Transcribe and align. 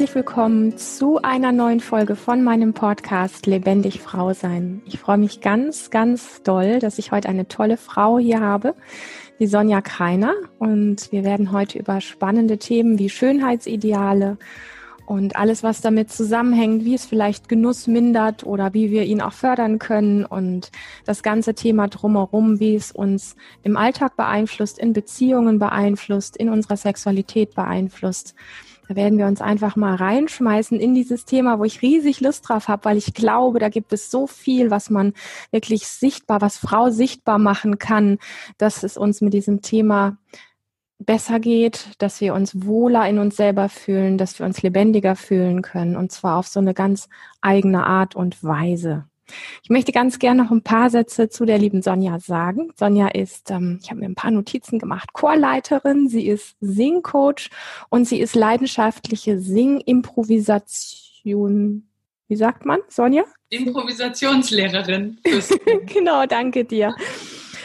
herzlich 0.00 0.14
willkommen 0.14 0.78
zu 0.78 1.20
einer 1.20 1.52
neuen 1.52 1.80
Folge 1.80 2.16
von 2.16 2.42
meinem 2.42 2.72
Podcast 2.72 3.44
Lebendig 3.44 4.00
Frau 4.00 4.32
sein. 4.32 4.80
Ich 4.86 4.98
freue 4.98 5.18
mich 5.18 5.42
ganz, 5.42 5.90
ganz 5.90 6.42
doll, 6.42 6.78
dass 6.78 6.98
ich 6.98 7.12
heute 7.12 7.28
eine 7.28 7.48
tolle 7.48 7.76
Frau 7.76 8.18
hier 8.18 8.40
habe, 8.40 8.74
die 9.40 9.46
Sonja 9.46 9.82
Kreiner. 9.82 10.32
Und 10.58 11.12
wir 11.12 11.22
werden 11.22 11.52
heute 11.52 11.78
über 11.78 12.00
spannende 12.00 12.56
Themen 12.56 12.98
wie 12.98 13.10
Schönheitsideale 13.10 14.38
und 15.04 15.36
alles, 15.36 15.62
was 15.62 15.82
damit 15.82 16.10
zusammenhängt, 16.10 16.86
wie 16.86 16.94
es 16.94 17.04
vielleicht 17.04 17.50
Genuss 17.50 17.86
mindert 17.86 18.46
oder 18.46 18.72
wie 18.72 18.90
wir 18.90 19.02
ihn 19.02 19.20
auch 19.20 19.34
fördern 19.34 19.78
können 19.78 20.24
und 20.24 20.70
das 21.04 21.22
ganze 21.22 21.52
Thema 21.52 21.88
drumherum, 21.88 22.58
wie 22.58 22.74
es 22.74 22.90
uns 22.90 23.36
im 23.64 23.76
Alltag 23.76 24.16
beeinflusst, 24.16 24.78
in 24.78 24.94
Beziehungen 24.94 25.58
beeinflusst, 25.58 26.38
in 26.38 26.48
unserer 26.48 26.78
Sexualität 26.78 27.54
beeinflusst. 27.54 28.34
Da 28.90 28.96
werden 28.96 29.18
wir 29.18 29.26
uns 29.26 29.40
einfach 29.40 29.76
mal 29.76 29.94
reinschmeißen 29.94 30.80
in 30.80 30.94
dieses 30.94 31.24
Thema, 31.24 31.60
wo 31.60 31.64
ich 31.64 31.80
riesig 31.80 32.20
Lust 32.20 32.48
drauf 32.48 32.66
habe, 32.66 32.86
weil 32.86 32.96
ich 32.96 33.14
glaube, 33.14 33.60
da 33.60 33.68
gibt 33.68 33.92
es 33.92 34.10
so 34.10 34.26
viel, 34.26 34.72
was 34.72 34.90
man 34.90 35.12
wirklich 35.52 35.86
sichtbar, 35.86 36.40
was 36.40 36.56
Frau 36.56 36.90
sichtbar 36.90 37.38
machen 37.38 37.78
kann, 37.78 38.18
dass 38.58 38.82
es 38.82 38.96
uns 38.96 39.20
mit 39.20 39.32
diesem 39.32 39.62
Thema 39.62 40.16
besser 40.98 41.38
geht, 41.38 41.90
dass 41.98 42.20
wir 42.20 42.34
uns 42.34 42.66
wohler 42.66 43.08
in 43.08 43.20
uns 43.20 43.36
selber 43.36 43.68
fühlen, 43.68 44.18
dass 44.18 44.40
wir 44.40 44.44
uns 44.44 44.60
lebendiger 44.60 45.14
fühlen 45.14 45.62
können 45.62 45.94
und 45.94 46.10
zwar 46.10 46.36
auf 46.36 46.48
so 46.48 46.58
eine 46.58 46.74
ganz 46.74 47.08
eigene 47.40 47.86
Art 47.86 48.16
und 48.16 48.42
Weise. 48.42 49.04
Ich 49.62 49.70
möchte 49.70 49.92
ganz 49.92 50.18
gerne 50.18 50.42
noch 50.42 50.50
ein 50.50 50.62
paar 50.62 50.90
Sätze 50.90 51.28
zu 51.28 51.44
der 51.44 51.58
lieben 51.58 51.82
Sonja 51.82 52.18
sagen. 52.18 52.72
Sonja 52.76 53.08
ist, 53.08 53.50
ähm, 53.50 53.78
ich 53.82 53.90
habe 53.90 54.00
mir 54.00 54.06
ein 54.06 54.14
paar 54.14 54.30
Notizen 54.30 54.78
gemacht, 54.78 55.12
Chorleiterin, 55.12 56.08
sie 56.08 56.26
ist 56.26 56.56
Singcoach 56.60 57.50
und 57.88 58.06
sie 58.06 58.20
ist 58.20 58.34
leidenschaftliche 58.34 59.40
Sing-Improvisation. 59.40 61.86
Wie 62.28 62.36
sagt 62.36 62.64
man, 62.64 62.80
Sonja? 62.88 63.24
Improvisationslehrerin. 63.48 65.18
genau, 65.86 66.26
danke 66.26 66.64
dir. 66.64 66.94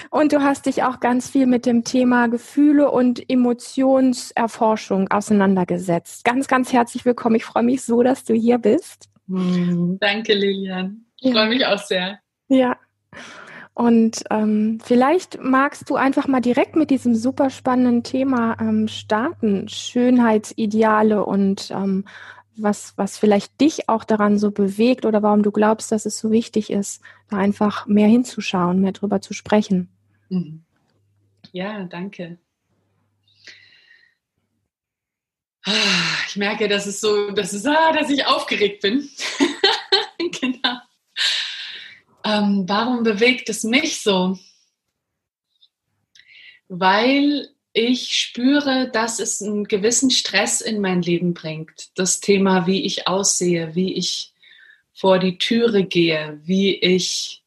Und 0.09 0.31
du 0.31 0.41
hast 0.41 0.65
dich 0.65 0.83
auch 0.83 0.99
ganz 0.99 1.29
viel 1.29 1.45
mit 1.45 1.65
dem 1.65 1.83
Thema 1.83 2.27
Gefühle 2.27 2.89
und 2.89 3.29
Emotionserforschung 3.29 5.11
auseinandergesetzt. 5.11 6.23
Ganz, 6.23 6.47
ganz 6.47 6.71
herzlich 6.71 7.05
willkommen. 7.05 7.35
Ich 7.35 7.45
freue 7.45 7.63
mich 7.63 7.81
so, 7.81 8.01
dass 8.01 8.23
du 8.23 8.33
hier 8.33 8.57
bist. 8.57 9.09
Hm, 9.27 9.97
danke, 9.99 10.33
Lilian. 10.33 11.04
Ich 11.19 11.27
ja. 11.27 11.33
freue 11.33 11.49
mich 11.49 11.65
auch 11.65 11.79
sehr. 11.79 12.19
Ja. 12.47 12.77
Und 13.73 14.23
ähm, 14.29 14.79
vielleicht 14.83 15.41
magst 15.41 15.89
du 15.89 15.95
einfach 15.95 16.27
mal 16.27 16.39
direkt 16.39 16.77
mit 16.77 16.89
diesem 16.89 17.13
super 17.13 17.49
spannenden 17.49 18.03
Thema 18.03 18.55
ähm, 18.59 18.87
starten. 18.87 19.67
Schönheitsideale 19.67 21.25
und 21.25 21.71
ähm, 21.71 22.05
was, 22.55 22.93
was 22.97 23.17
vielleicht 23.17 23.59
dich 23.59 23.89
auch 23.89 24.05
daran 24.05 24.39
so 24.39 24.51
bewegt 24.51 25.05
oder 25.05 25.21
warum 25.23 25.43
du 25.43 25.51
glaubst, 25.51 25.91
dass 25.91 26.05
es 26.05 26.17
so 26.17 26.31
wichtig 26.31 26.69
ist, 26.69 27.01
da 27.29 27.37
einfach 27.37 27.85
mehr 27.85 28.07
hinzuschauen, 28.07 28.79
mehr 28.79 28.93
drüber 28.93 29.19
zu 29.19 29.33
sprechen. 29.33 29.89
Mhm. 30.29 30.63
Ja, 31.51 31.83
danke. 31.83 32.37
Ah, 35.65 35.71
ich 36.27 36.35
merke, 36.35 36.67
dass 36.67 36.85
es 36.85 37.01
so, 37.01 37.31
dass 37.31 37.51
es, 37.53 37.65
ah, 37.65 37.91
dass 37.91 38.09
ich 38.09 38.25
aufgeregt 38.25 38.81
bin. 38.81 39.09
Ähm, 42.25 42.65
warum 42.67 43.03
bewegt 43.03 43.49
es 43.49 43.63
mich 43.63 44.01
so? 44.01 44.37
Weil 46.67 47.49
ich 47.73 48.17
spüre, 48.17 48.89
dass 48.89 49.19
es 49.19 49.41
einen 49.41 49.65
gewissen 49.65 50.09
Stress 50.09 50.61
in 50.61 50.81
mein 50.81 51.01
Leben 51.01 51.33
bringt. 51.33 51.89
Das 51.95 52.21
Thema, 52.21 52.65
wie 52.65 52.83
ich 52.85 53.07
aussehe, 53.07 53.75
wie 53.75 53.93
ich 53.93 54.33
vor 54.93 55.19
die 55.19 55.37
Türe 55.37 55.85
gehe, 55.85 56.39
wie 56.43 56.75
ich 56.75 57.43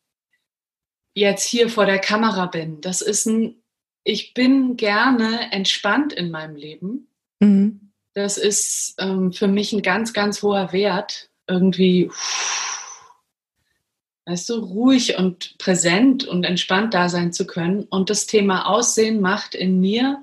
jetzt 1.15 1.47
hier 1.47 1.69
vor 1.69 1.87
der 1.87 1.99
Kamera 1.99 2.47
bin. 2.47 2.81
Das 2.81 3.01
ist 3.01 3.27
ein, 3.27 3.57
ich 4.05 4.35
bin 4.35 4.77
gerne 4.77 5.51
entspannt 5.51 6.13
in 6.13 6.31
meinem 6.31 6.55
Leben. 6.55 7.09
Mhm. 7.41 7.91
Das 8.13 8.37
ist 8.37 8.95
ähm, 8.99 9.33
für 9.33 9.49
mich 9.49 9.73
ein 9.73 9.83
ganz, 9.83 10.13
ganz 10.13 10.43
hoher 10.43 10.73
Wert. 10.73 11.31
Irgendwie, 11.47 12.11
weißt 14.29 14.51
du, 14.51 14.55
ruhig 14.57 15.17
und 15.17 15.57
präsent 15.57 16.25
und 16.25 16.45
entspannt 16.45 16.93
da 16.93 17.09
sein 17.09 17.33
zu 17.33 17.47
können. 17.47 17.85
Und 17.85 18.11
das 18.11 18.27
Thema 18.27 18.67
Aussehen 18.67 19.23
macht 19.23 19.55
in 19.55 19.81
mir 19.81 20.23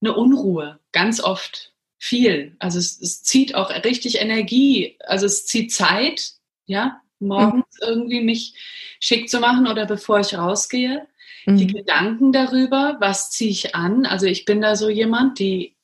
eine 0.00 0.14
Unruhe, 0.14 0.78
ganz 0.92 1.20
oft 1.20 1.72
viel. 1.98 2.54
Also 2.60 2.78
es, 2.78 3.00
es 3.00 3.24
zieht 3.24 3.56
auch 3.56 3.70
richtig 3.84 4.20
Energie, 4.20 4.96
also 5.00 5.26
es 5.26 5.46
zieht 5.46 5.72
Zeit, 5.72 6.34
ja, 6.66 7.00
morgens 7.18 7.66
mhm. 7.80 7.88
irgendwie 7.88 8.20
mich 8.20 8.54
schick 9.00 9.28
zu 9.28 9.40
machen 9.40 9.66
oder 9.66 9.84
bevor 9.84 10.20
ich 10.20 10.38
rausgehe. 10.38 11.08
Mhm. 11.44 11.56
Die 11.56 11.66
Gedanken 11.66 12.30
darüber, 12.30 12.98
was 13.00 13.32
ziehe 13.32 13.50
ich 13.50 13.74
an. 13.74 14.06
Also 14.06 14.26
ich 14.26 14.44
bin 14.44 14.60
da 14.60 14.76
so 14.76 14.88
jemand, 14.88 15.40
die, 15.40 15.74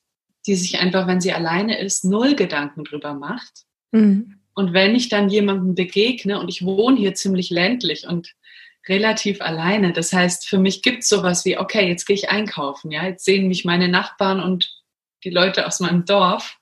die 0.45 0.55
sich 0.55 0.79
einfach, 0.79 1.05
wenn 1.05 1.19
sie 1.19 1.33
alleine 1.33 1.79
ist, 1.79 2.05
null 2.05 2.35
Gedanken 2.35 2.85
drüber 2.85 3.13
macht. 3.13 3.65
Mhm. 3.91 4.36
Und 4.57 4.73
wenn 4.73 4.95
ich 4.95 5.09
dann 5.09 5.29
jemandem 5.29 5.75
begegne 5.75 6.39
und 6.39 6.49
ich 6.49 6.65
wohne 6.65 6.97
hier 6.97 7.13
ziemlich 7.13 7.49
ländlich 7.49 8.07
und 8.07 8.33
relativ 8.87 9.41
alleine, 9.41 9.93
das 9.93 10.11
heißt, 10.11 10.47
für 10.47 10.57
mich 10.57 10.81
gibt 10.81 11.03
es 11.03 11.09
sowas 11.09 11.45
wie, 11.45 11.57
okay, 11.57 11.87
jetzt 11.87 12.05
gehe 12.05 12.15
ich 12.15 12.29
einkaufen, 12.29 12.91
ja, 12.91 13.05
jetzt 13.05 13.25
sehen 13.25 13.47
mich 13.47 13.65
meine 13.65 13.87
Nachbarn 13.87 14.39
und 14.39 14.81
die 15.23 15.29
Leute 15.29 15.67
aus 15.67 15.79
meinem 15.79 16.05
Dorf 16.05 16.57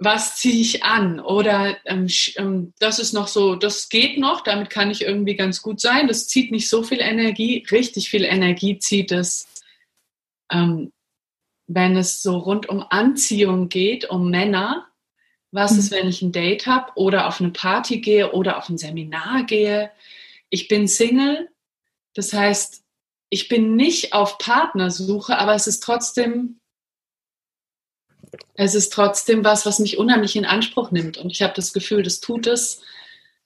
was 0.00 0.36
ziehe 0.36 0.60
ich 0.60 0.82
an? 0.82 1.20
Oder 1.20 1.76
ähm, 1.84 2.08
ähm, 2.36 2.72
das 2.80 2.98
ist 2.98 3.12
noch 3.12 3.28
so, 3.28 3.54
das 3.54 3.90
geht 3.90 4.18
noch, 4.18 4.40
damit 4.40 4.70
kann 4.70 4.90
ich 4.90 5.02
irgendwie 5.02 5.36
ganz 5.36 5.60
gut 5.60 5.78
sein. 5.78 6.08
Das 6.08 6.26
zieht 6.26 6.50
nicht 6.50 6.70
so 6.70 6.82
viel 6.82 7.00
Energie. 7.00 7.64
Richtig 7.70 8.08
viel 8.08 8.24
Energie 8.24 8.78
zieht 8.78 9.12
es, 9.12 9.46
ähm, 10.50 10.90
wenn 11.66 11.96
es 11.98 12.22
so 12.22 12.38
rund 12.38 12.66
um 12.68 12.82
Anziehung 12.88 13.68
geht, 13.68 14.08
um 14.08 14.30
Männer. 14.30 14.86
Was 15.52 15.72
mhm. 15.72 15.78
ist, 15.78 15.90
wenn 15.90 16.08
ich 16.08 16.22
ein 16.22 16.32
Date 16.32 16.66
habe 16.66 16.92
oder 16.94 17.26
auf 17.26 17.40
eine 17.40 17.50
Party 17.50 18.00
gehe 18.00 18.32
oder 18.32 18.58
auf 18.58 18.68
ein 18.68 18.78
Seminar 18.78 19.44
gehe? 19.44 19.90
Ich 20.48 20.68
bin 20.68 20.88
Single, 20.88 21.48
das 22.14 22.32
heißt, 22.32 22.82
ich 23.30 23.48
bin 23.48 23.76
nicht 23.76 24.12
auf 24.12 24.38
Partnersuche, 24.38 25.38
aber 25.38 25.54
es 25.54 25.66
ist 25.66 25.80
trotzdem 25.80 26.60
es 28.54 28.74
ist 28.74 28.92
trotzdem 28.92 29.44
was, 29.44 29.66
was 29.66 29.78
mich 29.78 29.98
unheimlich 29.98 30.36
in 30.36 30.44
Anspruch 30.44 30.90
nimmt. 30.90 31.18
Und 31.18 31.30
ich 31.30 31.42
habe 31.42 31.54
das 31.54 31.72
Gefühl, 31.72 32.02
das 32.02 32.20
tut 32.20 32.46
es 32.46 32.82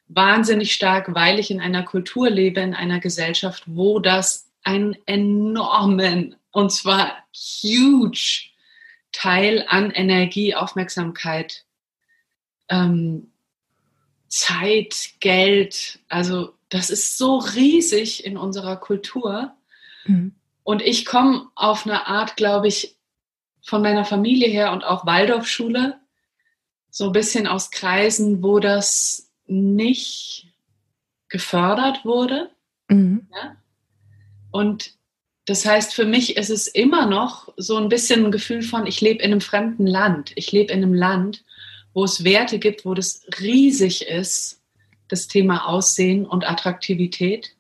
wahnsinnig 0.09 0.75
stark, 0.75 1.15
weil 1.15 1.39
ich 1.39 1.51
in 1.51 1.61
einer 1.61 1.85
Kultur 1.85 2.29
lebe, 2.29 2.61
in 2.61 2.75
einer 2.75 3.01
Gesellschaft, 3.01 3.63
wo 3.67 3.99
das 3.99 4.51
einen 4.63 4.97
enormen, 5.07 6.37
und 6.51 6.71
zwar 6.73 7.17
huge 7.35 8.51
Teil 9.13 9.65
an 9.69 9.91
Energie, 9.91 10.55
Aufmerksamkeit, 10.55 11.64
ähm, 12.69 13.31
Zeit, 14.29 15.11
Geld, 15.21 16.01
also 16.09 16.55
das 16.69 16.91
ist 16.91 17.19
so 17.19 17.37
riesig 17.37 18.25
in 18.25 18.37
unserer 18.37 18.77
Kultur. 18.77 19.53
Mhm. 20.07 20.35
Und 20.65 20.83
ich 20.83 21.05
komme 21.05 21.49
auf 21.55 21.87
eine 21.87 22.07
Art, 22.07 22.37
glaube 22.37 22.69
ich, 22.69 22.97
von 23.63 23.83
meiner 23.83 24.05
Familie 24.05 24.49
her 24.49 24.73
und 24.73 24.85
auch 24.85 25.07
Waldorfschule, 25.07 25.99
so 26.91 27.07
ein 27.07 27.13
bisschen 27.13 27.47
aus 27.47 27.71
Kreisen, 27.71 28.43
wo 28.43 28.59
das 28.59 29.31
nicht 29.47 30.53
gefördert 31.29 32.05
wurde. 32.05 32.51
Mhm. 32.89 33.29
Ja? 33.33 33.57
Und 34.51 34.95
das 35.47 35.67
heißt, 35.67 35.93
für 35.93 36.07
mich 36.07 36.37
ist 36.37 36.51
es 36.51 36.67
immer 36.67 37.07
noch 37.07 37.53
so 37.57 37.77
ein 37.77 37.89
bisschen 37.89 38.25
ein 38.25 38.33
Gefühl 38.33 38.63
von, 38.63 38.87
ich 38.87 39.01
lebe 39.01 39.23
in 39.23 39.33
einem 39.33 39.41
fremden 39.41 39.87
Land. 39.87 40.33
Ich 40.37 40.53
lebe 40.53 40.73
in 40.73 40.83
einem 40.83 40.95
Land, 40.95 41.45
wo 41.95 42.05
es 42.05 42.25
Werte 42.25 42.59
gibt, 42.59 42.85
wo 42.85 42.93
das 42.93 43.25
riesig 43.41 44.07
ist, 44.07 44.61
das 45.09 45.29
Thema 45.29 45.67
Aussehen 45.67 46.27
und 46.27 46.49
Attraktivität. 46.49 47.57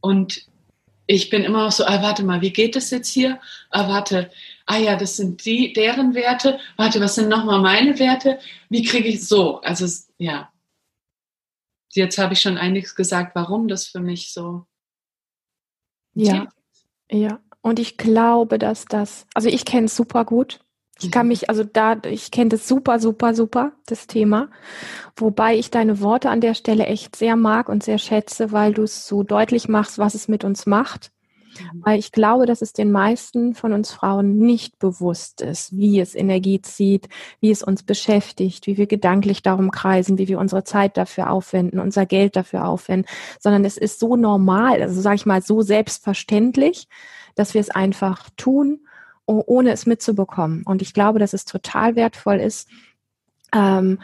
Und 0.00 0.46
ich 1.06 1.30
bin 1.30 1.44
immer 1.44 1.64
noch 1.64 1.72
so, 1.72 1.84
ah, 1.84 2.02
warte 2.02 2.24
mal, 2.24 2.40
wie 2.40 2.52
geht 2.52 2.74
das 2.74 2.90
jetzt 2.90 3.08
hier? 3.08 3.40
Ah, 3.70 3.88
warte, 3.88 4.30
ah 4.66 4.78
ja, 4.78 4.96
das 4.96 5.16
sind 5.16 5.44
die, 5.44 5.72
deren 5.72 6.14
Werte. 6.14 6.58
Warte, 6.76 7.00
was 7.00 7.14
sind 7.14 7.28
nochmal 7.28 7.60
meine 7.60 7.98
Werte? 7.98 8.40
Wie 8.68 8.82
kriege 8.82 9.08
ich 9.08 9.26
so? 9.26 9.60
Also, 9.60 9.86
ja. 10.18 10.50
Jetzt 11.92 12.18
habe 12.18 12.34
ich 12.34 12.40
schon 12.40 12.58
einiges 12.58 12.94
gesagt, 12.94 13.34
warum 13.34 13.68
das 13.68 13.86
für 13.86 14.00
mich 14.00 14.32
so. 14.32 14.66
Ja, 16.14 16.48
ja. 17.10 17.40
Und 17.62 17.78
ich 17.78 17.96
glaube, 17.96 18.58
dass 18.58 18.84
das, 18.84 19.26
also 19.34 19.48
ich 19.48 19.64
kenne 19.64 19.86
es 19.86 19.96
super 19.96 20.24
gut. 20.24 20.60
Ich 21.00 21.10
kann 21.10 21.28
mich, 21.28 21.50
also 21.50 21.62
da, 21.62 21.96
ich 22.06 22.30
kenne 22.30 22.48
das 22.48 22.66
super, 22.66 22.98
super, 22.98 23.34
super, 23.34 23.72
das 23.86 24.06
Thema. 24.06 24.48
Wobei 25.16 25.56
ich 25.56 25.70
deine 25.70 26.00
Worte 26.00 26.30
an 26.30 26.40
der 26.40 26.54
Stelle 26.54 26.86
echt 26.86 27.16
sehr 27.16 27.36
mag 27.36 27.68
und 27.68 27.82
sehr 27.82 27.98
schätze, 27.98 28.50
weil 28.50 28.72
du 28.72 28.82
es 28.82 29.06
so 29.06 29.22
deutlich 29.22 29.68
machst, 29.68 29.98
was 29.98 30.14
es 30.14 30.26
mit 30.26 30.42
uns 30.42 30.64
macht. 30.64 31.12
Mhm. 31.60 31.82
Weil 31.84 31.98
ich 31.98 32.12
glaube, 32.12 32.46
dass 32.46 32.62
es 32.62 32.72
den 32.72 32.92
meisten 32.92 33.54
von 33.54 33.74
uns 33.74 33.92
Frauen 33.92 34.38
nicht 34.38 34.78
bewusst 34.78 35.42
ist, 35.42 35.76
wie 35.76 36.00
es 36.00 36.14
Energie 36.14 36.62
zieht, 36.62 37.08
wie 37.40 37.50
es 37.50 37.62
uns 37.62 37.82
beschäftigt, 37.82 38.66
wie 38.66 38.78
wir 38.78 38.86
gedanklich 38.86 39.42
darum 39.42 39.70
kreisen, 39.70 40.16
wie 40.16 40.28
wir 40.28 40.38
unsere 40.38 40.64
Zeit 40.64 40.96
dafür 40.96 41.30
aufwenden, 41.30 41.78
unser 41.78 42.06
Geld 42.06 42.36
dafür 42.36 42.66
aufwenden, 42.66 43.10
sondern 43.38 43.66
es 43.66 43.76
ist 43.76 44.00
so 44.00 44.16
normal, 44.16 44.80
also 44.80 45.00
sage 45.00 45.16
ich 45.16 45.26
mal 45.26 45.42
so 45.42 45.60
selbstverständlich, 45.60 46.88
dass 47.34 47.52
wir 47.52 47.60
es 47.60 47.70
einfach 47.70 48.30
tun, 48.36 48.85
ohne 49.26 49.72
es 49.72 49.86
mitzubekommen. 49.86 50.62
Und 50.64 50.82
ich 50.82 50.94
glaube, 50.94 51.18
dass 51.18 51.32
es 51.32 51.44
total 51.44 51.96
wertvoll 51.96 52.36
ist, 52.36 52.68
ähm, 53.54 53.98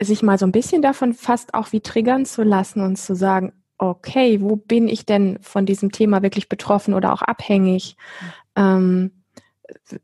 sich 0.00 0.22
mal 0.22 0.38
so 0.38 0.46
ein 0.46 0.52
bisschen 0.52 0.82
davon 0.82 1.14
fast 1.14 1.54
auch 1.54 1.72
wie 1.72 1.80
triggern 1.80 2.24
zu 2.24 2.42
lassen 2.42 2.80
und 2.80 2.96
zu 2.96 3.14
sagen, 3.14 3.52
okay, 3.78 4.40
wo 4.40 4.56
bin 4.56 4.88
ich 4.88 5.06
denn 5.06 5.38
von 5.40 5.66
diesem 5.66 5.92
Thema 5.92 6.22
wirklich 6.22 6.48
betroffen 6.48 6.94
oder 6.94 7.12
auch 7.12 7.22
abhängig? 7.22 7.96
Ähm, 8.56 9.21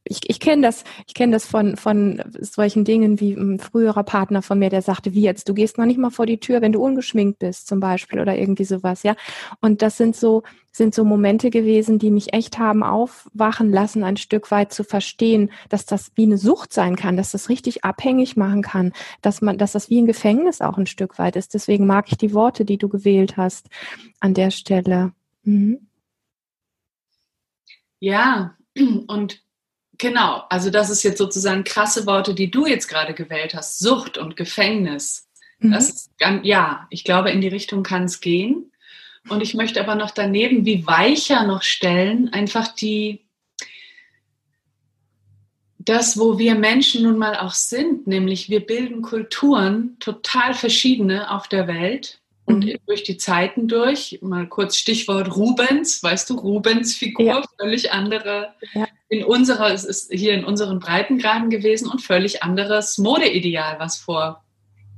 ich, 0.04 0.20
ich 0.28 0.40
kenne 0.40 0.62
das, 0.62 0.84
ich 1.06 1.14
kenne 1.14 1.32
das 1.32 1.46
von, 1.46 1.76
von 1.76 2.22
solchen 2.40 2.84
Dingen 2.84 3.20
wie 3.20 3.32
ein 3.32 3.58
früherer 3.58 4.02
Partner 4.04 4.42
von 4.42 4.58
mir, 4.58 4.70
der 4.70 4.82
sagte, 4.82 5.14
wie 5.14 5.22
jetzt, 5.22 5.48
du 5.48 5.54
gehst 5.54 5.78
noch 5.78 5.86
nicht 5.86 5.98
mal 5.98 6.10
vor 6.10 6.26
die 6.26 6.40
Tür, 6.40 6.60
wenn 6.60 6.72
du 6.72 6.82
ungeschminkt 6.82 7.38
bist, 7.38 7.66
zum 7.66 7.80
Beispiel, 7.80 8.20
oder 8.20 8.36
irgendwie 8.36 8.64
sowas, 8.64 9.02
ja. 9.02 9.16
Und 9.60 9.82
das 9.82 9.96
sind 9.96 10.16
so, 10.16 10.42
sind 10.72 10.94
so 10.94 11.04
Momente 11.04 11.50
gewesen, 11.50 11.98
die 11.98 12.10
mich 12.10 12.32
echt 12.32 12.58
haben 12.58 12.82
aufwachen 12.82 13.70
lassen, 13.70 14.04
ein 14.04 14.16
Stück 14.16 14.50
weit 14.50 14.72
zu 14.72 14.84
verstehen, 14.84 15.50
dass 15.68 15.86
das 15.86 16.12
wie 16.14 16.24
eine 16.24 16.38
Sucht 16.38 16.72
sein 16.72 16.96
kann, 16.96 17.16
dass 17.16 17.32
das 17.32 17.48
richtig 17.48 17.84
abhängig 17.84 18.36
machen 18.36 18.62
kann, 18.62 18.92
dass 19.22 19.42
man, 19.42 19.58
dass 19.58 19.72
das 19.72 19.90
wie 19.90 20.00
ein 20.00 20.06
Gefängnis 20.06 20.60
auch 20.60 20.78
ein 20.78 20.86
Stück 20.86 21.18
weit 21.18 21.36
ist. 21.36 21.54
Deswegen 21.54 21.86
mag 21.86 22.06
ich 22.08 22.16
die 22.16 22.32
Worte, 22.32 22.64
die 22.64 22.78
du 22.78 22.88
gewählt 22.88 23.36
hast 23.36 23.68
an 24.20 24.34
der 24.34 24.50
Stelle. 24.50 25.12
Mhm. 25.42 25.88
Ja, 28.00 28.56
und 29.08 29.42
Genau, 29.98 30.44
also 30.48 30.70
das 30.70 30.90
ist 30.90 31.02
jetzt 31.02 31.18
sozusagen 31.18 31.64
krasse 31.64 32.06
Worte, 32.06 32.32
die 32.32 32.50
du 32.50 32.66
jetzt 32.66 32.86
gerade 32.86 33.14
gewählt 33.14 33.54
hast. 33.54 33.80
Sucht 33.80 34.16
und 34.16 34.36
Gefängnis. 34.36 35.28
Mhm. 35.58 35.72
Das 35.72 35.90
ist, 35.90 36.10
ja, 36.42 36.86
ich 36.90 37.02
glaube, 37.02 37.30
in 37.30 37.40
die 37.40 37.48
Richtung 37.48 37.82
kann 37.82 38.04
es 38.04 38.20
gehen. 38.20 38.72
Und 39.28 39.42
ich 39.42 39.54
möchte 39.54 39.80
aber 39.80 39.96
noch 39.96 40.12
daneben, 40.12 40.64
wie 40.64 40.86
weicher 40.86 41.44
noch 41.44 41.62
stellen, 41.62 42.32
einfach 42.32 42.68
die, 42.68 43.26
das, 45.78 46.16
wo 46.16 46.38
wir 46.38 46.54
Menschen 46.54 47.02
nun 47.02 47.18
mal 47.18 47.36
auch 47.36 47.52
sind, 47.52 48.06
nämlich 48.06 48.48
wir 48.48 48.64
bilden 48.64 49.02
Kulturen 49.02 49.96
total 49.98 50.54
verschiedene 50.54 51.30
auf 51.30 51.48
der 51.48 51.66
Welt 51.66 52.20
und 52.48 52.64
mhm. 52.64 52.76
durch 52.86 53.02
die 53.04 53.16
Zeiten 53.16 53.68
durch, 53.68 54.18
mal 54.22 54.48
kurz 54.48 54.76
Stichwort 54.76 55.36
Rubens, 55.36 56.02
weißt 56.02 56.30
du, 56.30 56.34
Rubens 56.34 56.94
Figur, 56.94 57.26
ja. 57.26 57.42
völlig 57.58 57.92
andere 57.92 58.54
ja 58.74 58.86
in 59.08 59.24
unserer, 59.24 59.72
es 59.72 59.84
ist 59.84 60.12
hier 60.12 60.34
in 60.34 60.44
unseren 60.44 60.80
Breitengraden 60.80 61.50
gewesen 61.50 61.88
und 61.88 62.02
völlig 62.02 62.42
anderes 62.42 62.98
Modeideal, 62.98 63.78
was 63.78 63.98
vor 63.98 64.44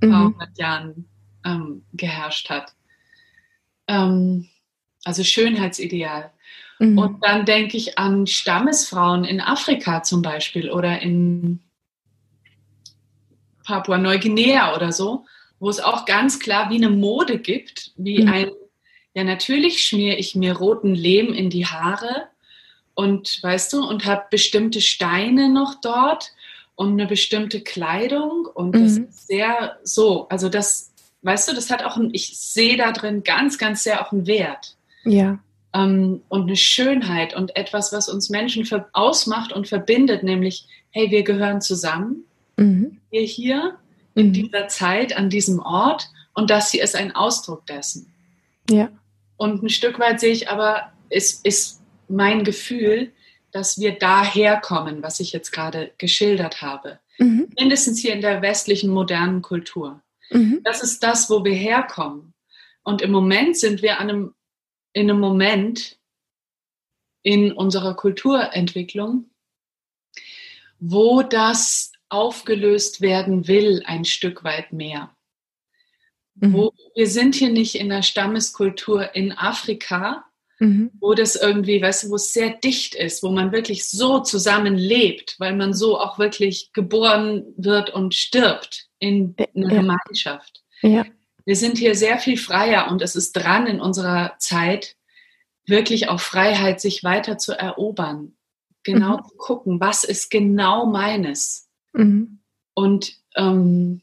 ein 0.02 0.10
paar 0.10 0.24
mhm. 0.24 0.34
hundert 0.34 0.58
Jahren 0.58 1.08
ähm, 1.44 1.84
geherrscht 1.92 2.50
hat. 2.50 2.74
Ähm, 3.86 4.48
also 5.04 5.22
Schönheitsideal. 5.22 6.32
Mhm. 6.80 6.98
Und 6.98 7.24
dann 7.24 7.46
denke 7.46 7.76
ich 7.76 7.98
an 7.98 8.26
Stammesfrauen 8.26 9.24
in 9.24 9.40
Afrika 9.40 10.02
zum 10.02 10.22
Beispiel 10.22 10.70
oder 10.70 11.00
in 11.00 11.60
Papua-Neuguinea 13.64 14.74
oder 14.74 14.90
so, 14.90 15.24
wo 15.60 15.68
es 15.68 15.78
auch 15.78 16.06
ganz 16.06 16.40
klar 16.40 16.70
wie 16.70 16.76
eine 16.76 16.90
Mode 16.90 17.38
gibt, 17.38 17.92
wie 17.96 18.22
mhm. 18.22 18.28
ein, 18.28 18.50
ja 19.14 19.22
natürlich 19.22 19.84
schmiere 19.84 20.16
ich 20.16 20.34
mir 20.34 20.56
roten 20.56 20.94
Lehm 20.94 21.32
in 21.32 21.50
die 21.50 21.66
Haare 21.66 22.26
und 22.94 23.42
weißt 23.42 23.74
du, 23.74 23.86
und 23.86 24.04
habe 24.06 24.24
bestimmte 24.30 24.80
Steine 24.80 25.48
noch 25.48 25.76
dort 25.80 26.32
und 26.74 26.92
eine 26.92 27.06
bestimmte 27.06 27.60
Kleidung 27.60 28.46
und 28.46 28.74
mhm. 28.74 28.82
das 28.82 28.98
ist 28.98 29.26
sehr 29.26 29.76
so, 29.84 30.28
also 30.28 30.48
das, 30.48 30.92
weißt 31.22 31.50
du, 31.50 31.54
das 31.54 31.70
hat 31.70 31.84
auch, 31.84 31.96
ein, 31.96 32.10
ich 32.12 32.38
sehe 32.38 32.76
da 32.76 32.92
drin 32.92 33.22
ganz, 33.22 33.58
ganz 33.58 33.82
sehr 33.82 34.04
auch 34.04 34.12
einen 34.12 34.26
Wert. 34.26 34.76
Ja. 35.04 35.38
Ähm, 35.74 36.22
und 36.28 36.42
eine 36.42 36.56
Schönheit 36.56 37.36
und 37.36 37.54
etwas, 37.54 37.92
was 37.92 38.08
uns 38.08 38.30
Menschen 38.30 38.66
ausmacht 38.92 39.52
und 39.52 39.68
verbindet, 39.68 40.22
nämlich, 40.22 40.66
hey, 40.90 41.10
wir 41.10 41.22
gehören 41.22 41.60
zusammen, 41.60 42.24
mhm. 42.56 42.98
wir 43.10 43.22
hier 43.22 43.78
in 44.14 44.28
mhm. 44.28 44.32
dieser 44.32 44.68
Zeit, 44.68 45.16
an 45.16 45.30
diesem 45.30 45.60
Ort 45.60 46.08
und 46.34 46.50
das 46.50 46.70
hier 46.70 46.82
ist 46.82 46.96
ein 46.96 47.14
Ausdruck 47.14 47.66
dessen. 47.66 48.12
Ja. 48.68 48.90
Und 49.36 49.62
ein 49.62 49.68
Stück 49.68 49.98
weit 49.98 50.20
sehe 50.20 50.32
ich 50.32 50.48
aber, 50.48 50.92
es 51.08 51.32
ist 51.32 51.82
mein 52.08 52.44
Gefühl, 52.44 53.12
dass 53.52 53.78
wir 53.78 53.98
daher 53.98 54.60
kommen, 54.60 55.02
was 55.02 55.20
ich 55.20 55.32
jetzt 55.32 55.50
gerade 55.50 55.92
geschildert 55.98 56.62
habe. 56.62 57.00
Mhm. 57.18 57.48
Mindestens 57.58 57.98
hier 57.98 58.12
in 58.12 58.20
der 58.20 58.42
westlichen 58.42 58.90
modernen 58.90 59.42
Kultur. 59.42 60.02
Mhm. 60.30 60.60
Das 60.64 60.82
ist 60.82 61.02
das, 61.02 61.28
wo 61.30 61.44
wir 61.44 61.54
herkommen. 61.54 62.32
Und 62.82 63.02
im 63.02 63.10
Moment 63.10 63.56
sind 63.56 63.82
wir 63.82 63.98
an 63.98 64.08
einem, 64.08 64.34
in 64.92 65.10
einem 65.10 65.20
Moment 65.20 65.98
in 67.22 67.52
unserer 67.52 67.94
Kulturentwicklung, 67.94 69.28
wo 70.78 71.22
das 71.22 71.89
aufgelöst 72.10 73.00
werden 73.00 73.48
will, 73.48 73.82
ein 73.86 74.04
Stück 74.04 74.44
weit 74.44 74.72
mehr. 74.72 75.14
Mhm. 76.34 76.52
Wo, 76.52 76.72
wir 76.94 77.06
sind 77.06 77.34
hier 77.34 77.50
nicht 77.50 77.76
in 77.76 77.88
der 77.88 78.02
Stammeskultur 78.02 79.14
in 79.14 79.32
Afrika, 79.32 80.24
mhm. 80.58 80.90
wo 81.00 81.14
das 81.14 81.36
irgendwie, 81.36 81.80
weißt 81.80 82.04
du, 82.04 82.10
wo 82.10 82.16
es 82.16 82.32
sehr 82.32 82.50
dicht 82.50 82.94
ist, 82.94 83.22
wo 83.22 83.30
man 83.30 83.52
wirklich 83.52 83.88
so 83.88 84.20
zusammen 84.20 84.76
lebt, 84.76 85.36
weil 85.38 85.54
man 85.54 85.72
so 85.72 85.98
auch 85.98 86.18
wirklich 86.18 86.72
geboren 86.72 87.54
wird 87.56 87.90
und 87.90 88.14
stirbt 88.14 88.88
in 88.98 89.34
einer 89.54 89.72
ja. 89.72 89.80
Gemeinschaft. 89.80 90.62
Ja. 90.82 91.06
Wir 91.44 91.56
sind 91.56 91.78
hier 91.78 91.94
sehr 91.94 92.18
viel 92.18 92.36
freier 92.36 92.90
und 92.90 93.02
es 93.02 93.16
ist 93.16 93.32
dran 93.32 93.66
in 93.66 93.80
unserer 93.80 94.34
Zeit, 94.38 94.96
wirklich 95.66 96.08
auch 96.08 96.20
Freiheit 96.20 96.80
sich 96.80 97.04
weiter 97.04 97.38
zu 97.38 97.52
erobern. 97.52 98.36
Genau 98.82 99.18
mhm. 99.18 99.24
zu 99.28 99.36
gucken, 99.36 99.80
was 99.80 100.04
ist 100.04 100.30
genau 100.30 100.86
meines. 100.86 101.69
Mhm. 101.92 102.40
Und 102.74 103.16
ähm, 103.36 104.02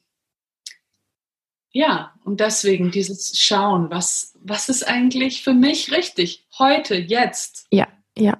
ja, 1.71 2.13
und 2.23 2.39
deswegen 2.39 2.91
dieses 2.91 3.39
Schauen, 3.39 3.89
was, 3.91 4.33
was 4.41 4.69
ist 4.69 4.87
eigentlich 4.87 5.43
für 5.43 5.53
mich 5.53 5.91
richtig, 5.91 6.47
heute, 6.57 6.95
jetzt. 6.95 7.67
Ja, 7.71 7.87
ja. 8.17 8.37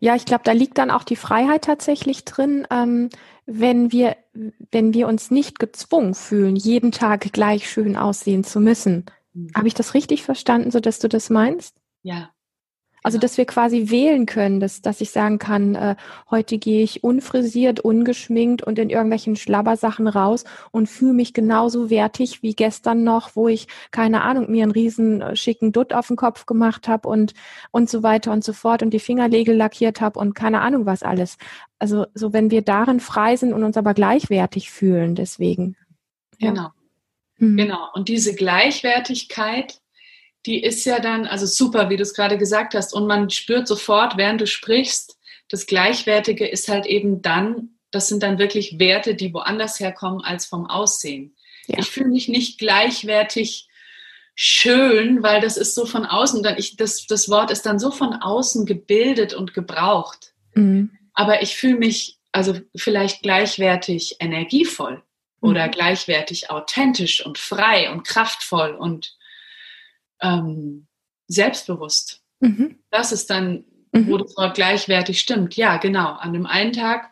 Ja, 0.00 0.16
ich 0.16 0.24
glaube, 0.24 0.42
da 0.44 0.52
liegt 0.52 0.78
dann 0.78 0.90
auch 0.90 1.04
die 1.04 1.16
Freiheit 1.16 1.64
tatsächlich 1.64 2.24
drin, 2.24 2.66
ähm, 2.70 3.10
wenn 3.44 3.92
wir, 3.92 4.16
wenn 4.72 4.94
wir 4.94 5.06
uns 5.06 5.30
nicht 5.30 5.58
gezwungen 5.58 6.14
fühlen, 6.14 6.56
jeden 6.56 6.92
Tag 6.92 7.32
gleich 7.32 7.70
schön 7.70 7.96
aussehen 7.96 8.42
zu 8.42 8.58
müssen. 8.58 9.06
Mhm. 9.32 9.50
Habe 9.54 9.68
ich 9.68 9.74
das 9.74 9.94
richtig 9.94 10.22
verstanden, 10.22 10.70
so 10.70 10.80
dass 10.80 10.98
du 10.98 11.08
das 11.08 11.30
meinst? 11.30 11.76
Ja, 12.02 12.30
also, 13.06 13.18
dass 13.18 13.38
wir 13.38 13.44
quasi 13.44 13.88
wählen 13.88 14.26
können, 14.26 14.58
dass, 14.58 14.82
dass 14.82 15.00
ich 15.00 15.10
sagen 15.10 15.38
kann, 15.38 15.76
äh, 15.76 15.94
heute 16.28 16.58
gehe 16.58 16.82
ich 16.82 17.04
unfrisiert, 17.04 17.78
ungeschminkt 17.78 18.64
und 18.64 18.80
in 18.80 18.90
irgendwelchen 18.90 19.36
Schlabbersachen 19.36 20.08
raus 20.08 20.42
und 20.72 20.88
fühle 20.88 21.12
mich 21.12 21.32
genauso 21.32 21.88
wertig 21.88 22.42
wie 22.42 22.56
gestern 22.56 23.04
noch, 23.04 23.36
wo 23.36 23.46
ich, 23.46 23.68
keine 23.92 24.22
Ahnung, 24.22 24.50
mir 24.50 24.64
einen 24.64 24.72
riesen 24.72 25.22
äh, 25.22 25.36
schicken 25.36 25.70
Dutt 25.70 25.92
auf 25.92 26.08
den 26.08 26.16
Kopf 26.16 26.46
gemacht 26.46 26.88
habe 26.88 27.08
und, 27.08 27.34
und 27.70 27.88
so 27.88 28.02
weiter 28.02 28.32
und 28.32 28.42
so 28.42 28.52
fort 28.52 28.82
und 28.82 28.90
die 28.90 28.98
Fingernägel 28.98 29.54
lackiert 29.54 30.00
habe 30.00 30.18
und 30.18 30.34
keine 30.34 30.60
Ahnung 30.60 30.84
was 30.84 31.04
alles. 31.04 31.38
Also, 31.78 32.06
so 32.12 32.32
wenn 32.32 32.50
wir 32.50 32.62
darin 32.62 32.98
frei 32.98 33.36
sind 33.36 33.52
und 33.52 33.62
uns 33.62 33.76
aber 33.76 33.94
gleichwertig 33.94 34.72
fühlen, 34.72 35.14
deswegen. 35.14 35.76
Ja. 36.38 36.50
Genau. 36.50 36.68
Mhm. 37.38 37.56
Genau. 37.56 37.86
Und 37.94 38.08
diese 38.08 38.34
Gleichwertigkeit, 38.34 39.80
die 40.46 40.62
ist 40.62 40.84
ja 40.84 41.00
dann, 41.00 41.26
also 41.26 41.44
super, 41.44 41.90
wie 41.90 41.96
du 41.96 42.02
es 42.02 42.14
gerade 42.14 42.38
gesagt 42.38 42.74
hast, 42.74 42.94
und 42.94 43.06
man 43.06 43.30
spürt 43.30 43.66
sofort, 43.66 44.16
während 44.16 44.40
du 44.40 44.46
sprichst, 44.46 45.18
das 45.48 45.66
Gleichwertige 45.66 46.46
ist 46.46 46.68
halt 46.68 46.86
eben 46.86 47.20
dann, 47.20 47.70
das 47.90 48.08
sind 48.08 48.22
dann 48.22 48.38
wirklich 48.38 48.78
Werte, 48.78 49.14
die 49.14 49.32
woanders 49.34 49.80
herkommen 49.80 50.22
als 50.22 50.46
vom 50.46 50.66
Aussehen. 50.66 51.36
Ja. 51.66 51.78
Ich 51.80 51.86
fühle 51.86 52.08
mich 52.08 52.28
nicht 52.28 52.58
gleichwertig 52.58 53.68
schön, 54.34 55.22
weil 55.22 55.40
das 55.40 55.56
ist 55.56 55.74
so 55.74 55.86
von 55.86 56.04
außen, 56.04 56.42
dann 56.42 56.58
ich, 56.58 56.76
das, 56.76 57.06
das 57.06 57.28
Wort 57.28 57.50
ist 57.50 57.66
dann 57.66 57.78
so 57.78 57.90
von 57.90 58.12
außen 58.14 58.66
gebildet 58.66 59.34
und 59.34 59.54
gebraucht. 59.54 60.32
Mhm. 60.54 60.90
Aber 61.14 61.42
ich 61.42 61.56
fühle 61.56 61.78
mich 61.78 62.18
also 62.32 62.54
vielleicht 62.76 63.22
gleichwertig 63.22 64.16
energievoll 64.20 65.02
mhm. 65.40 65.48
oder 65.48 65.68
gleichwertig 65.68 66.50
authentisch 66.50 67.24
und 67.24 67.38
frei 67.38 67.90
und 67.90 68.06
kraftvoll 68.06 68.74
und 68.74 69.15
ähm, 70.20 70.86
selbstbewusst. 71.28 72.22
Mhm. 72.40 72.78
Das 72.90 73.12
ist 73.12 73.30
dann, 73.30 73.64
mhm. 73.92 74.08
wo 74.08 74.18
das 74.18 74.36
Wort 74.36 74.54
gleichwertig 74.54 75.18
stimmt. 75.18 75.56
Ja, 75.56 75.76
genau. 75.78 76.12
An 76.12 76.32
dem 76.32 76.46
einen 76.46 76.72
Tag 76.72 77.10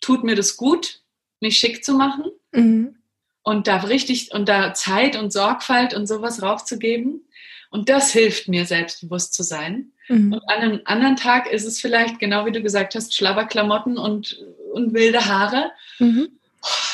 tut 0.00 0.24
mir 0.24 0.34
das 0.34 0.56
gut, 0.56 1.00
mich 1.40 1.58
schick 1.58 1.84
zu 1.84 1.94
machen 1.94 2.26
mhm. 2.52 2.96
und 3.42 3.66
da 3.66 3.78
richtig 3.78 4.32
und 4.32 4.48
da 4.48 4.74
Zeit 4.74 5.16
und 5.16 5.32
Sorgfalt 5.32 5.94
und 5.94 6.06
sowas 6.06 6.42
raufzugeben. 6.42 7.24
Und 7.70 7.88
das 7.90 8.12
hilft 8.12 8.48
mir, 8.48 8.64
selbstbewusst 8.64 9.34
zu 9.34 9.42
sein. 9.42 9.92
Mhm. 10.08 10.32
Und 10.32 10.48
an 10.48 10.60
einem 10.60 10.80
anderen 10.84 11.16
Tag 11.16 11.50
ist 11.50 11.64
es 11.64 11.80
vielleicht, 11.80 12.18
genau 12.18 12.46
wie 12.46 12.52
du 12.52 12.62
gesagt 12.62 12.94
hast, 12.94 13.14
Schlabberklamotten 13.14 13.98
und, 13.98 14.42
und 14.72 14.94
wilde 14.94 15.26
Haare. 15.26 15.70
Mhm. 15.98 16.28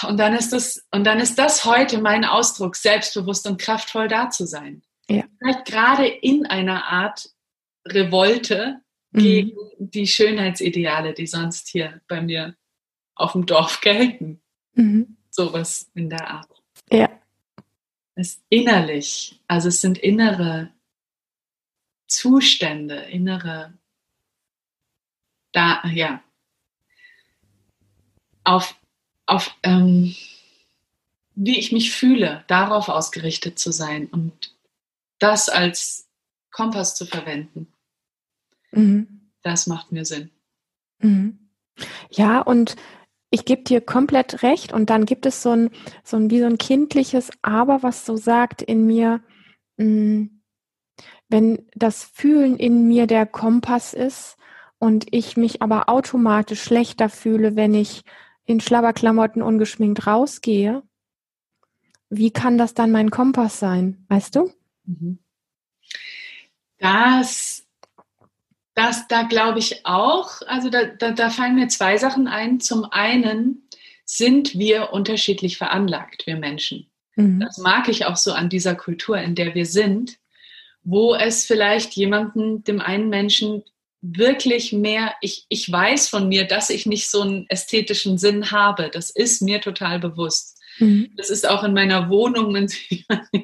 Und 0.06 0.18
dann 0.18 0.34
ist 0.34 0.52
das, 0.52 0.84
und 0.90 1.04
dann 1.04 1.20
ist 1.20 1.38
das 1.38 1.64
heute 1.64 1.98
mein 1.98 2.24
Ausdruck, 2.24 2.76
selbstbewusst 2.76 3.46
und 3.46 3.60
kraftvoll 3.60 4.08
da 4.08 4.30
zu 4.30 4.46
sein. 4.46 4.82
Ja. 5.08 5.24
Vielleicht 5.38 5.64
gerade 5.66 6.06
in 6.06 6.46
einer 6.46 6.84
Art 6.84 7.30
Revolte 7.86 8.80
mhm. 9.10 9.18
gegen 9.18 9.56
die 9.78 10.06
Schönheitsideale, 10.06 11.12
die 11.14 11.26
sonst 11.26 11.68
hier 11.68 12.00
bei 12.08 12.20
mir 12.20 12.56
auf 13.14 13.32
dem 13.32 13.46
Dorf 13.46 13.80
gelten. 13.80 14.40
Mhm. 14.74 15.16
Sowas 15.30 15.90
in 15.94 16.10
der 16.10 16.28
Art. 16.28 16.62
Ja. 16.90 17.10
Es 18.14 18.36
ist 18.36 18.44
innerlich, 18.48 19.40
also 19.48 19.68
es 19.68 19.80
sind 19.80 19.98
innere 19.98 20.72
Zustände, 22.06 22.96
innere, 22.96 23.74
da, 25.52 25.82
ja, 25.92 26.22
auf, 28.44 28.76
auf 29.26 29.56
ähm, 29.62 30.14
wie 31.34 31.58
ich 31.58 31.72
mich 31.72 31.90
fühle, 31.92 32.44
darauf 32.46 32.88
ausgerichtet 32.88 33.58
zu 33.58 33.72
sein 33.72 34.06
und 34.06 34.53
das 35.18 35.48
als 35.48 36.08
Kompass 36.50 36.94
zu 36.94 37.06
verwenden. 37.06 37.72
Mhm. 38.72 39.30
Das 39.42 39.66
macht 39.66 39.92
mir 39.92 40.04
Sinn. 40.04 40.30
Mhm. 40.98 41.50
Ja, 42.10 42.40
und 42.40 42.76
ich 43.30 43.44
gebe 43.44 43.62
dir 43.62 43.80
komplett 43.80 44.42
recht. 44.42 44.72
Und 44.72 44.90
dann 44.90 45.06
gibt 45.06 45.26
es 45.26 45.42
so 45.42 45.50
ein, 45.50 45.70
so 46.04 46.16
ein, 46.16 46.30
wie 46.30 46.40
so 46.40 46.46
ein 46.46 46.58
kindliches 46.58 47.30
Aber, 47.42 47.82
was 47.82 48.06
so 48.06 48.16
sagt 48.16 48.62
in 48.62 48.86
mir, 48.86 49.22
mh, 49.76 49.86
mm, 49.86 50.30
wenn 51.28 51.66
das 51.74 52.04
Fühlen 52.04 52.56
in 52.56 52.86
mir 52.86 53.06
der 53.08 53.26
Kompass 53.26 53.92
ist 53.92 54.36
und 54.78 55.06
ich 55.10 55.36
mich 55.36 55.62
aber 55.62 55.88
automatisch 55.88 56.62
schlechter 56.62 57.08
fühle, 57.08 57.56
wenn 57.56 57.74
ich 57.74 58.02
in 58.44 58.60
Schlabberklamotten 58.60 59.42
ungeschminkt 59.42 60.06
rausgehe, 60.06 60.82
wie 62.10 62.30
kann 62.30 62.58
das 62.58 62.74
dann 62.74 62.92
mein 62.92 63.10
Kompass 63.10 63.58
sein? 63.58 64.04
Weißt 64.08 64.36
du? 64.36 64.52
Mhm. 64.84 65.18
Das, 66.78 67.64
das, 68.74 69.06
da 69.08 69.22
glaube 69.22 69.58
ich 69.58 69.86
auch, 69.86 70.42
also 70.46 70.70
da, 70.70 70.84
da, 70.84 71.12
da 71.12 71.30
fallen 71.30 71.54
mir 71.54 71.68
zwei 71.68 71.96
Sachen 71.96 72.28
ein. 72.28 72.60
Zum 72.60 72.84
einen 72.84 73.68
sind 74.04 74.58
wir 74.58 74.92
unterschiedlich 74.92 75.56
veranlagt, 75.56 76.26
wir 76.26 76.36
Menschen. 76.36 76.90
Mhm. 77.16 77.40
Das 77.40 77.58
mag 77.58 77.88
ich 77.88 78.06
auch 78.06 78.16
so 78.16 78.32
an 78.32 78.48
dieser 78.48 78.74
Kultur, 78.74 79.18
in 79.18 79.34
der 79.34 79.54
wir 79.54 79.66
sind, 79.66 80.18
wo 80.82 81.14
es 81.14 81.46
vielleicht 81.46 81.94
jemanden, 81.94 82.64
dem 82.64 82.80
einen 82.80 83.08
Menschen 83.08 83.62
wirklich 84.02 84.72
mehr, 84.72 85.14
ich, 85.22 85.46
ich 85.48 85.70
weiß 85.70 86.08
von 86.08 86.28
mir, 86.28 86.46
dass 86.46 86.68
ich 86.68 86.84
nicht 86.84 87.10
so 87.10 87.22
einen 87.22 87.46
ästhetischen 87.48 88.18
Sinn 88.18 88.50
habe. 88.50 88.90
Das 88.92 89.08
ist 89.08 89.40
mir 89.40 89.62
total 89.62 89.98
bewusst. 89.98 90.53
Mhm. 90.78 91.12
Das 91.16 91.30
ist 91.30 91.48
auch 91.48 91.62
in 91.64 91.74
meiner 91.74 92.08
Wohnung, 92.08 92.46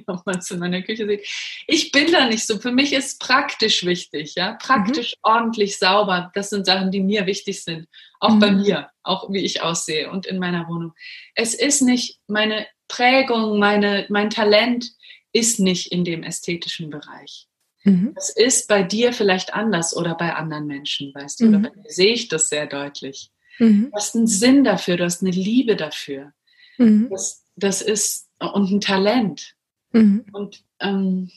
ob 0.06 0.26
man 0.26 0.38
es 0.38 0.50
in 0.50 0.58
meiner 0.58 0.82
Küche 0.82 1.06
sieht. 1.06 1.26
Ich 1.66 1.92
bin 1.92 2.10
da 2.10 2.26
nicht 2.26 2.46
so. 2.46 2.58
Für 2.58 2.72
mich 2.72 2.92
ist 2.92 3.20
praktisch 3.20 3.84
wichtig, 3.84 4.34
ja. 4.36 4.54
Praktisch, 4.54 5.12
mhm. 5.12 5.30
ordentlich, 5.30 5.78
sauber. 5.78 6.30
Das 6.34 6.50
sind 6.50 6.66
Sachen, 6.66 6.90
die 6.90 7.00
mir 7.00 7.26
wichtig 7.26 7.62
sind. 7.62 7.86
Auch 8.18 8.34
mhm. 8.34 8.40
bei 8.40 8.50
mir, 8.52 8.90
auch 9.02 9.30
wie 9.30 9.44
ich 9.44 9.62
aussehe 9.62 10.10
und 10.10 10.26
in 10.26 10.38
meiner 10.38 10.68
Wohnung. 10.68 10.92
Es 11.34 11.54
ist 11.54 11.82
nicht 11.82 12.18
meine 12.26 12.66
Prägung, 12.88 13.58
meine, 13.58 14.06
mein 14.08 14.30
Talent 14.30 14.90
ist 15.32 15.60
nicht 15.60 15.92
in 15.92 16.04
dem 16.04 16.22
ästhetischen 16.22 16.90
Bereich. 16.90 17.46
Mhm. 17.84 18.12
Das 18.14 18.30
ist 18.30 18.68
bei 18.68 18.82
dir 18.82 19.12
vielleicht 19.12 19.54
anders 19.54 19.96
oder 19.96 20.14
bei 20.14 20.34
anderen 20.34 20.66
Menschen, 20.66 21.14
weißt 21.14 21.40
du, 21.40 21.46
mhm. 21.46 21.54
oder 21.54 21.70
bei 21.70 21.76
mir 21.76 21.90
sehe 21.90 22.12
ich 22.12 22.28
das 22.28 22.48
sehr 22.48 22.66
deutlich. 22.66 23.30
Mhm. 23.58 23.90
Du 23.90 23.96
hast 23.96 24.16
einen 24.16 24.26
Sinn 24.26 24.64
dafür, 24.64 24.96
du 24.96 25.04
hast 25.04 25.22
eine 25.22 25.30
Liebe 25.30 25.76
dafür. 25.76 26.32
Mhm. 26.80 27.08
Das, 27.10 27.44
das 27.56 27.82
ist 27.82 28.28
und 28.38 28.70
ein 28.70 28.80
Talent. 28.80 29.54
Mhm. 29.92 30.24
Und 30.32 30.64
ähm, 30.80 31.30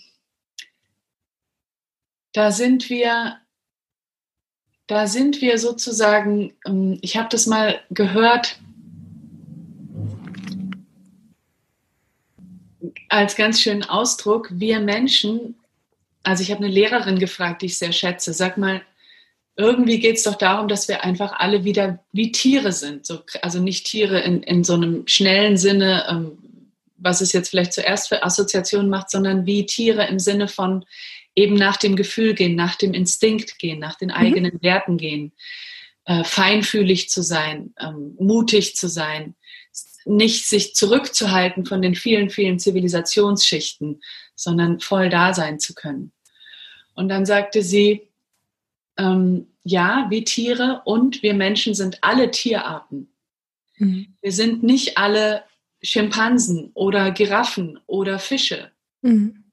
da 2.31 2.51
sind 2.51 2.89
wir, 2.89 3.37
da 4.87 5.07
sind 5.07 5.41
wir 5.41 5.59
sozusagen, 5.59 6.53
ähm, 6.65 6.97
ich 7.01 7.17
habe 7.17 7.29
das 7.29 7.45
mal 7.45 7.81
gehört, 7.89 8.59
als 13.09 13.35
ganz 13.35 13.61
schönen 13.61 13.83
Ausdruck, 13.83 14.49
wir 14.51 14.79
Menschen, 14.79 15.55
also 16.23 16.41
ich 16.41 16.51
habe 16.51 16.63
eine 16.63 16.73
Lehrerin 16.73 17.19
gefragt, 17.19 17.61
die 17.61 17.67
ich 17.67 17.77
sehr 17.77 17.91
schätze, 17.91 18.33
sag 18.33 18.57
mal, 18.57 18.81
irgendwie 19.55 19.99
geht 19.99 20.17
es 20.17 20.23
doch 20.23 20.35
darum, 20.35 20.67
dass 20.67 20.87
wir 20.87 21.03
einfach 21.03 21.33
alle 21.33 21.63
wieder 21.63 21.99
wie 22.11 22.31
Tiere 22.31 22.71
sind. 22.71 23.05
So, 23.05 23.19
also 23.41 23.59
nicht 23.59 23.85
Tiere 23.85 24.19
in, 24.19 24.41
in 24.43 24.63
so 24.63 24.73
einem 24.73 25.07
schnellen 25.07 25.57
Sinne, 25.57 26.05
ähm, 26.09 26.37
was 26.97 27.21
es 27.21 27.33
jetzt 27.33 27.49
vielleicht 27.49 27.73
zuerst 27.73 28.09
für 28.09 28.23
Assoziationen 28.23 28.89
macht, 28.89 29.11
sondern 29.11 29.45
wie 29.45 29.65
Tiere 29.65 30.07
im 30.07 30.19
Sinne 30.19 30.47
von 30.47 30.85
eben 31.35 31.55
nach 31.55 31.77
dem 31.77 31.95
Gefühl 31.95 32.33
gehen, 32.33 32.55
nach 32.55 32.75
dem 32.75 32.93
Instinkt 32.93 33.59
gehen, 33.59 33.79
nach 33.79 33.97
den 33.97 34.09
mhm. 34.09 34.15
eigenen 34.15 34.53
mhm. 34.55 34.63
Werten 34.63 34.97
gehen, 34.97 35.33
äh, 36.05 36.23
feinfühlig 36.23 37.09
zu 37.09 37.21
sein, 37.21 37.73
ähm, 37.79 38.15
mutig 38.19 38.75
zu 38.75 38.87
sein, 38.87 39.35
nicht 40.05 40.47
sich 40.47 40.75
zurückzuhalten 40.75 41.65
von 41.65 41.81
den 41.81 41.95
vielen, 41.95 42.29
vielen 42.29 42.59
Zivilisationsschichten, 42.59 44.01
sondern 44.35 44.79
voll 44.79 45.09
da 45.09 45.33
sein 45.33 45.59
zu 45.59 45.73
können. 45.73 46.11
Und 46.93 47.09
dann 47.09 47.25
sagte 47.25 47.61
sie, 47.63 48.09
ähm, 48.97 49.47
ja, 49.63 50.07
wie 50.09 50.23
Tiere 50.23 50.81
und 50.85 51.23
wir 51.23 51.33
Menschen 51.33 51.73
sind 51.73 51.99
alle 52.01 52.31
Tierarten. 52.31 53.13
Mhm. 53.77 54.15
Wir 54.21 54.31
sind 54.31 54.63
nicht 54.63 54.97
alle 54.97 55.43
Schimpansen 55.81 56.71
oder 56.73 57.11
Giraffen 57.11 57.79
oder 57.87 58.19
Fische, 58.19 58.71
mhm. 59.01 59.45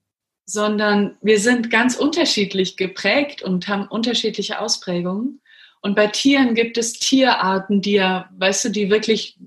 sondern 0.46 1.16
wir 1.22 1.38
sind 1.40 1.70
ganz 1.70 1.96
unterschiedlich 1.96 2.76
geprägt 2.76 3.42
und 3.42 3.68
haben 3.68 3.86
unterschiedliche 3.86 4.60
Ausprägungen. 4.60 5.40
Und 5.80 5.96
bei 5.96 6.08
Tieren 6.08 6.54
gibt 6.54 6.76
es 6.76 6.92
Tierarten, 6.92 7.80
die 7.80 7.92
ja, 7.92 8.28
weißt 8.36 8.66
du, 8.66 8.68
die 8.68 8.90
wirklich 8.90 9.38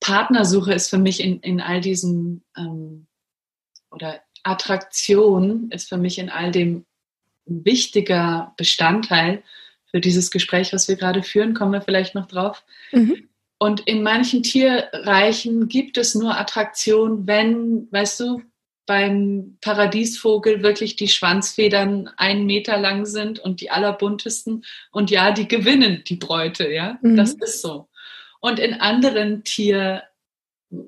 Partnersuche 0.00 0.72
ist 0.72 0.88
für 0.88 0.98
mich 0.98 1.20
in, 1.20 1.40
in 1.40 1.60
all 1.60 1.80
diesem, 1.80 2.42
ähm, 2.56 3.06
oder 3.90 4.20
Attraktion 4.42 5.70
ist 5.70 5.88
für 5.88 5.98
mich 5.98 6.18
in 6.18 6.30
all 6.30 6.50
dem 6.50 6.86
wichtiger 7.46 8.54
Bestandteil 8.56 9.42
für 9.90 10.00
dieses 10.00 10.30
Gespräch, 10.30 10.72
was 10.72 10.88
wir 10.88 10.96
gerade 10.96 11.22
führen, 11.22 11.54
kommen 11.54 11.72
wir 11.72 11.82
vielleicht 11.82 12.14
noch 12.14 12.26
drauf. 12.26 12.64
Mhm. 12.92 13.28
Und 13.58 13.80
in 13.80 14.02
manchen 14.02 14.42
Tierreichen 14.42 15.68
gibt 15.68 15.98
es 15.98 16.14
nur 16.14 16.38
Attraktion, 16.38 17.26
wenn, 17.26 17.88
weißt 17.90 18.20
du, 18.20 18.42
beim 18.86 19.58
Paradiesvogel 19.60 20.62
wirklich 20.62 20.96
die 20.96 21.08
Schwanzfedern 21.08 22.10
einen 22.16 22.46
Meter 22.46 22.76
lang 22.76 23.06
sind 23.06 23.38
und 23.38 23.60
die 23.60 23.70
allerbuntesten. 23.70 24.64
Und 24.90 25.10
ja, 25.10 25.30
die 25.30 25.46
gewinnen 25.46 26.02
die 26.08 26.16
Bräute, 26.16 26.72
ja. 26.72 26.98
Mhm. 27.02 27.16
Das 27.16 27.34
ist 27.34 27.60
so. 27.60 27.88
Und 28.40 28.58
in 28.58 28.74
anderen 28.74 29.44
Tier, 29.44 30.02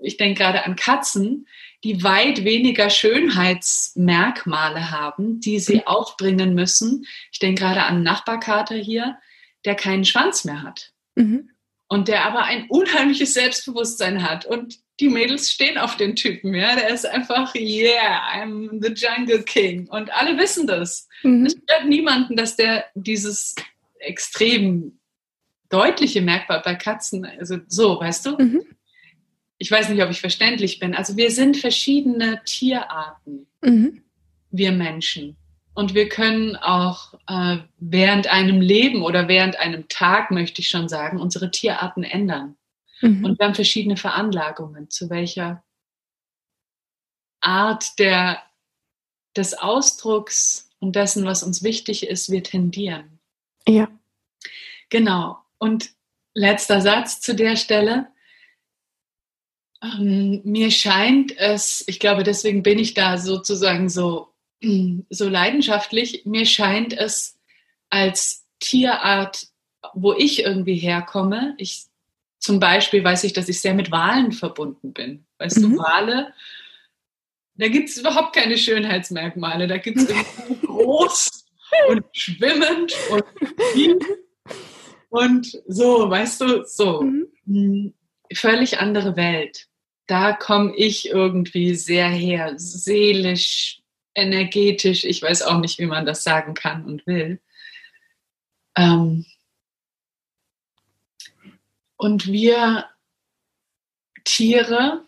ich 0.00 0.16
denke 0.16 0.42
gerade 0.42 0.64
an 0.64 0.74
Katzen, 0.74 1.46
die 1.84 2.04
weit 2.04 2.44
weniger 2.44 2.90
Schönheitsmerkmale 2.90 4.90
haben, 4.90 5.40
die 5.40 5.58
sie 5.58 5.76
mhm. 5.76 5.86
aufbringen 5.86 6.54
müssen. 6.54 7.06
Ich 7.32 7.38
denke 7.38 7.62
gerade 7.62 7.82
an 7.82 7.96
einen 7.96 8.02
Nachbarkater 8.04 8.76
hier, 8.76 9.18
der 9.64 9.74
keinen 9.74 10.04
Schwanz 10.04 10.44
mehr 10.44 10.62
hat. 10.62 10.92
Mhm. 11.14 11.50
Und 11.88 12.08
der 12.08 12.24
aber 12.24 12.44
ein 12.44 12.66
unheimliches 12.68 13.34
Selbstbewusstsein 13.34 14.22
hat. 14.22 14.46
Und 14.46 14.78
die 15.00 15.08
Mädels 15.08 15.50
stehen 15.50 15.76
auf 15.76 15.96
den 15.96 16.16
Typen, 16.16 16.54
ja. 16.54 16.76
Der 16.76 16.88
ist 16.88 17.04
einfach, 17.04 17.54
yeah, 17.54 18.22
I'm 18.34 18.80
the 18.80 18.94
Jungle 18.94 19.42
King. 19.42 19.88
Und 19.88 20.10
alle 20.12 20.38
wissen 20.38 20.66
das. 20.66 21.08
Mhm. 21.22 21.46
Es 21.46 21.52
stört 21.52 21.86
niemanden, 21.86 22.36
dass 22.36 22.56
der 22.56 22.86
dieses 22.94 23.54
extrem 23.98 24.98
deutliche 25.68 26.22
Merkmal 26.22 26.62
bei 26.64 26.74
Katzen, 26.74 27.24
also 27.24 27.58
so, 27.66 27.98
weißt 27.98 28.26
du? 28.26 28.38
Mhm. 28.38 28.62
Ich 29.62 29.70
weiß 29.70 29.90
nicht, 29.90 30.02
ob 30.02 30.10
ich 30.10 30.20
verständlich 30.20 30.80
bin. 30.80 30.92
Also 30.92 31.16
wir 31.16 31.30
sind 31.30 31.56
verschiedene 31.56 32.42
Tierarten, 32.44 33.46
mhm. 33.60 34.02
wir 34.50 34.72
Menschen. 34.72 35.36
Und 35.72 35.94
wir 35.94 36.08
können 36.08 36.56
auch 36.56 37.14
äh, 37.28 37.58
während 37.78 38.26
einem 38.26 38.60
Leben 38.60 39.04
oder 39.04 39.28
während 39.28 39.54
einem 39.60 39.86
Tag, 39.86 40.32
möchte 40.32 40.60
ich 40.60 40.68
schon 40.68 40.88
sagen, 40.88 41.20
unsere 41.20 41.52
Tierarten 41.52 42.02
ändern. 42.02 42.56
Mhm. 43.02 43.24
Und 43.24 43.38
wir 43.38 43.46
haben 43.46 43.54
verschiedene 43.54 43.96
Veranlagungen, 43.96 44.90
zu 44.90 45.10
welcher 45.10 45.62
Art 47.40 48.00
der, 48.00 48.42
des 49.36 49.54
Ausdrucks 49.54 50.72
und 50.80 50.96
dessen, 50.96 51.24
was 51.24 51.44
uns 51.44 51.62
wichtig 51.62 52.08
ist, 52.08 52.32
wir 52.32 52.42
tendieren. 52.42 53.20
Ja. 53.68 53.88
Genau. 54.90 55.38
Und 55.58 55.90
letzter 56.34 56.80
Satz 56.80 57.20
zu 57.20 57.36
der 57.36 57.54
Stelle. 57.54 58.11
Ähm, 59.82 60.40
mir 60.44 60.70
scheint 60.70 61.36
es, 61.36 61.84
ich 61.86 61.98
glaube, 61.98 62.22
deswegen 62.22 62.62
bin 62.62 62.78
ich 62.78 62.94
da 62.94 63.18
sozusagen 63.18 63.88
so 63.88 64.32
so 65.10 65.28
leidenschaftlich. 65.28 66.24
Mir 66.24 66.46
scheint 66.46 66.92
es 66.92 67.38
als 67.90 68.46
Tierart, 68.60 69.48
wo 69.94 70.12
ich 70.12 70.44
irgendwie 70.44 70.76
herkomme, 70.76 71.54
ich 71.58 71.86
zum 72.38 72.58
Beispiel 72.58 73.04
weiß 73.04 73.24
ich, 73.24 73.32
dass 73.32 73.48
ich 73.48 73.60
sehr 73.60 73.74
mit 73.74 73.92
Walen 73.92 74.32
verbunden 74.32 74.92
bin. 74.92 75.26
Weißt 75.38 75.58
mhm. 75.58 75.76
du, 75.76 75.78
Wale, 75.78 76.32
da 77.54 77.68
gibt 77.68 77.88
es 77.88 77.98
überhaupt 77.98 78.34
keine 78.34 78.58
Schönheitsmerkmale. 78.58 79.68
Da 79.68 79.78
gibt 79.78 79.98
es 79.98 80.08
groß 80.66 81.44
und 81.88 82.04
schwimmend 82.12 82.92
und 83.10 83.24
tief 83.72 83.96
und 85.10 85.62
so, 85.68 86.08
weißt 86.10 86.40
du, 86.40 86.64
so. 86.64 87.02
Mhm. 87.02 87.26
Hm, 87.46 87.94
völlig 88.34 88.78
andere 88.78 89.14
Welt. 89.16 89.68
Da 90.12 90.34
komme 90.34 90.76
ich 90.76 91.08
irgendwie 91.08 91.74
sehr 91.74 92.06
her, 92.06 92.52
seelisch, 92.58 93.80
energetisch. 94.14 95.04
Ich 95.04 95.22
weiß 95.22 95.40
auch 95.40 95.58
nicht, 95.58 95.78
wie 95.78 95.86
man 95.86 96.04
das 96.04 96.22
sagen 96.22 96.52
kann 96.52 96.84
und 96.84 97.06
will. 97.06 97.40
Ähm 98.76 99.24
und 101.96 102.26
wir 102.26 102.90
Tiere, 104.24 105.02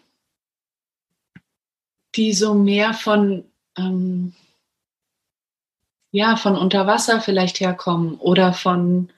die 2.14 2.32
so 2.32 2.54
mehr 2.54 2.94
von, 2.94 3.44
ähm, 3.76 4.34
ja, 6.12 6.36
von 6.36 6.56
unter 6.56 6.86
Wasser 6.86 7.20
vielleicht 7.20 7.60
herkommen 7.60 8.14
oder 8.14 8.54
von, 8.54 9.12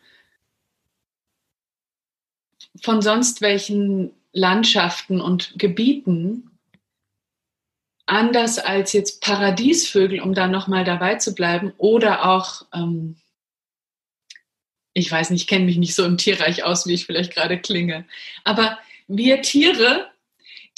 von 2.83 3.03
sonst 3.03 3.41
welchen 3.41 4.11
Landschaften 4.37 5.21
und 5.21 5.59
Gebieten, 5.59 6.51
anders 8.07 8.59
als 8.59 8.93
jetzt 8.93 9.21
Paradiesvögel, 9.21 10.21
um 10.21 10.35
da 10.35 10.47
nochmal 10.47 10.85
dabei 10.85 11.17
zu 11.17 11.35
bleiben, 11.35 11.73
oder 11.79 12.29
auch, 12.29 12.67
ähm, 12.73 13.17
ich 14.93 15.11
weiß 15.11 15.31
nicht, 15.31 15.43
ich 15.43 15.47
kenne 15.49 15.65
mich 15.65 15.79
nicht 15.79 15.95
so 15.95 16.05
im 16.05 16.19
Tierreich 16.19 16.65
aus, 16.65 16.87
wie 16.87 16.95
ich 16.95 17.07
vielleicht 17.07 17.35
gerade 17.35 17.59
klinge, 17.59 18.07
aber 18.45 18.79
wir 19.09 19.43
Tiere 19.43 20.11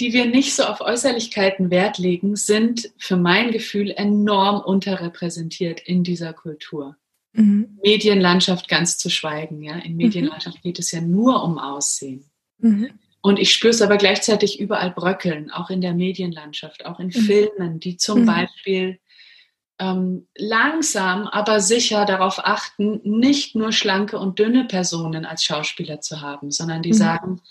die 0.01 0.13
wir 0.13 0.27
nicht 0.27 0.55
so 0.55 0.65
auf 0.65 0.81
Äußerlichkeiten 0.81 1.71
Wert 1.71 1.99
legen, 1.99 2.37
sind 2.37 2.91
für 2.99 3.17
mein 3.17 3.51
Gefühl 3.51 3.91
enorm 3.91 4.61
unterrepräsentiert 4.61 5.81
in 5.81 6.05
dieser 6.05 6.33
Kultur. 6.33 6.97
Mhm. 7.33 7.79
Medienlandschaft 7.83 8.69
ganz 8.69 8.97
zu 8.97 9.11
schweigen. 9.11 9.63
Ja? 9.63 9.77
In 9.77 9.93
mhm. 9.93 9.99
Medienlandschaft 9.99 10.59
mhm. 10.59 10.63
geht 10.63 10.79
es 10.79 10.93
ja 10.93 11.01
nur 11.01 11.43
um 11.43 11.59
Aussehen. 11.59 12.25
Mhm. 12.59 12.91
Und 13.29 13.39
ich 13.39 13.53
spüre 13.53 13.73
es 13.73 13.83
aber 13.83 13.99
gleichzeitig 13.99 14.59
überall 14.59 14.91
bröckeln, 14.91 15.51
auch 15.51 15.69
in 15.69 15.83
der 15.83 15.93
Medienlandschaft, 15.93 16.87
auch 16.87 16.99
in 16.99 17.09
mhm. 17.09 17.13
Filmen, 17.13 17.79
die 17.79 17.99
zum 17.99 18.23
mhm. 18.23 18.25
Beispiel 18.25 19.01
ähm, 19.79 20.27
langsam, 20.35 21.27
aber 21.27 21.61
sicher 21.61 22.07
darauf 22.07 22.39
achten, 22.43 23.03
nicht 23.05 23.55
nur 23.55 23.73
schlanke 23.73 24.19
und 24.19 24.39
dünne 24.39 24.65
Personen 24.65 25.27
als 25.27 25.45
Schauspieler 25.45 26.01
zu 26.01 26.23
haben, 26.23 26.51
sondern 26.51 26.81
die 26.81 26.95
sagen, 26.95 27.43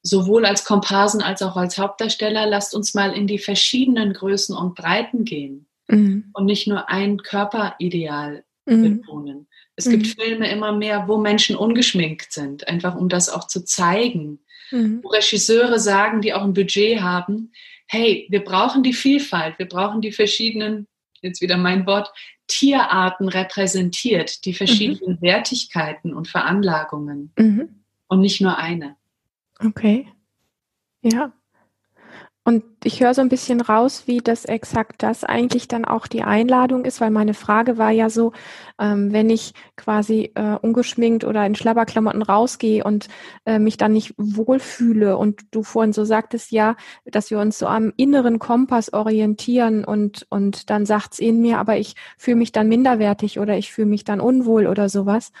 sowohl 0.00 0.46
als 0.46 0.64
Komparsen 0.64 1.20
als 1.20 1.42
auch 1.42 1.58
als 1.58 1.76
Hauptdarsteller, 1.76 2.46
lasst 2.46 2.74
uns 2.74 2.94
mal 2.94 3.12
in 3.12 3.26
die 3.26 3.38
verschiedenen 3.38 4.14
Größen 4.14 4.56
und 4.56 4.76
Breiten 4.76 5.26
gehen 5.26 5.66
mhm. 5.88 6.30
und 6.32 6.46
nicht 6.46 6.68
nur 6.68 6.88
ein 6.88 7.18
Körperideal 7.18 8.44
mhm. 8.64 9.00
betonen. 9.00 9.46
Es 9.76 9.84
mhm. 9.84 9.90
gibt 9.90 10.06
Filme 10.06 10.50
immer 10.50 10.72
mehr, 10.72 11.06
wo 11.06 11.18
Menschen 11.18 11.54
ungeschminkt 11.54 12.32
sind, 12.32 12.66
einfach 12.66 12.96
um 12.96 13.10
das 13.10 13.28
auch 13.28 13.46
zu 13.46 13.62
zeigen. 13.62 14.40
Mhm. 14.70 15.00
Wo 15.02 15.08
Regisseure 15.08 15.78
sagen, 15.78 16.20
die 16.20 16.34
auch 16.34 16.42
ein 16.42 16.54
Budget 16.54 17.00
haben, 17.00 17.52
hey, 17.86 18.26
wir 18.30 18.44
brauchen 18.44 18.82
die 18.82 18.92
Vielfalt, 18.92 19.58
wir 19.58 19.66
brauchen 19.66 20.00
die 20.00 20.12
verschiedenen, 20.12 20.86
jetzt 21.22 21.40
wieder 21.40 21.56
mein 21.56 21.86
Wort, 21.86 22.12
Tierarten 22.46 23.28
repräsentiert, 23.28 24.44
die 24.44 24.54
verschiedenen 24.54 25.16
mhm. 25.16 25.22
Wertigkeiten 25.22 26.14
und 26.14 26.28
Veranlagungen 26.28 27.32
mhm. 27.38 27.82
und 28.08 28.20
nicht 28.20 28.40
nur 28.40 28.56
eine. 28.56 28.96
Okay. 29.60 30.08
Ja. 31.02 31.32
Und 32.44 32.64
ich 32.84 33.00
höre 33.00 33.14
so 33.14 33.20
ein 33.20 33.28
bisschen 33.28 33.60
raus, 33.60 34.04
wie 34.06 34.18
das 34.18 34.44
exakt 34.44 35.02
das 35.02 35.24
eigentlich 35.24 35.66
dann 35.66 35.84
auch 35.84 36.06
die 36.06 36.22
Einladung 36.22 36.84
ist, 36.84 37.00
weil 37.00 37.10
meine 37.10 37.34
Frage 37.34 37.76
war 37.76 37.90
ja 37.90 38.08
so, 38.08 38.32
ähm, 38.78 39.12
wenn 39.12 39.30
ich 39.30 39.52
quasi 39.76 40.30
äh, 40.34 40.56
ungeschminkt 40.60 41.24
oder 41.24 41.44
in 41.44 41.56
Schlabberklamotten 41.56 42.22
rausgehe 42.22 42.84
und 42.84 43.08
äh, 43.46 43.58
mich 43.58 43.76
dann 43.76 43.92
nicht 43.92 44.14
wohlfühle 44.16 45.16
und 45.16 45.42
du 45.50 45.62
vorhin 45.62 45.92
so 45.92 46.04
sagtest 46.04 46.52
ja, 46.52 46.76
dass 47.04 47.30
wir 47.30 47.40
uns 47.40 47.58
so 47.58 47.66
am 47.66 47.92
inneren 47.96 48.38
Kompass 48.38 48.92
orientieren 48.92 49.84
und, 49.84 50.26
und 50.30 50.70
dann 50.70 50.86
sagt's 50.86 51.18
in 51.18 51.40
mir, 51.40 51.58
aber 51.58 51.78
ich 51.78 51.96
fühle 52.16 52.36
mich 52.36 52.52
dann 52.52 52.68
minderwertig 52.68 53.40
oder 53.40 53.56
ich 53.56 53.72
fühle 53.72 53.88
mich 53.88 54.04
dann 54.04 54.20
unwohl 54.20 54.66
oder 54.66 54.88
sowas 54.88 55.32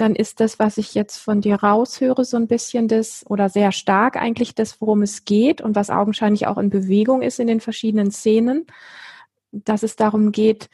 dann 0.00 0.14
ist 0.14 0.40
das, 0.40 0.58
was 0.58 0.78
ich 0.78 0.94
jetzt 0.94 1.18
von 1.18 1.40
dir 1.40 1.56
raushöre, 1.56 2.24
so 2.24 2.36
ein 2.36 2.46
bisschen 2.46 2.88
das 2.88 3.24
oder 3.28 3.48
sehr 3.48 3.72
stark 3.72 4.16
eigentlich 4.16 4.54
das, 4.54 4.80
worum 4.80 5.02
es 5.02 5.24
geht 5.24 5.60
und 5.60 5.76
was 5.76 5.90
augenscheinlich 5.90 6.46
auch 6.46 6.58
in 6.58 6.69
Bewegung 6.70 7.22
ist 7.22 7.40
in 7.40 7.46
den 7.46 7.60
verschiedenen 7.60 8.10
Szenen, 8.10 8.66
dass 9.52 9.82
es 9.82 9.96
darum 9.96 10.32
geht, 10.32 10.68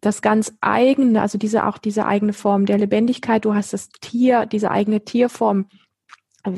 das 0.00 0.22
ganz 0.22 0.54
eigene, 0.60 1.20
also 1.20 1.38
diese 1.38 1.66
auch 1.66 1.78
diese 1.78 2.06
eigene 2.06 2.32
Form 2.32 2.66
der 2.66 2.78
Lebendigkeit, 2.78 3.44
du 3.44 3.54
hast 3.54 3.72
das 3.72 3.88
Tier, 4.00 4.46
diese 4.46 4.70
eigene 4.70 5.04
Tierform. 5.04 5.66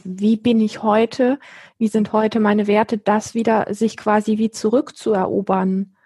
Wie 0.04 0.36
bin 0.36 0.60
ich 0.60 0.82
heute? 0.82 1.38
Wie 1.78 1.88
sind 1.88 2.12
heute 2.12 2.38
meine 2.38 2.66
Werte? 2.66 2.98
Das 2.98 3.34
wieder 3.34 3.72
sich 3.72 3.96
quasi 3.96 4.38
wie 4.38 4.50
zurückzuerobern. 4.50 5.96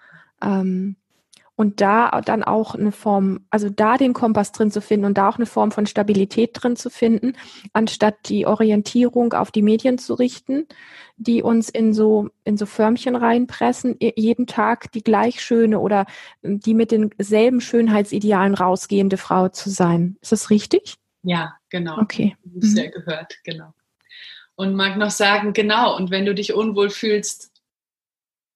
Ähm, 0.40 0.96
und 1.56 1.80
da 1.80 2.20
dann 2.22 2.42
auch 2.42 2.74
eine 2.74 2.92
Form, 2.92 3.46
also 3.50 3.70
da 3.70 3.96
den 3.96 4.12
Kompass 4.12 4.52
drin 4.52 4.70
zu 4.70 4.80
finden 4.80 5.06
und 5.06 5.18
da 5.18 5.28
auch 5.28 5.36
eine 5.36 5.46
Form 5.46 5.70
von 5.70 5.86
Stabilität 5.86 6.50
drin 6.52 6.76
zu 6.76 6.90
finden, 6.90 7.34
anstatt 7.72 8.28
die 8.28 8.46
Orientierung 8.46 9.32
auf 9.34 9.52
die 9.52 9.62
Medien 9.62 9.98
zu 9.98 10.14
richten, 10.14 10.66
die 11.16 11.42
uns 11.42 11.70
in 11.70 11.94
so, 11.94 12.28
in 12.44 12.56
so 12.56 12.66
Förmchen 12.66 13.14
reinpressen, 13.14 13.96
jeden 14.00 14.46
Tag 14.46 14.90
die 14.92 15.02
gleich 15.02 15.40
schöne 15.40 15.78
oder 15.78 16.06
die 16.42 16.74
mit 16.74 16.90
denselben 16.90 17.60
Schönheitsidealen 17.60 18.54
rausgehende 18.54 19.16
Frau 19.16 19.48
zu 19.48 19.70
sein. 19.70 20.16
Ist 20.20 20.32
das 20.32 20.50
richtig? 20.50 20.96
Ja, 21.22 21.54
genau. 21.70 21.98
Okay. 21.98 22.36
Sehr 22.58 22.88
mhm. 22.88 22.92
gehört, 22.92 23.38
genau. 23.44 23.72
Und 24.56 24.74
mag 24.74 24.96
noch 24.96 25.10
sagen, 25.10 25.52
genau, 25.52 25.96
und 25.96 26.10
wenn 26.10 26.26
du 26.26 26.34
dich 26.34 26.54
unwohl 26.54 26.90
fühlst, 26.90 27.53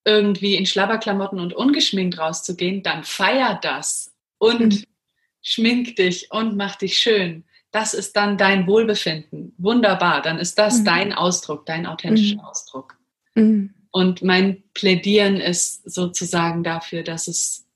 irgendwie 0.09 0.55
in 0.55 0.65
Schlabberklamotten 0.65 1.39
und 1.39 1.53
ungeschminkt 1.53 2.19
rauszugehen, 2.19 2.83
dann 2.83 3.05
feier 3.05 3.59
das 3.61 4.15
und 4.39 4.61
mhm. 4.61 4.85
schmink 5.43 5.97
dich 5.97 6.31
und 6.31 6.57
mach 6.57 6.77
dich 6.77 6.99
schön. 6.99 7.45
Das 7.73 7.93
ist 7.93 8.17
dann 8.17 8.39
dein 8.39 8.67
Wohlbefinden. 8.67 9.53
Wunderbar. 9.59 10.23
Dann 10.23 10.39
ist 10.39 10.59
das 10.59 10.81
mhm. 10.81 10.85
dein 10.87 11.13
Ausdruck, 11.13 11.67
dein 11.67 11.85
authentischer 11.85 12.37
mhm. 12.37 12.41
Ausdruck. 12.41 12.97
Mhm. 13.35 13.75
Und 13.91 14.23
mein 14.23 14.63
Plädieren 14.73 15.37
ist 15.37 15.91
sozusagen 15.91 16.65
dafür, 16.65 17.03
dass 17.03 17.29
es, 17.29 17.67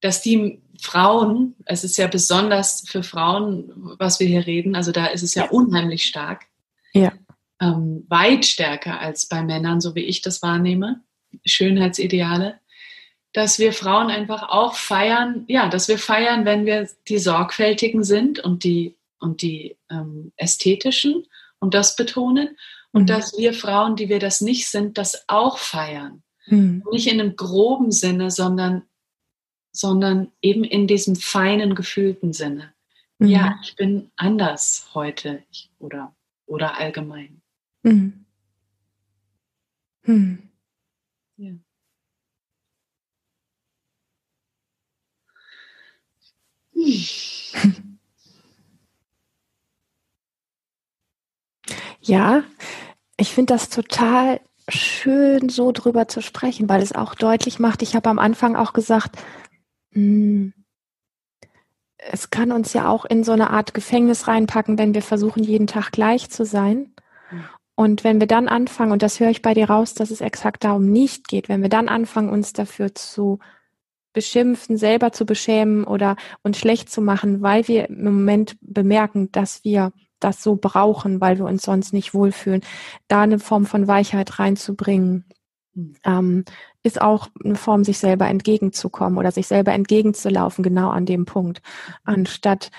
dass 0.00 0.22
die 0.22 0.62
Frauen, 0.80 1.56
es 1.64 1.82
ist 1.82 1.96
ja 1.96 2.06
besonders 2.06 2.84
für 2.86 3.02
Frauen, 3.02 3.72
was 3.98 4.20
wir 4.20 4.28
hier 4.28 4.46
reden, 4.46 4.76
also 4.76 4.92
da 4.92 5.06
ist 5.06 5.22
es 5.22 5.34
ja, 5.34 5.44
ja. 5.44 5.50
unheimlich 5.50 6.04
stark. 6.04 6.46
Ja. 6.92 7.12
Ähm, 7.60 8.04
weit 8.08 8.44
stärker 8.44 9.00
als 9.00 9.26
bei 9.26 9.42
Männern, 9.42 9.80
so 9.80 9.94
wie 9.96 10.04
ich 10.04 10.20
das 10.22 10.42
wahrnehme. 10.42 11.02
Schönheitsideale, 11.44 12.60
dass 13.32 13.58
wir 13.58 13.72
Frauen 13.72 14.08
einfach 14.08 14.48
auch 14.48 14.74
feiern, 14.74 15.44
ja, 15.48 15.68
dass 15.68 15.88
wir 15.88 15.98
feiern, 15.98 16.44
wenn 16.44 16.64
wir 16.64 16.88
die 17.08 17.18
Sorgfältigen 17.18 18.02
sind 18.02 18.38
und 18.40 18.64
die, 18.64 18.96
und 19.20 19.42
die 19.42 19.76
ähm, 19.90 20.32
Ästhetischen 20.36 21.26
und 21.58 21.74
das 21.74 21.96
betonen. 21.96 22.56
Und 22.92 23.02
mhm. 23.02 23.06
dass 23.06 23.36
wir 23.36 23.52
Frauen, 23.52 23.96
die 23.96 24.08
wir 24.08 24.20
das 24.20 24.40
nicht 24.40 24.68
sind, 24.68 24.96
das 24.96 25.28
auch 25.28 25.58
feiern. 25.58 26.22
Mhm. 26.46 26.82
Nicht 26.90 27.08
in 27.08 27.20
einem 27.20 27.36
groben 27.36 27.90
Sinne, 27.92 28.30
sondern, 28.30 28.84
sondern 29.72 30.32
eben 30.40 30.64
in 30.64 30.86
diesem 30.86 31.16
feinen, 31.16 31.74
gefühlten 31.74 32.32
Sinne. 32.32 32.72
Mhm. 33.18 33.28
Ja, 33.28 33.58
ich 33.62 33.76
bin 33.76 34.10
anders 34.16 34.88
heute 34.94 35.42
ich, 35.50 35.70
oder, 35.78 36.14
oder 36.46 36.78
allgemein. 36.78 37.42
Hm. 40.04 40.48
Ja. 41.36 41.52
Ja, 52.00 52.44
ich 53.16 53.32
finde 53.32 53.54
das 53.54 53.68
total 53.68 54.40
schön, 54.68 55.48
so 55.48 55.72
drüber 55.72 56.06
zu 56.08 56.20
sprechen, 56.22 56.68
weil 56.68 56.82
es 56.82 56.92
auch 56.94 57.14
deutlich 57.14 57.58
macht, 57.58 57.82
ich 57.82 57.96
habe 57.96 58.10
am 58.10 58.18
Anfang 58.18 58.56
auch 58.56 58.72
gesagt, 58.72 59.16
hm, 59.92 60.52
es 61.98 62.30
kann 62.30 62.52
uns 62.52 62.72
ja 62.72 62.88
auch 62.88 63.04
in 63.04 63.24
so 63.24 63.32
eine 63.32 63.50
Art 63.50 63.74
Gefängnis 63.74 64.28
reinpacken, 64.28 64.78
wenn 64.78 64.94
wir 64.94 65.02
versuchen, 65.02 65.42
jeden 65.42 65.66
Tag 65.66 65.90
gleich 65.90 66.30
zu 66.30 66.44
sein. 66.44 66.94
Und 67.74 68.04
wenn 68.04 68.20
wir 68.20 68.26
dann 68.26 68.48
anfangen, 68.48 68.92
und 68.92 69.02
das 69.02 69.20
höre 69.20 69.30
ich 69.30 69.42
bei 69.42 69.52
dir 69.52 69.68
raus, 69.68 69.94
dass 69.94 70.10
es 70.10 70.20
exakt 70.20 70.64
darum 70.64 70.86
nicht 70.86 71.28
geht, 71.28 71.48
wenn 71.48 71.62
wir 71.62 71.68
dann 71.68 71.88
anfangen, 71.88 72.30
uns 72.30 72.52
dafür 72.52 72.94
zu 72.94 73.38
beschimpfen, 74.16 74.78
selber 74.78 75.12
zu 75.12 75.26
beschämen 75.26 75.84
oder 75.84 76.16
uns 76.42 76.56
schlecht 76.56 76.88
zu 76.88 77.02
machen, 77.02 77.42
weil 77.42 77.68
wir 77.68 77.90
im 77.90 78.04
Moment 78.04 78.56
bemerken, 78.62 79.30
dass 79.30 79.62
wir 79.62 79.92
das 80.20 80.42
so 80.42 80.56
brauchen, 80.56 81.20
weil 81.20 81.36
wir 81.36 81.44
uns 81.44 81.62
sonst 81.62 81.92
nicht 81.92 82.14
wohlfühlen, 82.14 82.62
da 83.08 83.20
eine 83.20 83.38
Form 83.38 83.66
von 83.66 83.86
Weichheit 83.86 84.38
reinzubringen, 84.38 85.26
mhm. 85.74 85.96
ähm, 86.06 86.44
ist 86.82 86.98
auch 86.98 87.28
eine 87.44 87.56
Form, 87.56 87.84
sich 87.84 87.98
selber 87.98 88.26
entgegenzukommen 88.26 89.18
oder 89.18 89.32
sich 89.32 89.48
selber 89.48 89.74
entgegenzulaufen, 89.74 90.64
genau 90.64 90.88
an 90.88 91.04
dem 91.04 91.26
Punkt, 91.26 91.60
anstatt 92.04 92.70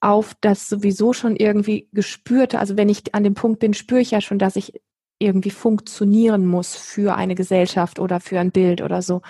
auf 0.00 0.32
das 0.40 0.70
sowieso 0.70 1.12
schon 1.12 1.36
irgendwie 1.36 1.90
gespürte, 1.92 2.58
also 2.58 2.78
wenn 2.78 2.88
ich 2.88 3.14
an 3.14 3.22
dem 3.22 3.34
Punkt 3.34 3.58
bin, 3.58 3.74
spüre 3.74 4.00
ich 4.00 4.12
ja 4.12 4.22
schon, 4.22 4.38
dass 4.38 4.56
ich 4.56 4.80
irgendwie 5.18 5.50
funktionieren 5.50 6.46
muss 6.46 6.76
für 6.76 7.16
eine 7.16 7.34
Gesellschaft 7.34 7.98
oder 7.98 8.20
für 8.20 8.38
ein 8.38 8.52
Bild 8.52 8.82
oder 8.82 9.00
so. 9.00 9.22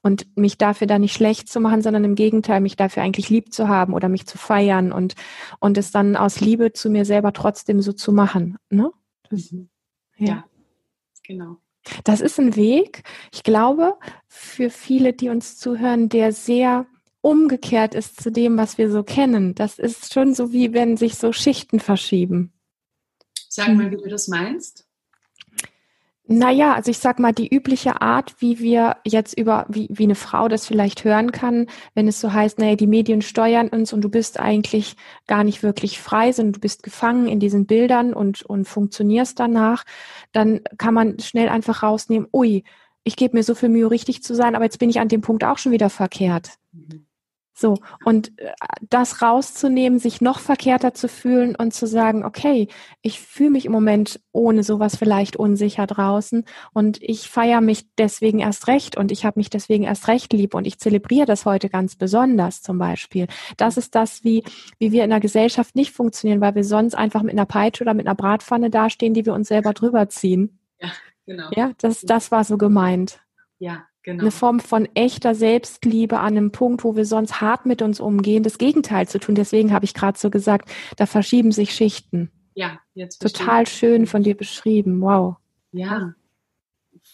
Und 0.00 0.36
mich 0.36 0.56
dafür 0.56 0.86
da 0.86 0.98
nicht 0.98 1.14
schlecht 1.14 1.48
zu 1.48 1.60
machen, 1.60 1.82
sondern 1.82 2.04
im 2.04 2.14
Gegenteil, 2.14 2.60
mich 2.60 2.76
dafür 2.76 3.02
eigentlich 3.02 3.28
lieb 3.28 3.52
zu 3.52 3.68
haben 3.68 3.92
oder 3.92 4.08
mich 4.08 4.26
zu 4.26 4.38
feiern 4.38 4.92
und, 4.92 5.14
und 5.58 5.78
es 5.78 5.90
dann 5.90 6.16
aus 6.16 6.40
Liebe 6.40 6.72
zu 6.72 6.90
mir 6.90 7.04
selber 7.04 7.32
trotzdem 7.32 7.80
so 7.82 7.92
zu 7.92 8.12
machen. 8.12 8.56
Ne? 8.70 8.90
Das, 9.30 9.50
mhm. 9.50 9.68
ja. 10.16 10.26
ja, 10.26 10.44
genau. 11.24 11.56
Das 12.04 12.20
ist 12.20 12.38
ein 12.38 12.54
Weg, 12.54 13.02
ich 13.32 13.42
glaube, 13.42 13.96
für 14.28 14.70
viele, 14.70 15.12
die 15.12 15.30
uns 15.30 15.56
zuhören, 15.56 16.08
der 16.08 16.32
sehr 16.32 16.86
umgekehrt 17.20 17.94
ist 17.94 18.22
zu 18.22 18.30
dem, 18.30 18.56
was 18.56 18.78
wir 18.78 18.90
so 18.90 19.02
kennen. 19.02 19.54
Das 19.56 19.78
ist 19.78 20.12
schon 20.12 20.34
so, 20.34 20.52
wie 20.52 20.72
wenn 20.72 20.96
sich 20.96 21.16
so 21.16 21.32
Schichten 21.32 21.80
verschieben. 21.80 22.52
Sag 23.48 23.74
mal, 23.74 23.90
wie 23.90 23.96
du 23.96 24.08
das 24.08 24.28
meinst. 24.28 24.86
Naja, 26.26 26.74
also 26.74 26.90
ich 26.90 26.98
sag 26.98 27.18
mal, 27.18 27.32
die 27.32 27.52
übliche 27.52 28.00
Art, 28.00 28.36
wie 28.38 28.60
wir 28.60 28.96
jetzt 29.04 29.36
über, 29.36 29.66
wie, 29.68 29.88
wie 29.90 30.04
eine 30.04 30.14
Frau 30.14 30.46
das 30.46 30.66
vielleicht 30.66 31.02
hören 31.02 31.32
kann, 31.32 31.66
wenn 31.94 32.06
es 32.06 32.20
so 32.20 32.32
heißt, 32.32 32.58
naja, 32.58 32.76
die 32.76 32.86
Medien 32.86 33.22
steuern 33.22 33.68
uns 33.68 33.92
und 33.92 34.02
du 34.02 34.08
bist 34.08 34.38
eigentlich 34.38 34.96
gar 35.26 35.42
nicht 35.42 35.64
wirklich 35.64 36.00
frei, 36.00 36.30
sondern 36.30 36.52
du 36.52 36.60
bist 36.60 36.84
gefangen 36.84 37.26
in 37.26 37.40
diesen 37.40 37.66
Bildern 37.66 38.14
und, 38.14 38.42
und 38.42 38.68
funktionierst 38.68 39.38
danach, 39.40 39.84
dann 40.30 40.60
kann 40.78 40.94
man 40.94 41.18
schnell 41.18 41.48
einfach 41.48 41.82
rausnehmen, 41.82 42.28
ui, 42.32 42.62
ich 43.02 43.16
gebe 43.16 43.36
mir 43.36 43.42
so 43.42 43.56
viel 43.56 43.68
Mühe, 43.68 43.90
richtig 43.90 44.22
zu 44.22 44.34
sein, 44.34 44.54
aber 44.54 44.64
jetzt 44.64 44.78
bin 44.78 44.90
ich 44.90 45.00
an 45.00 45.08
dem 45.08 45.22
Punkt 45.22 45.42
auch 45.42 45.58
schon 45.58 45.72
wieder 45.72 45.90
verkehrt. 45.90 46.52
Mhm. 46.72 47.06
So, 47.54 47.76
und 48.04 48.38
äh, 48.38 48.52
das 48.88 49.20
rauszunehmen, 49.20 49.98
sich 49.98 50.20
noch 50.20 50.38
verkehrter 50.38 50.94
zu 50.94 51.06
fühlen 51.06 51.54
und 51.54 51.74
zu 51.74 51.86
sagen, 51.86 52.24
okay, 52.24 52.68
ich 53.02 53.20
fühle 53.20 53.50
mich 53.50 53.66
im 53.66 53.72
Moment 53.72 54.20
ohne 54.32 54.62
sowas 54.62 54.96
vielleicht 54.96 55.36
unsicher 55.36 55.86
draußen 55.86 56.44
und 56.72 57.02
ich 57.02 57.28
feiere 57.28 57.60
mich 57.60 57.86
deswegen 57.96 58.40
erst 58.40 58.68
recht 58.68 58.96
und 58.96 59.12
ich 59.12 59.26
habe 59.26 59.38
mich 59.38 59.50
deswegen 59.50 59.84
erst 59.84 60.08
recht 60.08 60.32
lieb 60.32 60.54
und 60.54 60.66
ich 60.66 60.78
zelebriere 60.78 61.26
das 61.26 61.44
heute 61.44 61.68
ganz 61.68 61.94
besonders 61.96 62.62
zum 62.62 62.78
Beispiel. 62.78 63.26
Das 63.58 63.76
ist 63.76 63.94
das, 63.94 64.24
wie, 64.24 64.44
wie 64.78 64.92
wir 64.92 65.04
in 65.04 65.10
der 65.10 65.20
Gesellschaft 65.20 65.76
nicht 65.76 65.92
funktionieren, 65.92 66.40
weil 66.40 66.54
wir 66.54 66.64
sonst 66.64 66.94
einfach 66.94 67.22
mit 67.22 67.32
einer 67.32 67.46
Peitsche 67.46 67.84
oder 67.84 67.94
mit 67.94 68.06
einer 68.06 68.16
Bratpfanne 68.16 68.70
dastehen, 68.70 69.12
die 69.12 69.26
wir 69.26 69.34
uns 69.34 69.48
selber 69.48 69.74
drüber 69.74 70.08
ziehen. 70.08 70.58
Ja, 70.80 70.90
genau. 71.26 71.50
Ja, 71.54 71.72
das, 71.78 72.00
das 72.00 72.30
war 72.30 72.44
so 72.44 72.56
gemeint. 72.56 73.20
Ja, 73.58 73.84
Genau. 74.04 74.22
Eine 74.22 74.30
Form 74.32 74.58
von 74.58 74.88
echter 74.94 75.34
Selbstliebe 75.34 76.18
an 76.18 76.36
einem 76.36 76.50
Punkt, 76.50 76.82
wo 76.82 76.96
wir 76.96 77.04
sonst 77.04 77.40
hart 77.40 77.66
mit 77.66 77.82
uns 77.82 78.00
umgehen, 78.00 78.42
das 78.42 78.58
Gegenteil 78.58 79.06
zu 79.06 79.20
tun. 79.20 79.36
Deswegen 79.36 79.72
habe 79.72 79.84
ich 79.84 79.94
gerade 79.94 80.18
so 80.18 80.28
gesagt, 80.28 80.70
da 80.96 81.06
verschieben 81.06 81.52
sich 81.52 81.72
Schichten. 81.72 82.30
Ja, 82.54 82.80
jetzt. 82.94 83.22
Total 83.22 83.66
schön 83.66 84.06
von 84.06 84.24
dir 84.24 84.36
beschrieben. 84.36 85.00
Wow. 85.00 85.36
Ja, 85.70 86.14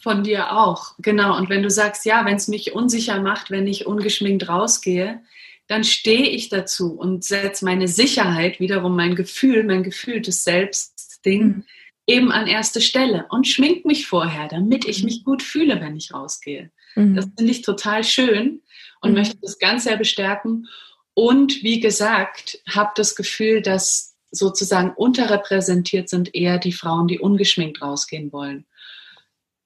von 0.03 0.25
dir 0.25 0.57
auch. 0.57 0.95
Genau. 0.99 1.37
Und 1.37 1.51
wenn 1.51 1.63
du 1.63 1.71
sagst, 1.71 2.07
ja, 2.07 2.25
wenn 2.25 2.37
es 2.37 2.49
mich 2.49 2.73
unsicher 2.73 3.21
macht, 3.21 3.51
wenn 3.51 3.67
ich 3.67 3.87
ungeschminkt 3.87 4.49
rausgehe, 4.49 5.21
dann 5.67 5.85
stehe 5.85 6.27
ich 6.31 6.49
dazu 6.49 6.95
und 6.95 7.23
setze 7.23 7.67
meine 7.67 7.89
Sicherheit, 7.89 8.61
wiederum 8.61 8.97
mein 8.97 9.15
Gefühl, 9.15 9.63
mein 9.65 9.83
gefühltes 9.83 10.43
Selbstding, 10.45 11.43
mhm 11.43 11.65
eben 12.09 12.33
an 12.33 12.47
erste 12.47 12.81
Stelle 12.81 13.27
und 13.29 13.47
schmink 13.47 13.85
mich 13.85 14.07
vorher, 14.07 14.49
damit 14.49 14.87
ich 14.87 15.05
mich 15.05 15.25
gut 15.25 15.43
fühle, 15.43 15.81
wenn 15.81 15.95
ich 15.95 16.13
rausgehe. 16.13 16.71
Mhm. 16.99 17.15
Das 17.15 17.27
finde 17.37 17.53
ich 17.53 17.63
total 17.63 18.05
schön 18.05 18.63
und 19.01 19.11
mhm. 19.11 19.17
möchte 19.17 19.39
das 19.41 19.59
ganz 19.59 19.85
sehr 19.85 19.97
bestärken. 19.97 20.67
Und 21.15 21.63
wie 21.63 21.81
gesagt, 21.81 22.61
habe 22.69 22.91
das 22.97 23.15
Gefühl, 23.17 23.63
dass 23.63 24.17
sozusagen 24.31 24.91
unterrepräsentiert 24.91 26.09
sind 26.09 26.35
eher 26.35 26.59
die 26.59 26.73
Frauen, 26.73 27.09
die 27.09 27.19
ungeschminkt 27.19 27.81
rausgehen 27.81 28.33
wollen. 28.33 28.67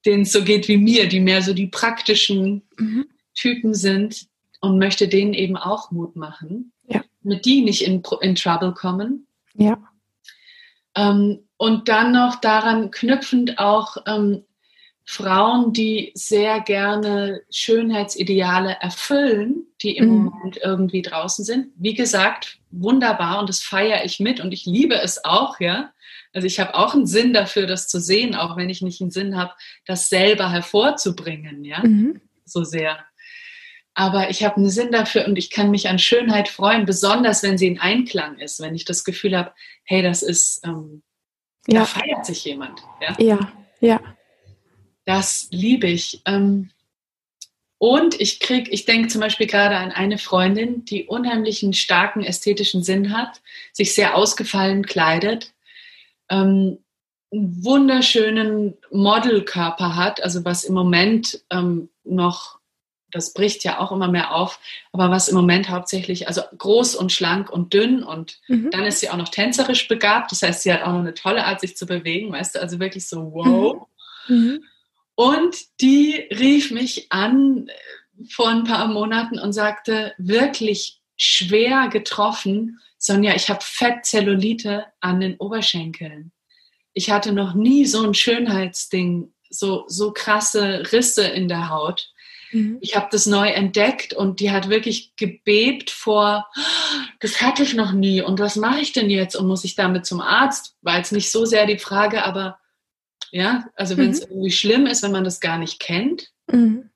Denen 0.07 0.23
es 0.23 0.33
so 0.33 0.45
geht 0.45 0.69
wie 0.69 0.77
mir, 0.77 1.09
die 1.09 1.21
mehr 1.21 1.43
so 1.43 1.53
die 1.53 1.67
praktischen 1.67 2.63
mhm. 2.77 3.07
Typen 3.35 3.75
sind 3.75 4.27
und 4.61 4.79
möchte 4.79 5.09
denen 5.09 5.35
eben 5.35 5.57
auch 5.57 5.91
Mut 5.91 6.17
machen, 6.17 6.73
ja. 6.87 7.03
mit 7.23 7.45
die 7.45 7.63
nicht 7.63 7.85
in, 7.85 8.03
in 8.21 8.35
Trouble 8.35 8.73
kommen. 8.73 9.27
Ja. 9.55 9.79
Ähm, 10.95 11.41
und 11.57 11.89
dann 11.89 12.13
noch 12.13 12.37
daran 12.37 12.91
knüpfend 12.91 13.59
auch 13.59 13.97
ähm, 14.07 14.45
Frauen, 15.05 15.73
die 15.73 16.13
sehr 16.15 16.61
gerne 16.61 17.43
Schönheitsideale 17.51 18.77
erfüllen, 18.81 19.67
die 19.83 19.97
im 19.97 20.09
mhm. 20.09 20.25
Moment 20.25 20.59
irgendwie 20.63 21.03
draußen 21.03 21.45
sind. 21.45 21.69
Wie 21.77 21.95
gesagt, 21.95 22.59
wunderbar 22.71 23.41
und 23.41 23.49
das 23.49 23.61
feiere 23.61 24.05
ich 24.05 24.21
mit 24.21 24.41
und 24.41 24.53
ich 24.53 24.65
liebe 24.65 24.95
es 24.95 25.25
auch, 25.25 25.61
ja. 25.61 25.93
Also 26.33 26.47
ich 26.47 26.61
habe 26.61 26.75
auch 26.75 26.95
einen 26.95 27.07
Sinn 27.07 27.33
dafür, 27.33 27.67
das 27.67 27.89
zu 27.89 28.01
sehen, 28.01 28.35
auch 28.35 28.57
wenn 28.57 28.71
ich 28.71 28.81
nicht 28.81 29.01
einen 29.01 29.11
Sinn 29.11 29.37
habe, 29.37 29.53
das 29.87 30.09
selber 30.09 30.51
hervorzubringen, 30.51 31.65
ja, 31.65 31.81
mhm. 31.83 32.21
so 32.45 32.65
sehr. 32.65 32.99
Aber 33.95 34.31
ich 34.31 34.43
habe 34.43 34.57
einen 34.57 34.71
Sinn 34.71 34.91
dafür 34.91 35.27
und 35.27 35.37
ich 35.37 35.51
kann 35.51 35.71
mich 35.71 35.89
an 35.89 35.99
Schönheit 35.99 36.49
freuen, 36.49 36.87
besonders 36.87 37.43
wenn 37.43 37.59
sie 37.59 37.67
in 37.67 37.81
Einklang 37.81 38.39
ist, 38.39 38.61
wenn 38.61 38.75
ich 38.75 38.87
das 38.87 39.05
Gefühl 39.05 39.37
habe, 39.37 39.53
hey, 39.85 40.01
das 40.01 40.23
ist 40.23 40.65
ähm, 40.65 41.03
ja. 41.69 41.81
Da 41.81 41.85
feiert 41.87 42.27
sich 42.27 42.45
jemand. 42.45 42.81
Ja, 43.01 43.17
ja. 43.19 43.53
ja. 43.81 44.01
Das 45.05 45.49
liebe 45.51 45.89
ich. 45.89 46.23
Ähm, 46.27 46.71
und 47.79 48.21
ich 48.21 48.39
kriege, 48.39 48.71
ich 48.71 48.85
denke 48.85 49.09
zum 49.09 49.21
Beispiel 49.21 49.49
gerade 49.49 49.77
an 49.77 49.91
eine 49.91 50.19
Freundin, 50.19 50.85
die 50.85 51.07
unheimlichen 51.07 51.73
starken 51.73 52.23
ästhetischen 52.23 52.85
Sinn 52.85 53.17
hat, 53.17 53.41
sich 53.73 53.95
sehr 53.95 54.17
ausgefallen 54.17 54.87
kleidet, 54.87 55.53
ähm, 56.29 56.79
einen 57.33 57.65
wunderschönen 57.65 58.75
Modelkörper 58.93 59.97
hat, 59.97 60.23
also 60.23 60.45
was 60.45 60.65
im 60.65 60.75
Moment 60.75 61.43
ähm, 61.51 61.89
noch 62.05 62.61
das 63.13 63.35
bricht 63.35 63.63
ja 63.63 63.79
auch 63.79 63.93
immer 63.93 64.09
mehr 64.09 64.35
auf, 64.35 64.59
aber 64.91 65.11
was 65.11 65.29
im 65.29 65.37
Moment 65.37 65.69
hauptsächlich, 65.69 66.29
also 66.29 66.43
groß 66.57 66.95
und 66.95 67.13
schlank 67.13 67.51
und 67.51 67.73
dünn 67.75 68.03
und 68.03 68.41
mhm. 68.49 68.71
dann 68.71 68.85
ist 68.85 69.01
sie 69.01 69.11
auch 69.11 69.17
noch 69.17 69.29
tänzerisch 69.29 69.87
begabt, 69.87 70.33
das 70.33 70.43
heißt, 70.43 70.63
sie 70.63 70.73
hat 70.73 70.83
auch 70.83 70.93
noch 70.93 71.01
eine 71.01 71.15
tolle 71.15 71.45
Art, 71.45 71.61
sich 71.61 71.77
zu 71.77 71.87
bewegen, 71.87 72.33
weißt 72.33 72.55
du, 72.55 72.61
also 72.61 72.81
wirklich 72.81 73.07
so 73.07 73.33
wow. 73.33 73.87
Mhm. 74.29 74.65
Und 75.15 75.57
die 75.81 76.27
rief 76.31 76.71
mich 76.71 77.11
an 77.11 77.69
äh, 77.69 78.25
vor 78.31 78.49
ein 78.49 78.65
paar 78.65 78.89
Monaten 78.89 79.39
und 79.39 79.53
sagte, 79.53 80.15
wirklich 80.19 81.01
schwer 81.17 81.89
getroffen, 81.89 82.81
Sonja, 82.99 83.35
ich 83.35 83.51
habe 83.51 83.61
Fettzellulite 83.63 84.87
an 85.01 85.21
den 85.21 85.37
Oberschenkeln. 85.37 86.33
Ich 86.95 87.11
hatte 87.11 87.33
noch 87.33 87.55
nie 87.55 87.85
so 87.85 88.03
ein 88.05 88.15
Schönheitsding, 88.15 89.33
so, 89.51 89.85
so 89.89 90.13
krasse 90.13 90.93
Risse 90.93 91.27
in 91.27 91.49
der 91.49 91.69
Haut. 91.69 92.13
Mhm. 92.53 92.79
Ich 92.81 92.97
habe 92.97 93.09
das 93.11 93.27
neu 93.27 93.49
entdeckt 93.49 94.15
und 94.15 94.41
die 94.41 94.51
hat 94.51 94.69
wirklich 94.69 95.17
gebebt 95.17 95.91
vor, 95.91 96.47
das 97.21 97.41
hatte 97.41 97.63
ich 97.63 97.75
noch 97.75 97.93
nie 97.93 98.23
und 98.23 98.39
was 98.39 98.57
mache 98.57 98.81
ich 98.81 98.93
denn 98.93 99.11
jetzt 99.11 99.35
und 99.35 99.49
muss 99.49 99.65
ich 99.65 99.75
damit 99.75 100.07
zum 100.07 100.21
Arzt? 100.21 100.77
War 100.83 100.99
jetzt 100.99 101.13
nicht 101.13 101.31
so 101.31 101.45
sehr 101.45 101.67
die 101.67 101.79
Frage, 101.79 102.25
aber 102.25 102.59
ja, 103.33 103.69
also 103.75 103.97
wenn 103.97 104.11
es 104.11 104.21
mhm. 104.21 104.27
irgendwie 104.31 104.53
schlimm 104.53 104.87
ist, 104.87 105.03
wenn 105.03 105.11
man 105.11 105.25
das 105.25 105.41
gar 105.41 105.59
nicht 105.59 105.81
kennt. 105.81 106.31
Mhm. 106.47 106.91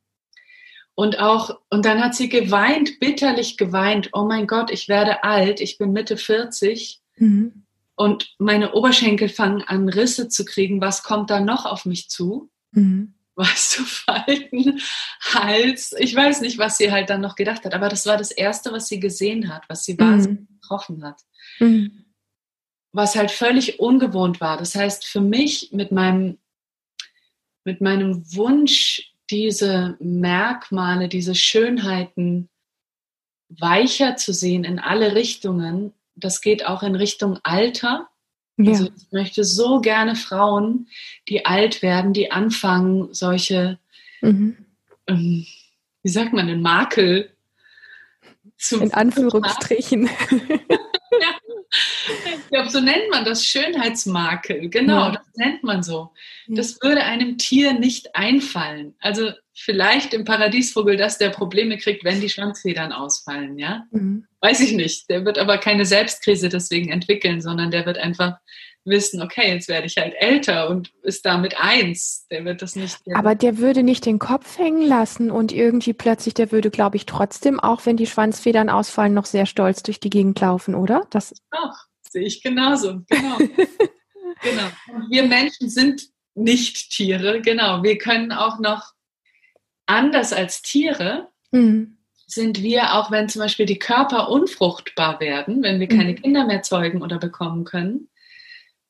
Und 0.95 1.19
auch, 1.19 1.59
und 1.69 1.85
dann 1.85 2.03
hat 2.03 2.15
sie 2.15 2.29
geweint, 2.29 3.01
bitterlich 3.01 3.57
geweint, 3.57 4.11
oh 4.13 4.25
mein 4.25 4.47
Gott, 4.47 4.71
ich 4.71 4.89
werde 4.89 5.25
alt, 5.25 5.61
ich 5.61 5.77
bin 5.77 5.93
Mitte 5.93 6.17
40 6.17 7.01
mhm. 7.17 7.65
und 7.97 8.35
meine 8.39 8.73
Oberschenkel 8.73 9.29
fangen 9.29 9.63
an, 9.63 9.89
Risse 9.89 10.29
zu 10.29 10.45
kriegen. 10.45 10.81
Was 10.81 11.03
kommt 11.03 11.31
da 11.31 11.41
noch 11.41 11.67
auf 11.67 11.85
mich 11.85 12.09
zu? 12.09 12.51
Mhm 12.71 13.17
weißt 13.37 13.79
du, 13.79 13.85
Falten, 13.85 14.81
Hals. 15.21 15.95
Ich 15.99 16.15
weiß 16.15 16.41
nicht, 16.41 16.59
was 16.59 16.79
sie 16.79 16.91
halt 16.91 17.11
dann 17.11 17.21
noch 17.21 17.37
gedacht 17.37 17.65
hat, 17.65 17.75
aber 17.75 17.89
das 17.89 18.07
war 18.07 18.17
das 18.17 18.31
Erste, 18.31 18.73
was 18.73 18.89
sie 18.89 18.99
gesehen 18.99 19.53
hat, 19.53 19.65
was 19.69 19.85
sie 19.85 19.93
mhm. 19.95 19.99
wahnsinnig 19.99 20.49
getroffen 20.49 21.05
hat. 21.05 21.21
Mhm. 21.61 22.06
Was 22.97 23.15
halt 23.15 23.31
völlig 23.31 23.79
ungewohnt 23.79 24.41
war. 24.41 24.57
Das 24.57 24.75
heißt, 24.75 25.05
für 25.05 25.21
mich 25.21 25.71
mit 25.73 25.93
meinem, 25.93 26.39
mit 27.65 27.81
meinem 27.81 28.25
Wunsch, 28.35 29.13
diese 29.29 29.97
Merkmale, 30.01 31.09
diese 31.09 31.35
Schönheiten 31.35 32.49
weicher 33.49 34.17
zu 34.17 34.33
sehen 34.33 34.65
in 34.65 34.79
alle 34.79 35.15
Richtungen, 35.15 35.93
das 36.15 36.41
geht 36.41 36.65
auch 36.65 36.83
in 36.83 36.95
Richtung 36.95 37.39
Alter 37.43 38.09
ja. 38.59 38.73
Also 38.73 38.85
ich 38.97 39.13
möchte 39.13 39.45
so 39.45 39.81
gerne 39.81 40.17
Frauen, 40.17 40.89
die 41.29 41.45
alt 41.45 41.83
werden, 41.83 42.13
die 42.13 42.31
anfangen, 42.31 43.13
solche, 43.13 43.79
mhm. 44.23 44.57
ähm, 45.07 45.47
wie 46.03 46.09
sagt 46.09 46.33
man 46.33 46.47
denn, 46.47 46.63
Makel 46.63 47.31
Zum 48.57 48.81
In 48.81 48.95
Anführungsstrichen. 48.95 50.09
Ich 52.25 52.49
glaube, 52.49 52.71
so 52.71 52.81
nennt 52.81 53.11
man 53.11 53.25
das 53.25 53.45
Schönheitsmakel. 53.45 54.69
Genau, 54.69 55.07
ja. 55.07 55.11
das 55.13 55.27
nennt 55.35 55.63
man 55.65 55.83
so. 55.83 56.13
Das 56.47 56.81
würde 56.81 57.03
einem 57.03 57.39
Tier 57.39 57.73
nicht 57.73 58.15
einfallen. 58.15 58.95
Also 59.01 59.33
vielleicht 59.55 60.15
im 60.15 60.25
Paradiesvogel, 60.25 60.97
dass 60.97 61.19
der 61.19 61.31
Probleme 61.31 61.79
kriegt, 61.79 62.05
wenn 62.05 62.21
die 62.21 62.29
Schwanzfedern 62.29 62.93
ausfallen, 62.93 63.59
ja? 63.59 63.85
Mhm. 63.91 64.27
Weiß 64.41 64.61
ich 64.61 64.73
nicht. 64.73 65.11
Der 65.11 65.25
wird 65.25 65.39
aber 65.39 65.59
keine 65.59 65.85
Selbstkrise 65.85 66.49
deswegen 66.49 66.91
entwickeln, 66.91 67.41
sondern 67.41 67.71
der 67.71 67.87
wird 67.87 67.99
einfach 67.99 68.37
wissen, 68.87 69.23
okay, 69.23 69.53
jetzt 69.53 69.69
werde 69.69 69.87
ich 69.87 69.97
halt 69.97 70.15
älter 70.19 70.69
und 70.69 70.93
ist 71.03 71.27
damit 71.27 71.61
eins. 71.61 72.27
Der 72.31 72.45
wird 72.45 72.63
das 72.63 72.77
nicht. 72.77 73.07
Der 73.07 73.17
aber 73.17 73.35
der 73.35 73.59
würde 73.59 73.83
nicht 73.83 74.07
den 74.07 74.19
Kopf 74.19 74.59
hängen 74.59 74.87
lassen 74.87 75.31
und 75.31 75.53
irgendwie 75.53 75.93
plötzlich, 75.93 76.35
der 76.35 76.53
würde, 76.53 76.71
glaube 76.71 76.97
ich, 76.97 77.07
trotzdem, 77.07 77.61
auch 77.61 77.85
wenn 77.87 77.97
die 77.97 78.07
Schwanzfedern 78.07 78.71
ausfallen, 78.71 79.15
noch 79.15 79.27
sehr 79.27 79.47
stolz 79.47 79.83
durch 79.83 80.01
die 80.01 80.11
Gegend 80.11 80.41
laufen, 80.41 80.75
oder? 80.75 81.07
Das 81.11 81.35
Ach, 81.51 81.87
sehe 82.09 82.25
ich 82.25 82.43
genauso. 82.43 83.01
Genau. 83.09 83.37
genau. 84.43 84.69
Und 84.93 85.11
wir 85.11 85.25
Menschen 85.25 85.69
sind 85.69 86.09
nicht 86.35 86.91
Tiere, 86.91 87.41
genau. 87.41 87.83
Wir 87.83 87.99
können 87.99 88.33
auch 88.33 88.59
noch 88.59 88.93
anders 89.87 90.33
als 90.33 90.63
Tiere. 90.63 91.29
Mhm 91.51 91.97
sind 92.27 92.63
wir, 92.63 92.95
auch 92.95 93.11
wenn 93.11 93.29
zum 93.29 93.41
Beispiel 93.41 93.67
die 93.67 93.79
Körper 93.79 94.29
unfruchtbar 94.29 95.21
werden, 95.21 95.63
wenn 95.63 95.81
wir 95.81 95.89
keine 95.89 96.11
mhm. 96.11 96.17
Kinder 96.17 96.45
mehr 96.45 96.63
zeugen 96.63 97.03
oder 97.03 97.19
bekommen 97.19 97.65
können, 97.65 98.09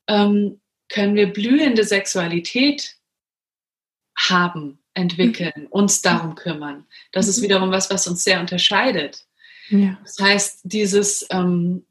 ähm, 0.09 0.61
können 0.89 1.15
wir 1.15 1.33
blühende 1.33 1.85
Sexualität 1.85 2.97
haben, 4.17 4.79
entwickeln, 4.95 5.53
mhm. 5.57 5.67
uns 5.67 6.03
darum 6.03 6.35
kümmern. 6.35 6.87
Das 7.13 7.27
mhm. 7.27 7.31
ist 7.31 7.43
wiederum 7.43 7.71
was, 7.71 7.91
was 7.91 8.07
uns 8.07 8.25
sehr 8.25 8.41
unterscheidet. 8.41 9.27
Ja. 9.69 9.99
Das 10.03 10.19
heißt, 10.19 10.61
dieses, 10.65 11.27
ähm, 11.31 11.85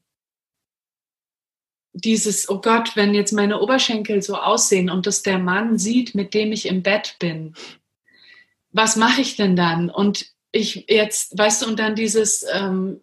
dieses, 1.93 2.49
oh 2.49 2.59
Gott, 2.59 2.95
wenn 2.95 3.13
jetzt 3.13 3.31
meine 3.31 3.61
Oberschenkel 3.61 4.21
so 4.21 4.35
aussehen 4.35 4.89
und 4.89 5.07
das 5.07 5.23
der 5.23 5.39
Mann 5.39 5.77
sieht, 5.77 6.15
mit 6.15 6.33
dem 6.33 6.51
ich 6.51 6.65
im 6.65 6.83
Bett 6.83 7.15
bin, 7.19 7.55
was 8.71 8.95
mache 8.97 9.21
ich 9.21 9.35
denn 9.35 9.55
dann? 9.55 9.89
Und 9.89 10.33
ich 10.51 10.85
jetzt, 10.89 11.37
weißt 11.37 11.61
du, 11.61 11.67
und 11.67 11.79
dann 11.79 11.95
dieses, 11.95 12.45
ähm, 12.51 13.01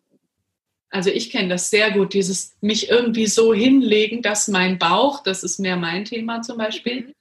also 0.92 1.10
ich 1.10 1.30
kenne 1.30 1.48
das 1.48 1.70
sehr 1.70 1.90
gut, 1.90 2.12
dieses 2.12 2.54
mich 2.60 2.90
irgendwie 2.90 3.26
so 3.26 3.54
hinlegen, 3.54 4.20
dass 4.20 4.46
mein 4.46 4.78
Bauch, 4.78 5.22
das 5.22 5.42
ist 5.42 5.58
mehr 5.58 5.76
mein 5.76 6.04
Thema 6.04 6.42
zum 6.42 6.58
Beispiel, 6.58 7.06
mhm. 7.06 7.14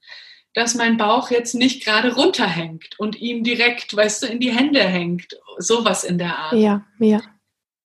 dass 0.52 0.74
mein 0.74 0.98
Bauch 0.98 1.30
jetzt 1.30 1.54
nicht 1.54 1.82
gerade 1.82 2.14
runterhängt 2.14 2.98
und 2.98 3.18
ihm 3.20 3.42
direkt, 3.42 3.96
weißt 3.96 4.22
du, 4.22 4.26
in 4.26 4.40
die 4.40 4.52
Hände 4.52 4.82
hängt. 4.82 5.38
Sowas 5.56 6.04
in 6.04 6.18
der 6.18 6.38
Art. 6.38 6.52
Ja, 6.52 6.84
ja. 6.98 7.22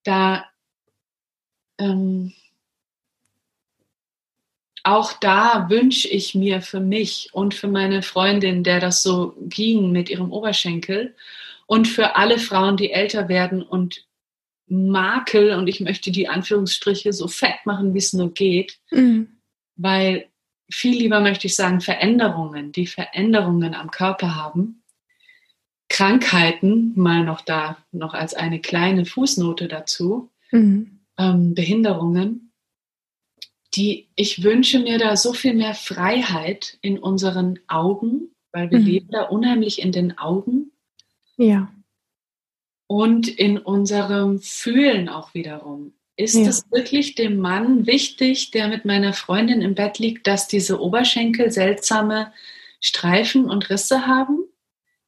Da 0.04 0.46
ähm, 1.78 2.34
auch 4.84 5.14
da 5.14 5.70
wünsche 5.70 6.08
ich 6.10 6.36
mir 6.36 6.62
für 6.62 6.80
mich 6.82 7.30
und 7.32 7.54
für 7.54 7.68
meine 7.68 8.02
Freundin, 8.02 8.64
der 8.64 8.80
das 8.82 9.04
so 9.04 9.36
ging 9.48 9.92
mit 9.92 10.10
ihrem 10.10 10.32
Oberschenkel 10.32 11.16
und 11.66 11.88
für 11.88 12.16
alle 12.16 12.40
Frauen, 12.40 12.78
die 12.78 12.92
älter 12.92 13.30
werden 13.30 13.64
und 13.64 14.07
Makel 14.68 15.54
und 15.54 15.68
ich 15.68 15.80
möchte 15.80 16.12
die 16.12 16.28
Anführungsstriche 16.28 17.14
so 17.14 17.28
fett 17.28 17.66
machen, 17.66 17.94
wie 17.94 18.00
es 18.00 18.14
nur 18.14 18.34
geht, 18.34 18.80
mhm. 18.92 19.40
weil 19.76 20.28
viel 20.70 20.98
lieber 20.98 21.22
möchte 21.22 21.48
ich 21.48 21.56
sagen 21.56 21.80
Veränderungen, 21.80 22.74
die 22.74 22.88
Veränderungen 22.88 23.74
am 23.74 23.92
Körper 23.92 24.36
haben, 24.36 24.84
Krankheiten, 25.90 26.92
mal 26.96 27.24
noch 27.24 27.42
da, 27.42 27.78
noch 27.94 28.14
als 28.14 28.34
eine 28.34 28.60
kleine 28.60 29.06
Fußnote 29.06 29.70
dazu, 29.70 30.30
mhm. 30.52 31.00
ähm, 31.18 31.56
Behinderungen, 31.56 32.52
die 33.74 34.10
ich 34.16 34.44
wünsche 34.44 34.80
mir 34.80 34.98
da 34.98 35.16
so 35.16 35.32
viel 35.32 35.54
mehr 35.54 35.76
Freiheit 35.76 36.78
in 36.82 37.00
unseren 37.00 37.60
Augen, 37.68 38.32
weil 38.52 38.70
wir 38.70 38.80
mhm. 38.80 38.86
leben 38.86 39.08
da 39.12 39.24
unheimlich 39.24 39.82
in 39.82 39.94
den 39.94 40.18
Augen. 40.18 40.72
Ja 41.38 41.72
und 42.88 43.28
in 43.28 43.58
unserem 43.58 44.40
Fühlen 44.40 45.10
auch 45.10 45.34
wiederum. 45.34 45.94
Ist 46.16 46.36
ja. 46.36 46.48
es 46.48 46.66
wirklich 46.72 47.14
dem 47.14 47.38
Mann 47.38 47.86
wichtig, 47.86 48.50
der 48.52 48.70
mit 48.70 48.86
meiner 48.86 49.14
Freundin 49.14 49.62
im 49.62 49.76
Bett 49.76 50.00
liegt, 50.00 50.26
dass 50.26 50.48
diese 50.48 50.82
Oberschenkel 50.82 51.52
seltsame 51.52 52.34
Streifen 52.82 53.46
und 53.46 53.70
Risse 53.70 54.08
haben? 54.08 54.40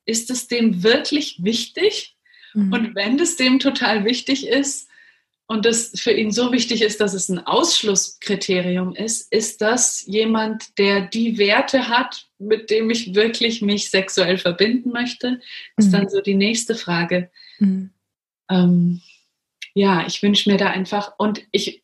Ist 0.06 0.30
es 0.30 0.48
dem 0.48 0.84
wirklich 0.84 1.44
wichtig? 1.44 2.16
Mhm. 2.54 2.74
Und 2.74 2.96
wenn 2.96 3.20
es 3.20 3.38
dem 3.38 3.60
total 3.60 4.06
wichtig 4.06 4.48
ist 4.48 4.88
und 5.48 5.66
das 5.66 5.94
für 5.96 6.12
ihn 6.12 6.32
so 6.32 6.52
wichtig 6.52 6.84
ist, 6.84 7.02
dass 7.02 7.16
es 7.16 7.28
ein 7.28 7.40
Ausschlusskriterium 7.40 8.94
ist, 8.94 9.32
ist 9.32 9.62
das 9.62 10.06
jemand, 10.06 10.78
der 10.78 11.02
die 11.02 11.40
Werte 11.40 11.90
hat, 11.90 12.28
mit 12.38 12.70
dem 12.70 12.92
ich 12.92 13.16
wirklich 13.16 13.64
mich 13.64 13.90
sexuell 13.90 14.38
verbinden 14.38 14.92
möchte? 14.92 15.40
Ist 15.76 15.88
mhm. 15.88 15.92
dann 15.92 16.10
so 16.10 16.22
die 16.22 16.36
nächste 16.36 16.76
Frage. 16.76 17.32
Mhm. 17.60 17.92
Ähm, 18.50 19.02
ja, 19.74 20.06
ich 20.06 20.22
wünsche 20.24 20.50
mir 20.50 20.58
da 20.58 20.68
einfach 20.68 21.14
und 21.18 21.42
ich, 21.52 21.84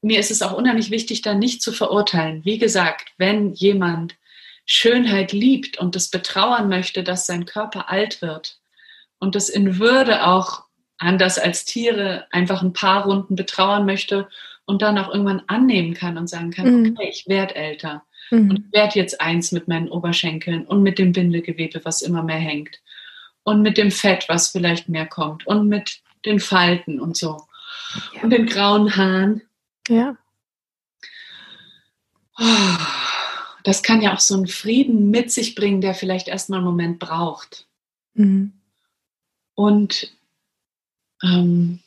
mir 0.00 0.20
ist 0.20 0.30
es 0.30 0.42
auch 0.42 0.52
unheimlich 0.56 0.90
wichtig, 0.90 1.22
da 1.22 1.34
nicht 1.34 1.60
zu 1.62 1.72
verurteilen. 1.72 2.44
Wie 2.44 2.58
gesagt, 2.58 3.12
wenn 3.18 3.52
jemand 3.52 4.16
Schönheit 4.64 5.32
liebt 5.32 5.78
und 5.78 5.96
das 5.96 6.08
betrauern 6.08 6.68
möchte, 6.68 7.02
dass 7.02 7.26
sein 7.26 7.46
Körper 7.46 7.88
alt 7.90 8.22
wird 8.22 8.58
und 9.18 9.34
das 9.34 9.48
in 9.48 9.78
Würde 9.78 10.26
auch 10.26 10.64
anders 10.98 11.38
als 11.38 11.64
Tiere 11.64 12.26
einfach 12.30 12.62
ein 12.62 12.72
paar 12.72 13.04
Runden 13.04 13.34
betrauern 13.34 13.86
möchte 13.86 14.28
und 14.66 14.82
dann 14.82 14.98
auch 14.98 15.08
irgendwann 15.08 15.42
annehmen 15.46 15.94
kann 15.94 16.18
und 16.18 16.28
sagen 16.28 16.50
kann, 16.50 16.82
mhm. 16.82 16.90
okay, 16.92 17.08
ich 17.08 17.26
werde 17.26 17.54
älter 17.54 18.04
mhm. 18.30 18.50
und 18.50 18.72
werde 18.72 18.98
jetzt 18.98 19.20
eins 19.20 19.52
mit 19.52 19.68
meinen 19.68 19.88
Oberschenkeln 19.88 20.66
und 20.66 20.82
mit 20.82 20.98
dem 20.98 21.12
Bindegewebe, 21.12 21.84
was 21.84 22.02
immer 22.02 22.22
mehr 22.22 22.36
hängt 22.38 22.80
und 23.48 23.62
mit 23.62 23.78
dem 23.78 23.90
Fett, 23.90 24.28
was 24.28 24.48
vielleicht 24.48 24.88
mehr 24.88 25.06
kommt 25.06 25.46
und 25.46 25.68
mit 25.68 26.02
den 26.26 26.38
Falten 26.38 27.00
und 27.00 27.16
so 27.16 27.46
ja. 28.14 28.22
und 28.22 28.30
den 28.30 28.46
grauen 28.46 28.94
Haaren. 28.94 29.42
Ja. 29.88 30.16
Das 33.64 33.82
kann 33.82 34.02
ja 34.02 34.14
auch 34.14 34.20
so 34.20 34.34
einen 34.34 34.46
Frieden 34.46 35.10
mit 35.10 35.32
sich 35.32 35.54
bringen, 35.54 35.80
der 35.80 35.94
vielleicht 35.94 36.28
erstmal 36.28 36.58
einen 36.58 36.66
Moment 36.66 36.98
braucht. 36.98 37.66
Mhm. 38.14 38.52
Und 39.54 40.12
ähm, 41.22 41.80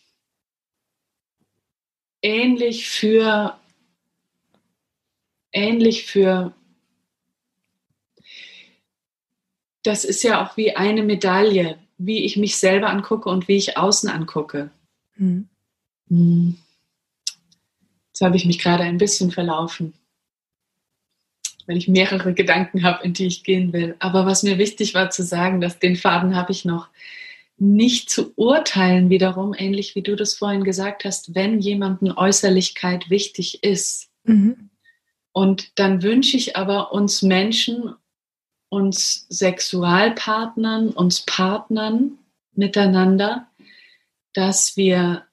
ähnlich 2.24 2.90
für 2.90 3.56
ähnlich 5.54 6.06
für 6.06 6.54
das 9.84 10.04
ist 10.06 10.24
ja 10.24 10.46
auch 10.46 10.58
wie 10.58 10.76
eine 10.76 11.04
Medaille, 11.04 11.78
wie 11.98 12.24
ich 12.26 12.38
mich 12.38 12.58
selber 12.58 12.90
angucke 12.90 13.30
und 13.30 13.48
wie 13.48 13.58
ich 13.58 13.78
außen 13.78 14.10
angucke. 14.10 14.72
Mhm. 15.16 15.48
Jetzt 18.08 18.22
habe 18.22 18.36
ich 18.36 18.46
mich 18.46 18.60
gerade 18.60 18.84
ein 18.84 18.98
bisschen 18.98 19.32
verlaufen, 19.32 19.94
weil 21.68 21.78
ich 21.78 21.88
mehrere 21.88 22.34
Gedanken 22.34 22.84
habe, 22.84 23.04
in 23.04 23.14
die 23.14 23.28
ich 23.28 23.44
gehen 23.44 23.72
will. 23.72 23.96
Aber 24.00 24.26
was 24.26 24.44
mir 24.44 24.58
wichtig 24.58 24.94
war 24.94 25.10
zu 25.10 25.24
sagen, 25.24 25.62
dass 25.62 25.80
den 25.80 25.96
Faden 25.96 26.36
habe 26.36 26.52
ich 26.52 26.66
noch, 26.66 26.90
nicht 27.58 28.10
zu 28.10 28.34
urteilen 28.38 29.12
wiederum, 29.12 29.54
ähnlich 29.56 29.94
wie 29.94 30.02
du 30.02 30.16
das 30.16 30.34
vorhin 30.34 30.64
gesagt 30.64 31.06
hast, 31.06 31.36
wenn 31.36 31.60
jemandem 31.60 32.18
Äußerlichkeit 32.18 33.12
wichtig 33.12 33.64
ist. 33.64 34.10
Mhm. 34.24 34.72
Und 35.32 35.78
dann 35.78 36.02
wünsche 36.02 36.38
ich 36.38 36.56
aber 36.58 36.92
uns 36.92 37.22
Menschen 37.22 37.94
uns 38.72 39.28
Sexualpartnern, 39.28 40.92
uns 40.92 41.22
Partnern 41.26 42.18
miteinander, 42.54 43.48
dass 44.32 44.78
wir, 44.78 45.26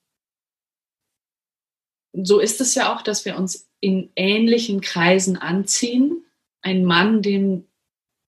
so 2.13 2.41
ist 2.41 2.61
es 2.61 2.75
ja 2.75 2.93
auch, 2.93 3.01
dass 3.01 3.25
wir 3.25 3.37
uns 3.37 3.71
in 3.79 4.11
ähnlichen 4.17 4.81
Kreisen 4.81 5.37
anziehen. 5.37 6.25
Ein 6.63 6.85
Mann, 6.85 7.23
dem 7.23 7.69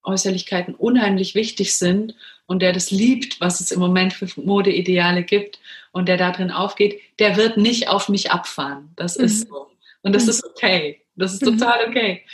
Äußerlichkeiten 0.04 0.76
unheimlich 0.76 1.34
wichtig 1.34 1.76
sind 1.76 2.14
und 2.46 2.62
der 2.62 2.72
das 2.72 2.92
liebt, 2.92 3.40
was 3.40 3.58
es 3.58 3.72
im 3.72 3.80
Moment 3.80 4.12
für 4.12 4.28
Modeideale 4.40 5.24
gibt 5.24 5.58
und 5.90 6.08
der 6.08 6.18
darin 6.18 6.52
aufgeht, 6.52 7.00
der 7.18 7.36
wird 7.36 7.56
nicht 7.56 7.88
auf 7.88 8.08
mich 8.08 8.30
abfahren. 8.30 8.92
Das 8.94 9.18
mhm. 9.18 9.24
ist 9.24 9.48
so. 9.48 9.72
Und 10.02 10.14
das 10.14 10.26
mhm. 10.26 10.30
ist 10.30 10.44
okay. 10.44 11.02
Das 11.16 11.32
ist 11.32 11.42
total 11.42 11.84
mhm. 11.84 11.90
okay. 11.90 12.24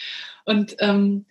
Und 0.45 0.77
ähm, 0.81 1.25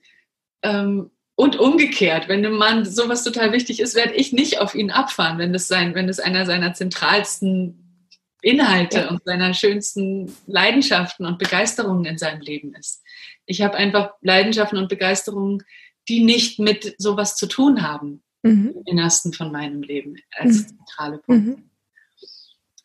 ähm, 0.63 1.11
und 1.35 1.59
umgekehrt, 1.59 2.29
wenn 2.29 2.45
einem 2.45 2.57
Mann 2.57 2.85
sowas 2.85 3.23
total 3.23 3.51
wichtig 3.51 3.81
ist, 3.81 3.95
werde 3.95 4.13
ich 4.13 4.31
nicht 4.31 4.59
auf 4.59 4.73
ihn 4.73 4.89
abfahren, 4.89 5.37
wenn 5.37 5.53
das 5.53 5.67
sein, 5.67 5.93
wenn 5.93 6.07
das 6.07 6.19
einer 6.19 6.45
seiner 6.45 6.73
zentralsten 6.73 8.07
Inhalte 8.41 8.99
ja. 8.99 9.09
und 9.09 9.23
seiner 9.25 9.53
schönsten 9.53 10.31
Leidenschaften 10.47 11.25
und 11.25 11.39
Begeisterungen 11.39 12.05
in 12.05 12.17
seinem 12.17 12.41
Leben 12.41 12.73
ist. 12.75 13.03
Ich 13.45 13.61
habe 13.61 13.75
einfach 13.75 14.11
Leidenschaften 14.21 14.77
und 14.77 14.87
Begeisterungen, 14.87 15.63
die 16.07 16.23
nicht 16.23 16.59
mit 16.59 16.95
sowas 16.99 17.35
zu 17.35 17.47
tun 17.47 17.81
haben 17.81 18.23
mhm. 18.43 18.73
im 18.75 18.83
Innersten 18.85 19.33
von 19.33 19.51
meinem 19.51 19.81
Leben 19.81 20.17
als 20.31 20.59
mhm. 20.59 20.67
zentrale 20.67 21.17
Punkt. 21.17 21.47
Mhm. 21.47 21.69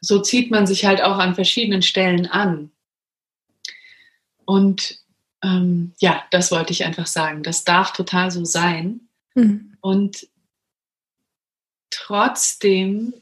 so 0.00 0.20
zieht 0.20 0.50
man 0.50 0.66
sich 0.66 0.86
halt 0.86 1.02
auch 1.02 1.18
an 1.18 1.34
verschiedenen 1.34 1.82
Stellen 1.82 2.26
an. 2.26 2.72
Und 4.44 4.98
ähm, 5.42 5.92
ja, 5.98 6.22
das 6.30 6.52
wollte 6.52 6.72
ich 6.72 6.84
einfach 6.84 7.06
sagen. 7.06 7.42
Das 7.42 7.64
darf 7.64 7.92
total 7.92 8.30
so 8.30 8.44
sein. 8.44 9.00
Mhm. 9.34 9.76
Und 9.80 10.28
trotzdem 11.90 13.14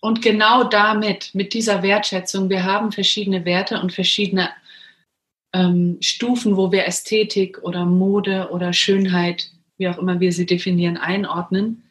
und 0.00 0.22
genau 0.22 0.64
damit, 0.64 1.34
mit 1.34 1.54
dieser 1.54 1.82
Wertschätzung, 1.82 2.50
wir 2.50 2.64
haben 2.64 2.92
verschiedene 2.92 3.44
Werte 3.44 3.80
und 3.80 3.92
verschiedene 3.92 4.50
ähm, 5.52 5.98
Stufen, 6.00 6.56
wo 6.56 6.70
wir 6.70 6.86
Ästhetik 6.86 7.58
oder 7.62 7.84
Mode 7.84 8.50
oder 8.52 8.72
Schönheit, 8.72 9.50
wie 9.76 9.88
auch 9.88 9.98
immer 9.98 10.20
wir 10.20 10.32
sie 10.32 10.46
definieren, 10.46 10.96
einordnen. 10.96 11.82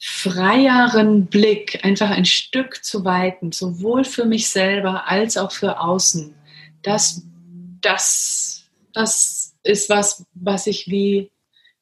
Freieren 0.00 1.26
Blick, 1.26 1.84
einfach 1.84 2.10
ein 2.10 2.24
Stück 2.24 2.82
zu 2.82 3.04
weiten, 3.04 3.52
sowohl 3.52 4.04
für 4.04 4.24
mich 4.24 4.48
selber 4.48 5.08
als 5.08 5.36
auch 5.36 5.52
für 5.52 5.80
außen. 5.80 6.34
Das, 6.82 7.22
das, 7.80 8.64
das 8.92 9.56
ist 9.62 9.88
was, 9.88 10.26
was 10.34 10.66
ich, 10.66 10.88
wie, 10.88 11.30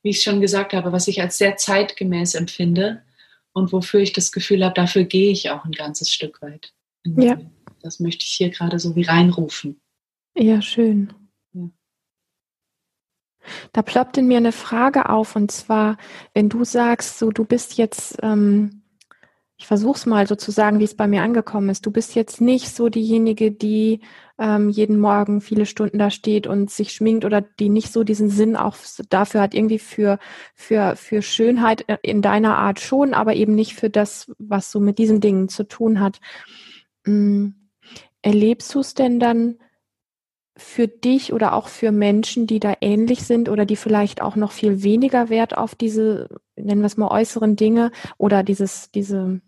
wie 0.03 0.11
ich 0.11 0.23
schon 0.23 0.41
gesagt 0.41 0.73
habe, 0.73 0.93
was 0.93 1.09
ich 1.09 1.21
als 1.21 1.39
sehr 1.39 1.57
zeitgemäß 1.57 2.35
empfinde 2.35 3.03
und 3.53 3.73
wofür 3.73 4.01
ich 4.01 4.13
das 4.13 4.33
Gefühl 4.33 4.65
habe, 4.65 4.75
dafür 4.75 5.05
gehe 5.05 5.31
ich 5.31 5.51
auch 5.51 5.65
ein 5.65 5.73
ganzes 5.73 6.13
Stück 6.13 6.41
weit. 6.43 6.73
Ja. 7.05 7.41
Das 7.83 8.01
möchte 8.01 8.25
ich 8.25 8.33
hier 8.33 8.51
gerade 8.51 8.79
so 8.79 8.95
wie 8.95 9.03
reinrufen. 9.03 9.81
Ja, 10.37 10.61
schön. 10.63 11.13
Ja. 11.53 11.71
Da 13.73 13.83
ploppt 13.83 14.19
in 14.19 14.27
mir 14.27 14.37
eine 14.37 14.53
Frage 14.53 15.09
auf 15.09 15.35
und 15.35 15.51
zwar, 15.51 15.97
wenn 16.35 16.49
du 16.49 16.65
sagst, 16.65 17.19
so 17.19 17.31
du 17.31 17.45
bist 17.45 17.79
jetzt, 17.79 18.19
ähm, 18.23 18.80
ich 19.61 19.67
versuche 19.67 19.99
es 19.99 20.07
mal 20.07 20.27
sozusagen, 20.27 20.79
wie 20.79 20.85
es 20.85 20.97
bei 20.97 21.07
mir 21.07 21.21
angekommen 21.21 21.69
ist. 21.69 21.85
Du 21.85 21.91
bist 21.91 22.15
jetzt 22.15 22.41
nicht 22.41 22.75
so 22.75 22.89
diejenige, 22.89 23.53
die 23.53 24.01
ähm, 24.39 24.71
jeden 24.71 24.99
Morgen 24.99 25.43
viele 25.43 25.67
Stunden 25.67 25.99
da 25.99 26.11
steht 26.11 26.47
und 26.47 26.71
sich 26.71 26.93
schminkt 26.93 27.27
oder 27.27 27.43
die 27.43 27.69
nicht 27.69 27.93
so 27.93 28.03
diesen 28.03 28.31
Sinn 28.31 28.57
auch 28.57 28.75
dafür 29.11 29.43
hat, 29.43 29.53
irgendwie 29.53 29.79
für, 29.79 30.19
für, 30.55 30.97
für 30.97 31.21
Schönheit 31.21 31.85
in 32.01 32.23
deiner 32.23 32.57
Art 32.57 32.81
schon, 32.81 33.13
aber 33.13 33.35
eben 33.35 33.55
nicht 33.55 33.75
für 33.75 33.91
das, 33.91 34.33
was 34.39 34.71
so 34.73 34.81
mit 34.81 34.97
diesen 34.97 35.21
Dingen 35.21 35.51
zu 35.51 35.65
tun 35.65 36.01
hat. 36.01 36.23
Ähm, 37.07 37.69
erlebst 38.23 38.75
du 38.75 38.81
es 38.81 38.95
denn 38.95 39.21
dann 39.21 39.59
für 40.57 40.89
dich 40.89 41.35
oder 41.35 41.53
auch 41.53 41.69
für 41.69 41.93
Menschen, 41.93 42.47
die 42.47 42.61
da 42.61 42.73
ähnlich 42.81 43.25
sind 43.25 43.51
oder 43.51 43.67
die 43.67 43.77
vielleicht 43.77 44.23
auch 44.23 44.37
noch 44.37 44.53
viel 44.53 44.83
weniger 44.83 45.29
Wert 45.29 45.55
auf 45.55 45.75
diese, 45.75 46.31
nennen 46.57 46.81
wir 46.81 46.87
es 46.87 46.97
mal, 46.97 47.09
äußeren 47.09 47.57
Dinge 47.57 47.93
oder 48.17 48.43
dieses, 48.43 48.91
diese, 48.91 49.43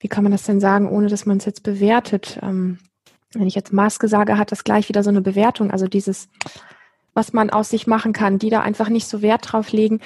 wie 0.00 0.08
kann 0.08 0.22
man 0.22 0.32
das 0.32 0.42
denn 0.44 0.60
sagen, 0.60 0.88
ohne 0.88 1.08
dass 1.08 1.26
man 1.26 1.38
es 1.38 1.44
jetzt 1.44 1.62
bewertet? 1.62 2.38
Ähm, 2.42 2.78
wenn 3.32 3.46
ich 3.46 3.54
jetzt 3.54 3.72
Maske 3.72 4.08
sage, 4.08 4.38
hat 4.38 4.52
das 4.52 4.64
gleich 4.64 4.88
wieder 4.88 5.02
so 5.02 5.10
eine 5.10 5.22
Bewertung. 5.22 5.70
Also 5.70 5.86
dieses, 5.86 6.28
was 7.14 7.32
man 7.32 7.50
aus 7.50 7.70
sich 7.70 7.86
machen 7.86 8.12
kann, 8.12 8.38
die 8.38 8.50
da 8.50 8.60
einfach 8.60 8.88
nicht 8.88 9.06
so 9.06 9.22
Wert 9.22 9.52
drauf 9.52 9.72
legen, 9.72 10.00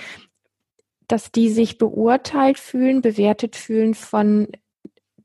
dass 1.08 1.32
die 1.32 1.50
sich 1.50 1.78
beurteilt 1.78 2.58
fühlen, 2.58 3.02
bewertet 3.02 3.56
fühlen 3.56 3.94
von 3.94 4.48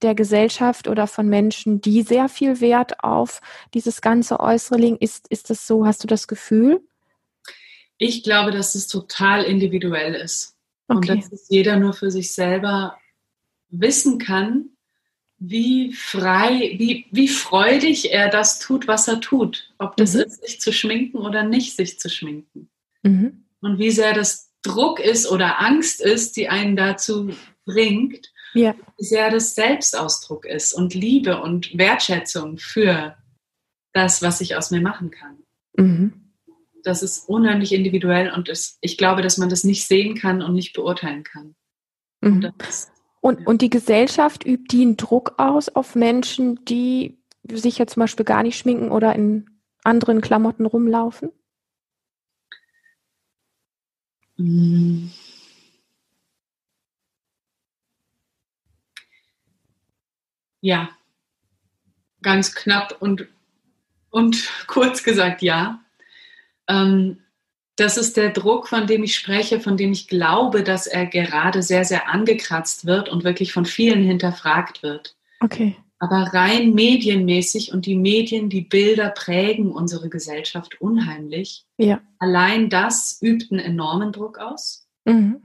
der 0.02 0.16
Gesellschaft 0.16 0.88
oder 0.88 1.08
von 1.08 1.28
Menschen, 1.28 1.82
die 1.82 2.02
sehr 2.02 2.28
viel 2.30 2.60
Wert 2.60 3.04
auf 3.04 3.42
dieses 3.74 4.02
ganze 4.02 4.40
Äußere 4.40 4.78
legen. 4.78 4.98
Ist, 4.98 5.28
ist 5.30 5.50
das 5.50 5.66
so? 5.66 5.86
Hast 5.86 6.04
du 6.04 6.08
das 6.08 6.28
Gefühl? 6.28 6.82
Ich 7.98 8.24
glaube, 8.24 8.52
dass 8.52 8.76
es 8.76 8.88
total 8.88 9.44
individuell 9.44 10.14
ist. 10.14 10.58
Okay. 10.88 11.12
Und 11.12 11.24
dass 11.24 11.32
es 11.32 11.48
jeder 11.50 11.78
nur 11.78 11.94
für 11.94 12.12
sich 12.12 12.34
selber 12.34 12.98
wissen 13.74 14.20
kann, 14.20 14.70
wie 15.40 15.94
frei, 15.94 16.76
wie, 16.78 17.06
wie 17.12 17.28
freudig 17.28 18.12
er 18.14 18.30
das 18.30 18.60
tut, 18.60 18.88
was 18.88 19.08
er 19.08 19.20
tut. 19.20 19.74
Ob 19.78 19.98
das 19.98 20.14
mhm. 20.14 20.22
ist, 20.22 20.46
sich 20.46 20.62
zu 20.62 20.72
schminken 20.72 21.18
oder 21.18 21.44
nicht 21.44 21.76
sich 21.76 22.00
zu 22.00 22.10
schminken. 22.10 22.70
Mhm. 23.02 23.46
Und 23.60 23.80
wie 23.80 23.92
sehr 23.92 24.14
das 24.14 24.52
Druck 24.62 25.00
ist 25.00 25.30
oder 25.30 25.60
Angst 25.60 26.02
ist, 26.02 26.38
die 26.38 26.48
einen 26.48 26.78
dazu 26.78 27.32
bringt. 27.66 28.32
Ja. 28.54 28.76
Wie 28.98 29.06
sehr 29.06 29.32
das 29.32 29.56
Selbstausdruck 29.56 30.46
ist 30.46 30.74
und 30.74 30.94
Liebe 30.94 31.42
und 31.42 31.78
Wertschätzung 31.78 32.58
für 32.58 33.18
das, 33.92 34.22
was 34.22 34.40
ich 34.40 34.56
aus 34.56 34.72
mir 34.72 34.82
machen 34.82 35.12
kann. 35.12 35.38
Mhm. 35.76 36.32
Das 36.84 37.04
ist 37.04 37.28
unheimlich 37.28 37.74
individuell 37.74 38.32
und 38.32 38.48
ist, 38.50 38.78
ich 38.82 38.98
glaube, 38.98 39.22
dass 39.22 39.38
man 39.38 39.50
das 39.50 39.64
nicht 39.64 39.88
sehen 39.88 40.16
kann 40.16 40.42
und 40.42 40.54
nicht 40.54 40.74
beurteilen 40.74 41.24
kann. 41.24 41.56
Mhm. 42.22 42.34
Und 42.34 42.54
das 42.60 42.93
und, 43.24 43.48
und 43.48 43.62
die 43.62 43.70
Gesellschaft 43.70 44.46
übt 44.46 44.76
die 44.76 44.82
einen 44.82 44.98
Druck 44.98 45.36
aus 45.38 45.70
auf 45.70 45.96
Menschen, 45.96 46.66
die 46.66 47.24
sich 47.50 47.78
jetzt 47.78 47.94
zum 47.94 48.02
Beispiel 48.02 48.26
gar 48.26 48.44
nicht 48.44 48.58
schminken 48.58 48.92
oder 48.92 49.16
in 49.16 49.50
anderen 49.86 50.20
Klamotten 50.20 50.66
rumlaufen? 50.66 51.32
Ja, 60.60 60.90
ganz 62.22 62.54
knapp 62.54 63.02
und, 63.02 63.30
und 64.10 64.50
kurz 64.68 65.02
gesagt 65.02 65.42
ja. 65.42 65.80
Ähm, 66.68 67.23
das 67.84 67.98
ist 67.98 68.16
der 68.16 68.30
Druck, 68.30 68.70
von 68.70 68.88
dem 68.88 69.04
ich 69.04 69.14
spreche, 69.14 69.60
von 69.60 69.76
dem 69.76 69.92
ich 69.92 70.08
glaube, 70.08 70.64
dass 70.64 70.88
er 70.88 71.06
gerade 71.06 71.62
sehr, 71.62 71.84
sehr 71.84 72.10
angekratzt 72.10 72.86
wird 72.86 73.10
und 73.10 73.26
wirklich 73.26 73.52
von 73.52 73.66
vielen 73.66 74.06
hinterfragt 74.06 74.84
wird. 74.84 75.18
Okay. 75.42 75.76
Aber 76.00 76.34
rein 76.34 76.74
medienmäßig 76.74 77.74
und 77.74 77.86
die 77.86 77.98
Medien, 77.98 78.50
die 78.50 78.62
Bilder 78.62 79.10
prägen 79.10 79.70
unsere 79.70 80.08
Gesellschaft 80.08 80.80
unheimlich. 80.80 81.66
Ja. 81.78 82.02
Allein 82.20 82.70
das 82.70 83.20
übt 83.22 83.48
einen 83.52 83.60
enormen 83.60 84.14
Druck 84.14 84.38
aus. 84.38 84.88
Mhm. 85.04 85.42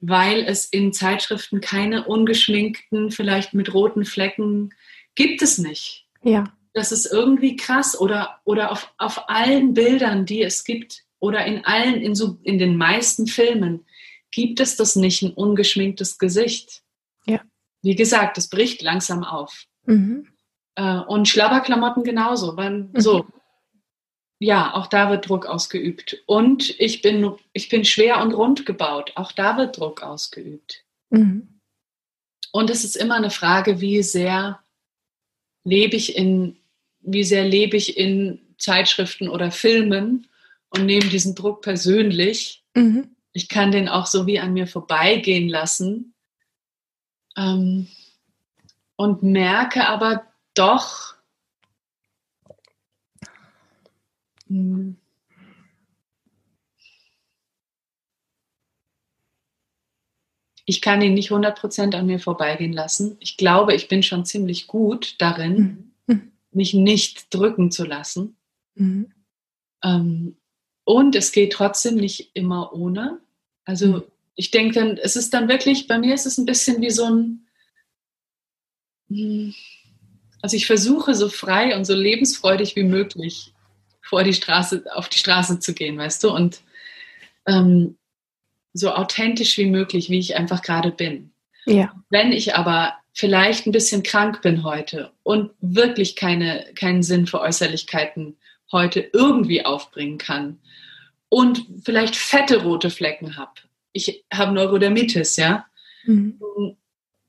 Weil 0.00 0.40
es 0.40 0.64
in 0.64 0.92
Zeitschriften 0.92 1.60
keine 1.60 2.06
ungeschminkten, 2.06 3.12
vielleicht 3.12 3.54
mit 3.54 3.72
roten 3.72 4.04
Flecken 4.04 4.74
gibt 5.14 5.42
es 5.42 5.58
nicht. 5.58 6.08
Ja 6.24 6.52
das 6.74 6.90
ist 6.90 7.06
irgendwie 7.06 7.56
krass 7.56 7.98
oder, 7.98 8.40
oder 8.44 8.72
auf, 8.72 8.92
auf 8.98 9.28
allen 9.28 9.74
Bildern, 9.74 10.26
die 10.26 10.42
es 10.42 10.64
gibt 10.64 11.03
oder 11.24 11.46
in 11.46 11.64
allen, 11.64 12.02
in, 12.02 12.14
so, 12.14 12.38
in 12.42 12.58
den 12.58 12.76
meisten 12.76 13.26
Filmen 13.26 13.86
gibt 14.30 14.60
es 14.60 14.76
das 14.76 14.94
nicht, 14.94 15.22
ein 15.22 15.32
ungeschminktes 15.32 16.18
Gesicht. 16.18 16.82
Ja. 17.24 17.40
Wie 17.82 17.94
gesagt, 17.94 18.36
es 18.36 18.48
bricht 18.48 18.82
langsam 18.82 19.24
auf. 19.24 19.64
Mhm. 19.86 20.28
Äh, 20.74 20.98
und 20.98 21.28
Schlabberklamotten 21.28 22.04
genauso. 22.04 22.58
Weil, 22.58 22.70
mhm. 22.70 23.00
So, 23.00 23.26
ja, 24.38 24.74
auch 24.74 24.86
da 24.86 25.08
wird 25.08 25.26
Druck 25.26 25.46
ausgeübt. 25.46 26.22
Und 26.26 26.78
ich 26.78 27.00
bin, 27.00 27.32
ich 27.54 27.70
bin 27.70 27.86
schwer 27.86 28.20
und 28.20 28.34
rund 28.34 28.66
gebaut. 28.66 29.12
Auch 29.14 29.32
da 29.32 29.56
wird 29.56 29.78
Druck 29.78 30.02
ausgeübt. 30.02 30.84
Mhm. 31.08 31.60
Und 32.52 32.68
es 32.68 32.84
ist 32.84 32.96
immer 32.96 33.14
eine 33.14 33.30
Frage, 33.30 33.80
wie 33.80 34.02
sehr 34.02 34.60
lebe 35.64 35.96
ich 35.96 36.16
in 36.16 36.58
wie 37.06 37.24
sehr 37.24 37.44
lebe 37.44 37.76
ich 37.76 37.98
in 37.98 38.40
Zeitschriften 38.58 39.28
oder 39.28 39.50
Filmen 39.50 40.26
und 40.74 40.86
nehme 40.86 41.06
diesen 41.06 41.34
Druck 41.34 41.62
persönlich. 41.62 42.64
Mhm. 42.74 43.16
Ich 43.32 43.48
kann 43.48 43.72
den 43.72 43.88
auch 43.88 44.06
so 44.06 44.26
wie 44.26 44.38
an 44.38 44.52
mir 44.52 44.66
vorbeigehen 44.66 45.48
lassen 45.48 46.14
ähm, 47.36 47.88
und 48.96 49.22
merke 49.22 49.88
aber 49.88 50.26
doch, 50.54 51.14
hm, 54.46 54.96
ich 60.66 60.80
kann 60.80 61.02
ihn 61.02 61.14
nicht 61.14 61.30
100% 61.30 61.94
an 61.94 62.06
mir 62.06 62.20
vorbeigehen 62.20 62.72
lassen. 62.72 63.16
Ich 63.20 63.36
glaube, 63.36 63.74
ich 63.74 63.88
bin 63.88 64.02
schon 64.02 64.24
ziemlich 64.24 64.66
gut 64.66 65.16
darin, 65.20 65.56
mhm 65.56 65.84
mich 66.54 66.74
nicht 66.74 67.32
drücken 67.34 67.70
zu 67.70 67.84
lassen. 67.84 68.36
Mhm. 68.74 69.12
Ähm, 69.82 70.36
und 70.84 71.16
es 71.16 71.32
geht 71.32 71.52
trotzdem 71.52 71.96
nicht 71.96 72.30
immer 72.34 72.72
ohne. 72.72 73.18
Also 73.64 73.86
mhm. 73.86 74.02
ich 74.36 74.50
denke 74.50 74.74
dann, 74.74 74.96
es 74.98 75.16
ist 75.16 75.34
dann 75.34 75.48
wirklich, 75.48 75.86
bei 75.86 75.98
mir 75.98 76.14
ist 76.14 76.26
es 76.26 76.38
ein 76.38 76.46
bisschen 76.46 76.80
wie 76.82 76.90
so 76.90 77.04
ein, 77.04 77.46
hm, 79.08 79.54
also 80.42 80.56
ich 80.56 80.66
versuche 80.66 81.14
so 81.14 81.28
frei 81.28 81.76
und 81.76 81.86
so 81.86 81.94
lebensfreudig 81.94 82.76
wie 82.76 82.82
möglich 82.82 83.54
vor 84.02 84.22
die 84.22 84.34
Straße, 84.34 84.84
auf 84.94 85.08
die 85.08 85.18
Straße 85.18 85.58
zu 85.58 85.72
gehen, 85.72 85.96
weißt 85.96 86.22
du, 86.22 86.30
und 86.30 86.60
ähm, 87.46 87.96
so 88.74 88.92
authentisch 88.92 89.56
wie 89.56 89.66
möglich, 89.66 90.10
wie 90.10 90.18
ich 90.18 90.36
einfach 90.36 90.60
gerade 90.60 90.90
bin. 90.90 91.32
Ja. 91.64 91.94
Wenn 92.10 92.32
ich 92.32 92.54
aber 92.56 92.94
vielleicht 93.14 93.66
ein 93.66 93.72
bisschen 93.72 94.02
krank 94.02 94.42
bin 94.42 94.64
heute 94.64 95.12
und 95.22 95.52
wirklich 95.60 96.16
keine, 96.16 96.66
keinen 96.74 97.02
Sinn 97.02 97.26
für 97.26 97.40
Äußerlichkeiten 97.40 98.36
heute 98.72 99.08
irgendwie 99.12 99.64
aufbringen 99.64 100.18
kann 100.18 100.58
und 101.28 101.66
vielleicht 101.84 102.16
fette 102.16 102.62
rote 102.62 102.90
Flecken 102.90 103.36
habe. 103.36 103.52
Ich 103.92 104.24
habe 104.32 104.52
Neurodermitis, 104.52 105.36
ja. 105.36 105.66
Mhm. 106.04 106.38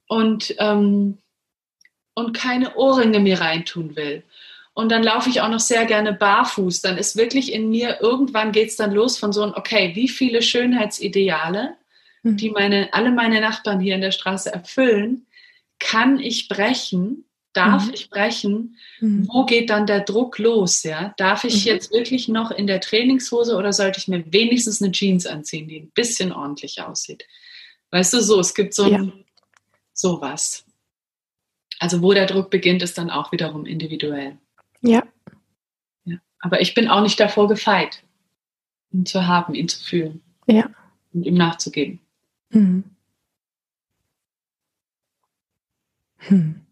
und, 0.08 0.56
ähm, 0.60 1.18
und 2.14 2.34
keine 2.34 2.76
Ohrringe 2.76 3.20
mir 3.20 3.40
reintun 3.40 3.96
will. 3.96 4.24
Und 4.74 4.92
dann 4.92 5.04
laufe 5.04 5.30
ich 5.30 5.40
auch 5.40 5.50
noch 5.50 5.62
sehr 5.62 5.86
gerne 5.86 6.12
barfuß. 6.12 6.82
Dann 6.82 6.98
ist 6.98 7.16
wirklich 7.16 7.54
in 7.54 7.70
mir, 7.70 8.02
irgendwann 8.02 8.52
geht 8.52 8.70
es 8.70 8.76
dann 8.76 8.92
los 8.92 9.18
von 9.18 9.32
so 9.32 9.42
einem, 9.42 9.54
okay, 9.56 9.94
wie 9.96 10.10
viele 10.10 10.42
Schönheitsideale, 10.42 11.76
mhm. 12.24 12.38
die 12.38 12.50
meine, 12.50 12.94
alle 12.94 13.12
meine 13.12 13.40
Nachbarn 13.40 13.80
hier 13.80 13.96
in 13.96 14.02
der 14.02 14.12
Straße 14.12 14.52
erfüllen, 14.52 15.26
kann 15.80 16.20
ich 16.20 16.50
brechen, 16.50 17.24
darf 17.56 17.88
mhm. 17.88 17.94
ich 17.94 18.10
brechen, 18.10 18.78
mhm. 19.00 19.28
wo 19.32 19.46
geht 19.46 19.70
dann 19.70 19.88
der 19.88 20.02
Druck 20.02 20.38
los? 20.40 20.84
Ja? 20.84 21.14
Darf 21.18 21.44
ich 21.44 21.66
mhm. 21.66 21.72
jetzt 21.72 21.92
wirklich 21.92 22.28
noch 22.28 22.52
in 22.52 22.68
der 22.68 22.82
Trainingshose 22.82 23.56
oder 23.56 23.74
sollte 23.74 24.00
ich 24.00 24.08
mir 24.08 24.32
wenigstens 24.32 24.82
eine 24.82 24.92
Jeans 24.92 25.26
anziehen, 25.26 25.68
die 25.68 25.80
ein 25.80 25.92
bisschen 25.92 26.32
ordentlich 26.32 26.82
aussieht? 26.82 27.26
Weißt 27.92 28.14
du, 28.14 28.22
so, 28.22 28.40
es 28.40 28.54
gibt 28.54 28.74
so 28.74 28.90
ja. 28.90 29.08
sowas. 29.94 30.66
Also 31.80 32.02
wo 32.02 32.14
der 32.14 32.26
Druck 32.26 32.50
beginnt, 32.50 32.82
ist 32.82 32.98
dann 32.98 33.10
auch 33.10 33.32
wiederum 33.32 33.66
individuell. 33.66 34.38
Ja. 34.82 35.04
ja. 36.04 36.18
Aber 36.40 36.62
ich 36.62 36.74
bin 36.74 36.90
auch 36.90 37.02
nicht 37.02 37.20
davor 37.20 37.48
gefeit, 37.48 38.04
ihn 38.92 39.06
zu 39.06 39.28
haben, 39.28 39.56
ihn 39.56 39.68
zu 39.68 39.84
fühlen. 39.84 40.22
Ja. 40.48 40.70
Und 41.14 41.26
ihm 41.26 41.36
nachzugeben. 41.36 42.00
Mhm. 42.50 42.84
Hm. 46.18 46.65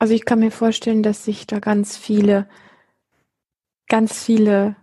Also 0.00 0.14
ich 0.14 0.24
kann 0.24 0.40
mir 0.40 0.50
vorstellen, 0.50 1.02
dass 1.02 1.26
sich 1.26 1.46
da 1.46 1.58
ganz 1.58 1.98
viele, 1.98 2.48
ganz 3.86 4.24
viele 4.24 4.74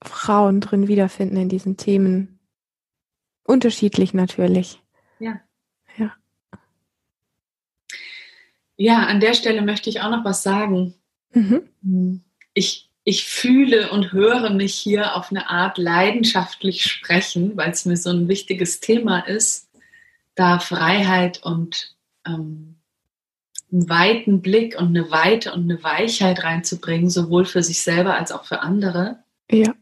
Frauen 0.00 0.60
drin 0.60 0.86
wiederfinden 0.86 1.36
in 1.36 1.48
diesen 1.48 1.76
Themen. 1.76 2.38
Unterschiedlich 3.42 4.14
natürlich. 4.14 4.80
Ja. 5.18 5.40
Ja. 5.96 6.14
Ja, 8.76 9.06
an 9.06 9.18
der 9.18 9.34
Stelle 9.34 9.60
möchte 9.60 9.90
ich 9.90 10.00
auch 10.00 10.10
noch 10.10 10.24
was 10.24 10.44
sagen. 10.44 10.94
Mhm. 11.32 12.22
Ich, 12.54 12.90
ich 13.02 13.24
fühle 13.24 13.90
und 13.90 14.12
höre 14.12 14.50
mich 14.50 14.74
hier 14.76 15.16
auf 15.16 15.32
eine 15.32 15.50
Art 15.50 15.78
leidenschaftlich 15.78 16.84
sprechen, 16.84 17.56
weil 17.56 17.72
es 17.72 17.86
mir 17.86 17.96
so 17.96 18.10
ein 18.10 18.28
wichtiges 18.28 18.78
Thema 18.78 19.18
ist 19.18 19.68
da 20.36 20.60
Freiheit 20.60 21.42
und 21.42 21.96
ähm, 22.24 22.76
einen 23.72 23.88
weiten 23.88 24.42
Blick 24.42 24.78
und 24.78 24.88
eine 24.88 25.10
Weite 25.10 25.52
und 25.52 25.62
eine 25.62 25.82
Weichheit 25.82 26.44
reinzubringen, 26.44 27.10
sowohl 27.10 27.46
für 27.46 27.62
sich 27.62 27.82
selber 27.82 28.16
als 28.16 28.30
auch 28.30 28.44
für 28.44 28.60
andere. 28.60 29.24
Ja. 29.50 29.74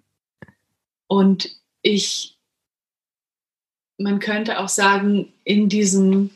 Und 1.09 1.51
ich, 1.82 2.38
man 3.99 4.20
könnte 4.20 4.61
auch 4.61 4.68
sagen, 4.68 5.32
in 5.45 5.68
diesem 5.68 6.30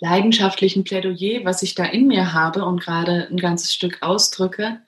leidenschaftlichen 0.00 0.84
Plädoyer, 0.84 1.44
was 1.44 1.62
ich 1.62 1.74
da 1.74 1.84
in 1.84 2.08
mir 2.08 2.34
habe 2.34 2.64
und 2.64 2.80
gerade 2.80 3.28
ein 3.30 3.38
ganzes 3.38 3.74
Stück 3.74 4.02
ausdrücke, 4.02 4.82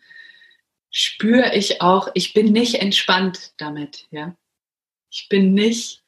spüre 0.90 1.54
ich 1.54 1.80
auch, 1.80 2.08
ich 2.14 2.34
bin 2.34 2.52
nicht 2.52 2.76
entspannt 2.76 3.54
damit, 3.56 4.06
ja. 4.10 4.36
Ich 5.10 5.28
bin 5.28 5.54
nicht 5.54 6.03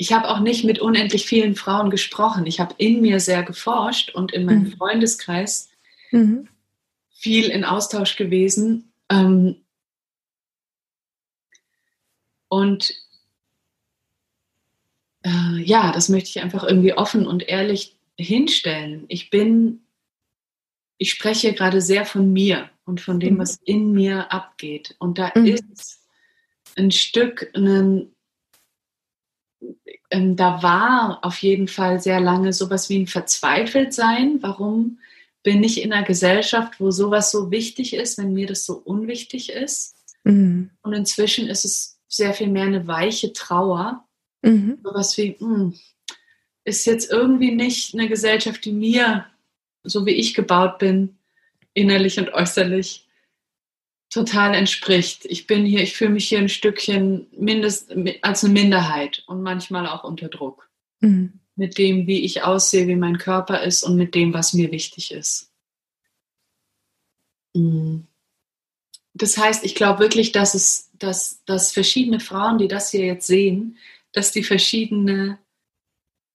ich 0.00 0.14
habe 0.14 0.30
auch 0.30 0.40
nicht 0.40 0.64
mit 0.64 0.78
unendlich 0.78 1.26
vielen 1.26 1.54
Frauen 1.54 1.90
gesprochen. 1.90 2.46
Ich 2.46 2.58
habe 2.58 2.74
in 2.78 3.02
mir 3.02 3.20
sehr 3.20 3.42
geforscht 3.42 4.08
und 4.14 4.32
in 4.32 4.46
meinem 4.46 4.62
mhm. 4.62 4.72
Freundeskreis 4.72 5.68
mhm. 6.10 6.48
viel 7.10 7.50
in 7.50 7.66
Austausch 7.66 8.16
gewesen. 8.16 8.94
Ähm, 9.10 9.56
und 12.48 12.94
äh, 15.22 15.60
ja, 15.62 15.92
das 15.92 16.08
möchte 16.08 16.30
ich 16.30 16.40
einfach 16.40 16.64
irgendwie 16.64 16.94
offen 16.94 17.26
und 17.26 17.46
ehrlich 17.46 17.98
hinstellen. 18.16 19.04
Ich 19.08 19.28
bin, 19.28 19.82
ich 20.96 21.10
spreche 21.10 21.52
gerade 21.52 21.82
sehr 21.82 22.06
von 22.06 22.32
mir 22.32 22.70
und 22.86 23.02
von 23.02 23.20
dem, 23.20 23.34
mhm. 23.34 23.38
was 23.40 23.56
in 23.66 23.92
mir 23.92 24.32
abgeht. 24.32 24.96
Und 24.98 25.18
da 25.18 25.30
mhm. 25.34 25.44
ist 25.44 26.00
ein 26.74 26.90
Stück, 26.90 27.50
ein, 27.54 28.10
ähm, 30.10 30.36
da 30.36 30.62
war 30.62 31.20
auf 31.22 31.38
jeden 31.38 31.68
Fall 31.68 32.00
sehr 32.00 32.20
lange 32.20 32.52
sowas 32.52 32.88
wie 32.88 32.98
ein 32.98 33.06
Verzweifeltsein. 33.06 34.38
Warum 34.40 34.98
bin 35.42 35.62
ich 35.62 35.82
in 35.82 35.92
einer 35.92 36.06
Gesellschaft, 36.06 36.80
wo 36.80 36.90
sowas 36.90 37.30
so 37.30 37.50
wichtig 37.50 37.94
ist, 37.94 38.18
wenn 38.18 38.32
mir 38.32 38.46
das 38.46 38.66
so 38.66 38.74
unwichtig 38.74 39.50
ist? 39.50 39.94
Mhm. 40.24 40.70
Und 40.82 40.92
inzwischen 40.92 41.48
ist 41.48 41.64
es 41.64 41.98
sehr 42.08 42.34
viel 42.34 42.48
mehr 42.48 42.64
eine 42.64 42.86
weiche 42.86 43.32
Trauer. 43.32 44.04
Mhm. 44.42 44.78
Sowas 44.82 45.16
wie, 45.16 45.36
mh, 45.38 45.46
hm, 45.46 45.74
ist 46.64 46.86
jetzt 46.86 47.10
irgendwie 47.10 47.52
nicht 47.52 47.94
eine 47.94 48.08
Gesellschaft, 48.08 48.64
die 48.64 48.72
mir, 48.72 49.26
so 49.82 50.04
wie 50.06 50.12
ich 50.12 50.34
gebaut 50.34 50.78
bin, 50.78 51.18
innerlich 51.72 52.18
und 52.18 52.32
äußerlich, 52.32 53.08
total 54.10 54.54
entspricht. 54.54 55.24
Ich 55.24 55.46
bin 55.46 55.64
hier, 55.64 55.82
ich 55.82 55.94
fühle 55.94 56.10
mich 56.10 56.28
hier 56.28 56.40
ein 56.40 56.48
Stückchen 56.48 57.28
mindest, 57.32 57.94
als 58.22 58.44
eine 58.44 58.52
Minderheit 58.52 59.22
und 59.26 59.42
manchmal 59.42 59.86
auch 59.86 60.04
unter 60.04 60.28
Druck. 60.28 60.68
Mhm. 61.00 61.40
Mit 61.56 61.78
dem, 61.78 62.06
wie 62.06 62.24
ich 62.24 62.42
aussehe, 62.42 62.88
wie 62.88 62.96
mein 62.96 63.18
Körper 63.18 63.62
ist 63.62 63.82
und 63.82 63.96
mit 63.96 64.14
dem, 64.14 64.34
was 64.34 64.52
mir 64.52 64.72
wichtig 64.72 65.12
ist. 65.12 65.52
Mhm. 67.54 68.06
Das 69.14 69.36
heißt, 69.36 69.64
ich 69.64 69.74
glaube 69.74 70.00
wirklich, 70.00 70.32
dass 70.32 70.54
es, 70.54 70.90
dass, 70.94 71.44
dass 71.44 71.72
verschiedene 71.72 72.20
Frauen, 72.20 72.58
die 72.58 72.68
das 72.68 72.90
hier 72.90 73.04
jetzt 73.04 73.26
sehen, 73.26 73.76
dass 74.12 74.32
die 74.32 74.42
verschiedene, 74.42 75.38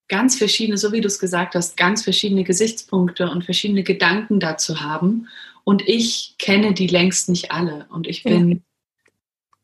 ganz 0.08 0.36
verschiedene, 0.36 0.78
so 0.78 0.92
wie 0.92 1.00
du 1.00 1.06
es 1.06 1.18
gesagt 1.18 1.54
hast, 1.54 1.76
ganz 1.76 2.02
verschiedene 2.02 2.44
Gesichtspunkte 2.44 3.30
und 3.30 3.44
verschiedene 3.44 3.82
Gedanken 3.82 4.40
dazu 4.40 4.80
haben 4.80 5.28
und 5.64 5.82
ich 5.88 6.36
kenne 6.38 6.74
die 6.74 6.86
längst 6.86 7.28
nicht 7.28 7.50
alle. 7.50 7.88
Und 7.90 8.06
ich 8.06 8.22
bin, 8.22 8.62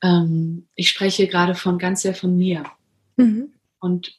ja. 0.02 0.22
ähm, 0.22 0.66
ich 0.74 0.88
spreche 0.88 1.28
gerade 1.28 1.54
von 1.54 1.78
ganz 1.78 2.02
sehr 2.02 2.14
von 2.14 2.36
mir. 2.36 2.64
Mhm. 3.16 3.52
Und 3.78 4.18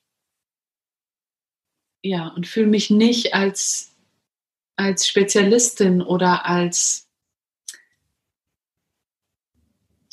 ja, 2.01 2.29
und 2.29 2.47
fühle 2.47 2.67
mich 2.67 2.89
nicht 2.89 3.33
als, 3.33 3.93
als 4.77 5.07
Spezialistin 5.07 6.01
oder 6.01 6.45
als 6.45 7.09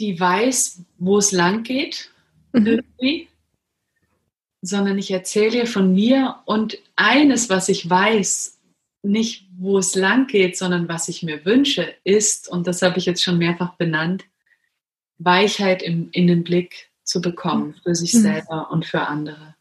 die 0.01 0.19
weiß, 0.19 0.83
wo 0.99 1.19
es 1.19 1.31
lang 1.31 1.63
geht, 1.63 2.11
mhm. 2.53 2.67
irgendwie, 2.67 3.29
sondern 4.63 4.99
ich 4.99 5.11
erzähle 5.11 5.67
von 5.67 5.93
mir 5.93 6.37
und 6.45 6.79
eines, 6.97 7.49
was 7.49 7.69
ich 7.69 7.89
weiß, 7.89 8.59
nicht, 9.03 9.47
wo 9.59 9.79
es 9.79 9.95
lang 9.95 10.27
geht, 10.27 10.59
sondern 10.59 10.89
was 10.89 11.09
ich 11.09 11.23
mir 11.23 11.45
wünsche, 11.45 11.95
ist, 12.05 12.49
und 12.49 12.67
das 12.67 12.83
habe 12.83 12.99
ich 12.99 13.07
jetzt 13.07 13.23
schon 13.23 13.39
mehrfach 13.39 13.75
benannt, 13.75 14.25
Weichheit 15.19 15.83
im 15.83 16.11
Innenblick 16.13 16.91
zu 17.05 17.21
bekommen 17.21 17.75
für 17.83 17.95
sich 17.95 18.15
mhm. 18.15 18.21
selber 18.21 18.71
und 18.71 18.85
für 18.85 19.03
andere. 19.03 19.55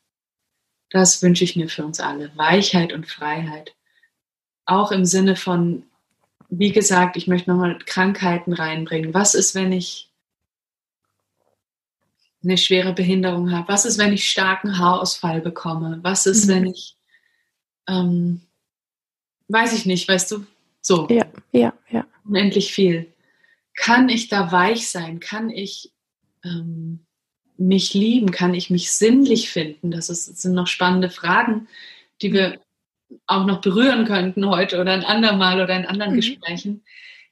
Das 0.89 1.21
wünsche 1.21 1.43
ich 1.43 1.55
mir 1.55 1.69
für 1.69 1.85
uns 1.85 1.99
alle. 1.99 2.31
Weichheit 2.35 2.93
und 2.93 3.07
Freiheit. 3.07 3.75
Auch 4.65 4.91
im 4.91 5.05
Sinne 5.05 5.35
von, 5.35 5.83
wie 6.49 6.71
gesagt, 6.71 7.15
ich 7.15 7.27
möchte 7.27 7.49
nochmal 7.49 7.77
Krankheiten 7.85 8.53
reinbringen. 8.53 9.13
Was 9.13 9.35
ist, 9.35 9.55
wenn 9.55 9.71
ich 9.71 10.08
eine 12.43 12.57
schwere 12.57 12.93
Behinderung 12.93 13.51
habe? 13.51 13.67
Was 13.67 13.85
ist, 13.85 13.97
wenn 13.97 14.13
ich 14.13 14.29
starken 14.29 14.77
Haarausfall 14.77 15.41
bekomme? 15.41 15.99
Was 16.03 16.25
ist, 16.25 16.45
mhm. 16.45 16.51
wenn 16.51 16.65
ich 16.67 16.95
ähm, 17.87 18.41
weiß 19.49 19.73
ich 19.73 19.85
nicht, 19.85 20.07
weißt 20.07 20.31
du, 20.31 20.45
so. 20.81 21.07
Ja, 21.09 21.25
ja, 21.51 21.73
ja. 21.89 22.05
Unendlich 22.23 22.71
viel. 22.71 23.11
Kann 23.75 24.07
ich 24.09 24.29
da 24.29 24.51
weich 24.51 24.89
sein? 24.89 25.19
Kann 25.19 25.49
ich 25.49 25.91
ähm, 26.43 27.05
mich 27.57 27.93
lieben? 27.93 28.31
Kann 28.31 28.53
ich 28.53 28.69
mich 28.69 28.91
sinnlich 28.91 29.49
finden? 29.49 29.91
Das, 29.91 30.09
ist, 30.09 30.29
das 30.29 30.41
sind 30.41 30.53
noch 30.53 30.67
spannende 30.67 31.09
Fragen, 31.09 31.67
die 32.21 32.31
wir 32.31 32.61
auch 33.25 33.45
noch 33.45 33.61
berühren 33.61 34.05
könnten 34.05 34.47
heute 34.47 34.79
oder 34.79 34.93
ein 34.93 35.03
andermal 35.03 35.61
oder 35.61 35.75
in 35.75 35.85
anderen 35.85 36.11
mhm. 36.11 36.17
Gesprächen. 36.17 36.83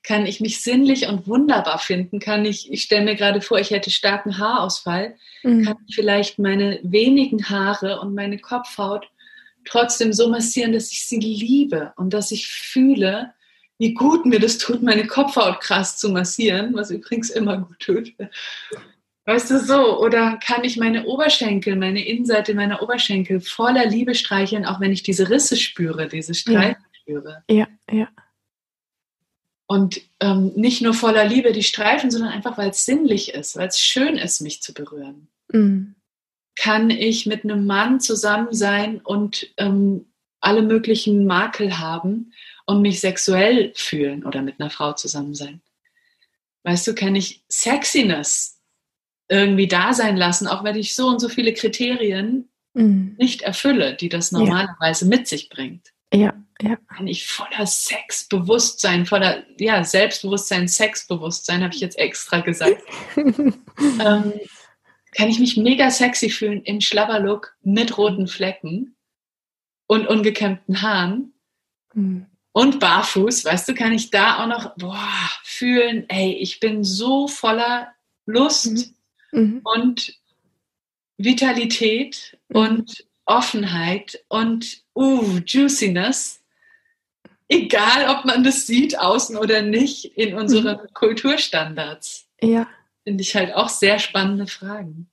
Kann 0.07 0.25
ich 0.25 0.39
mich 0.39 0.61
sinnlich 0.61 1.05
und 1.07 1.27
wunderbar 1.27 1.79
finden? 1.79 2.19
Kann 2.19 2.45
ich, 2.45 2.71
ich 2.71 2.83
stelle 2.83 3.03
mir 3.03 3.15
gerade 3.15 3.41
vor, 3.41 3.59
ich 3.59 3.71
hätte 3.71 3.91
starken 3.91 4.37
Haarausfall, 4.37 5.17
mhm. 5.43 5.65
kann 5.65 5.75
ich 5.85 5.95
vielleicht 5.95 6.39
meine 6.39 6.79
wenigen 6.81 7.49
Haare 7.49 7.99
und 7.99 8.15
meine 8.15 8.39
Kopfhaut 8.39 9.09
trotzdem 9.65 10.13
so 10.13 10.29
massieren, 10.29 10.71
dass 10.71 10.93
ich 10.93 11.05
sie 11.05 11.19
liebe 11.19 11.91
und 11.97 12.13
dass 12.13 12.31
ich 12.31 12.47
fühle, 12.47 13.33
wie 13.79 13.93
gut 13.93 14.25
mir 14.25 14.39
das 14.39 14.57
tut, 14.57 14.81
meine 14.81 15.07
Kopfhaut 15.07 15.59
krass 15.59 15.97
zu 15.97 16.07
massieren, 16.07 16.73
was 16.73 16.89
übrigens 16.89 17.29
immer 17.29 17.57
gut 17.57 17.79
tut. 17.79 18.13
Weißt 19.25 19.51
du 19.51 19.59
so? 19.59 19.99
Oder 19.99 20.39
kann 20.41 20.63
ich 20.63 20.77
meine 20.77 21.05
Oberschenkel, 21.05 21.75
meine 21.75 22.07
Innenseite 22.07 22.53
meiner 22.53 22.81
Oberschenkel 22.81 23.41
voller 23.41 23.85
Liebe 23.85 24.15
streicheln, 24.15 24.65
auch 24.65 24.79
wenn 24.79 24.93
ich 24.93 25.03
diese 25.03 25.29
Risse 25.29 25.57
spüre, 25.57 26.07
diese 26.07 26.33
Streifen 26.33 26.81
ja. 26.81 26.99
spüre? 27.01 27.43
Ja, 27.49 27.67
ja. 27.91 28.07
Und 29.67 30.01
ähm, 30.21 30.53
nicht 30.55 30.81
nur 30.81 30.93
voller 30.93 31.25
Liebe 31.25 31.51
die 31.51 31.63
Streifen, 31.63 32.09
sondern 32.09 32.31
einfach, 32.31 32.57
weil 32.57 32.69
es 32.69 32.85
sinnlich 32.85 33.33
ist, 33.33 33.57
weil 33.57 33.67
es 33.67 33.81
schön 33.81 34.17
ist, 34.17 34.39
mich 34.41 34.61
zu 34.61 34.73
berühren. 34.73 35.27
Mhm. 35.49 35.95
kann 36.57 36.89
ich 36.89 37.25
mit 37.25 37.43
einem 37.45 37.65
Mann 37.65 38.01
zusammen 38.01 38.53
sein 38.53 38.99
und 38.99 39.47
ähm, 39.57 40.07
alle 40.41 40.61
möglichen 40.61 41.25
Makel 41.25 41.79
haben 41.79 42.33
und 42.65 42.81
mich 42.81 42.99
sexuell 42.99 43.71
fühlen 43.75 44.25
oder 44.25 44.41
mit 44.41 44.59
einer 44.59 44.69
Frau 44.69 44.93
zusammen 44.93 45.35
sein? 45.35 45.61
Weißt 46.63 46.85
du, 46.87 46.95
kann 46.95 47.15
ich 47.15 47.43
Sexiness 47.49 48.59
irgendwie 49.29 49.67
da 49.67 49.93
sein 49.93 50.17
lassen, 50.17 50.47
auch 50.47 50.63
wenn 50.63 50.75
ich 50.75 50.95
so 50.95 51.07
und 51.07 51.19
so 51.19 51.29
viele 51.29 51.53
Kriterien 51.53 52.49
mhm. 52.73 53.15
nicht 53.17 53.41
erfülle, 53.41 53.95
die 53.95 54.09
das 54.09 54.31
normalerweise 54.31 55.05
ja. 55.05 55.09
mit 55.09 55.27
sich 55.27 55.49
bringt? 55.49 55.93
Ja, 56.13 56.33
ja. 56.61 56.77
Kann 56.95 57.07
ich 57.07 57.27
voller 57.27 57.65
Sexbewusstsein, 57.65 59.05
voller 59.05 59.43
ja, 59.59 59.83
Selbstbewusstsein, 59.83 60.67
Sexbewusstsein, 60.67 61.63
habe 61.63 61.73
ich 61.73 61.81
jetzt 61.81 61.97
extra 61.97 62.39
gesagt. 62.39 62.81
ähm, 63.15 64.33
kann 65.11 65.29
ich 65.29 65.39
mich 65.39 65.57
mega 65.57 65.89
sexy 65.89 66.29
fühlen 66.29 66.61
im 66.63 66.81
Schlabberlook 66.81 67.55
mit 67.63 67.97
roten 67.97 68.27
Flecken 68.27 68.95
und 69.87 70.07
ungekämmten 70.07 70.81
Haaren 70.81 71.33
mhm. 71.93 72.25
und 72.51 72.79
barfuß, 72.79 73.45
weißt 73.45 73.69
du, 73.69 73.73
kann 73.73 73.93
ich 73.93 74.09
da 74.11 74.43
auch 74.43 74.47
noch 74.47 74.75
boah, 74.77 75.29
fühlen, 75.43 76.05
ey, 76.09 76.33
ich 76.33 76.59
bin 76.59 76.83
so 76.83 77.27
voller 77.27 77.93
Lust 78.25 78.93
mhm. 79.31 79.41
mhm. 79.41 79.61
und 79.63 80.19
Vitalität 81.17 82.37
mhm. 82.49 82.55
und 82.55 83.07
Offenheit 83.25 84.23
und 84.29 84.83
uh, 84.95 85.39
Juiciness, 85.45 86.41
egal 87.49 88.15
ob 88.15 88.25
man 88.25 88.43
das 88.43 88.67
sieht 88.67 88.99
außen 88.99 89.37
oder 89.37 89.61
nicht 89.61 90.17
in 90.17 90.35
unseren 90.35 90.77
mhm. 90.77 90.93
Kulturstandards. 90.93 92.27
Ja 92.41 92.67
finde 93.07 93.21
ich 93.21 93.37
halt 93.37 93.55
auch 93.55 93.69
sehr 93.69 93.99
spannende 93.99 94.47
Fragen. 94.47 95.09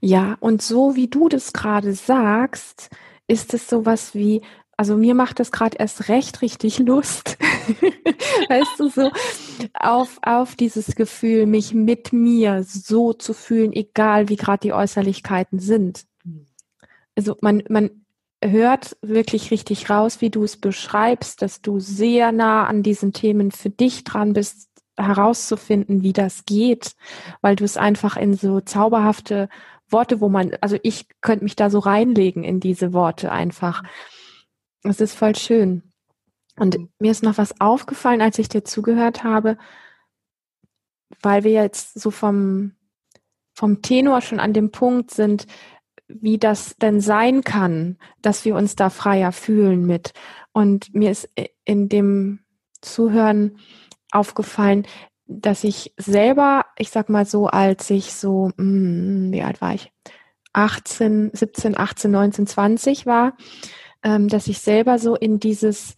Ja, 0.00 0.36
und 0.38 0.60
so 0.60 0.96
wie 0.96 1.08
du 1.08 1.30
das 1.30 1.54
gerade 1.54 1.94
sagst, 1.94 2.90
ist 3.26 3.54
es 3.54 3.70
sowas 3.70 4.14
wie, 4.14 4.42
also 4.76 4.98
mir 4.98 5.14
macht 5.14 5.40
das 5.40 5.50
gerade 5.50 5.78
erst 5.78 6.10
recht 6.10 6.42
richtig 6.42 6.78
Lust, 6.78 7.38
weißt 8.50 8.80
du, 8.80 8.90
so 8.90 9.10
auf, 9.72 10.18
auf 10.20 10.56
dieses 10.56 10.94
Gefühl, 10.94 11.46
mich 11.46 11.72
mit 11.72 12.12
mir 12.12 12.64
so 12.64 13.14
zu 13.14 13.32
fühlen, 13.32 13.72
egal 13.72 14.28
wie 14.28 14.36
gerade 14.36 14.60
die 14.60 14.74
Äußerlichkeiten 14.74 15.58
sind. 15.58 16.04
Also 17.16 17.38
man, 17.40 17.62
man 17.70 18.04
hört 18.42 18.96
wirklich 19.02 19.50
richtig 19.50 19.90
raus, 19.90 20.20
wie 20.20 20.30
du 20.30 20.44
es 20.44 20.56
beschreibst, 20.56 21.42
dass 21.42 21.60
du 21.60 21.78
sehr 21.78 22.32
nah 22.32 22.66
an 22.66 22.82
diesen 22.82 23.12
Themen 23.12 23.50
für 23.50 23.70
dich 23.70 24.04
dran 24.04 24.32
bist, 24.32 24.68
herauszufinden, 24.96 26.02
wie 26.02 26.12
das 26.12 26.44
geht, 26.44 26.92
weil 27.40 27.56
du 27.56 27.64
es 27.64 27.76
einfach 27.76 28.16
in 28.16 28.34
so 28.34 28.60
zauberhafte 28.60 29.48
Worte, 29.88 30.20
wo 30.20 30.28
man, 30.28 30.52
also 30.60 30.78
ich 30.82 31.06
könnte 31.20 31.44
mich 31.44 31.56
da 31.56 31.70
so 31.70 31.78
reinlegen 31.78 32.44
in 32.44 32.60
diese 32.60 32.92
Worte 32.92 33.32
einfach. 33.32 33.82
Es 34.82 35.00
ist 35.00 35.14
voll 35.14 35.36
schön. 35.36 35.82
Und 36.56 36.78
mir 36.98 37.10
ist 37.10 37.22
noch 37.22 37.38
was 37.38 37.60
aufgefallen, 37.60 38.20
als 38.20 38.38
ich 38.38 38.48
dir 38.48 38.64
zugehört 38.64 39.24
habe, 39.24 39.56
weil 41.22 41.44
wir 41.44 41.52
jetzt 41.52 41.98
so 41.98 42.10
vom, 42.10 42.72
vom 43.54 43.82
Tenor 43.82 44.20
schon 44.20 44.40
an 44.40 44.52
dem 44.52 44.70
Punkt 44.70 45.10
sind, 45.10 45.46
wie 46.20 46.38
das 46.38 46.76
denn 46.76 47.00
sein 47.00 47.42
kann, 47.42 47.98
dass 48.22 48.44
wir 48.44 48.56
uns 48.56 48.76
da 48.76 48.90
freier 48.90 49.32
fühlen 49.32 49.86
mit. 49.86 50.12
Und 50.52 50.94
mir 50.94 51.10
ist 51.10 51.28
in 51.64 51.88
dem 51.88 52.40
Zuhören 52.80 53.58
aufgefallen, 54.10 54.86
dass 55.26 55.62
ich 55.62 55.94
selber, 55.96 56.66
ich 56.76 56.90
sag 56.90 57.08
mal 57.08 57.24
so, 57.24 57.46
als 57.46 57.88
ich 57.90 58.14
so, 58.14 58.50
hm, 58.56 59.30
wie 59.32 59.42
alt 59.42 59.60
war 59.60 59.74
ich? 59.74 59.92
18, 60.52 61.30
17, 61.32 61.78
18, 61.78 62.10
19, 62.10 62.46
20 62.46 63.06
war, 63.06 63.36
ähm, 64.02 64.26
dass 64.28 64.48
ich 64.48 64.58
selber 64.58 64.98
so 64.98 65.14
in 65.14 65.38
dieses, 65.38 65.94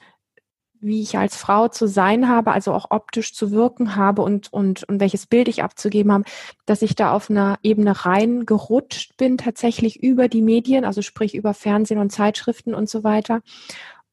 wie 0.83 1.01
ich 1.01 1.17
als 1.17 1.37
Frau 1.37 1.69
zu 1.69 1.87
sein 1.87 2.29
habe, 2.29 2.51
also 2.51 2.73
auch 2.73 2.91
optisch 2.91 3.33
zu 3.35 3.53
wirken 3.53 3.95
habe 3.95 4.23
und, 4.23 4.53
und, 4.53 4.83
und 4.85 5.01
welches 5.01 5.27
Bild 5.27 5.47
ich 5.47 5.63
abzugeben 5.63 6.13
habe, 6.13 6.25
dass 6.67 6.83
ich 6.83 6.97
da 6.97 7.13
auf 7.13 7.31
einer 7.31 7.59
Ebene 7.63 8.05
reingerutscht 8.05 9.17
bin, 9.17 9.39
tatsächlich 9.39 10.03
über 10.03 10.27
die 10.29 10.43
Medien, 10.43 10.85
also 10.85 11.01
sprich 11.01 11.37
über 11.37 11.55
Fernsehen 11.55 11.99
und 11.99 12.11
Zeitschriften 12.11 12.75
und 12.75 12.91
so 12.91 13.05
weiter, 13.05 13.43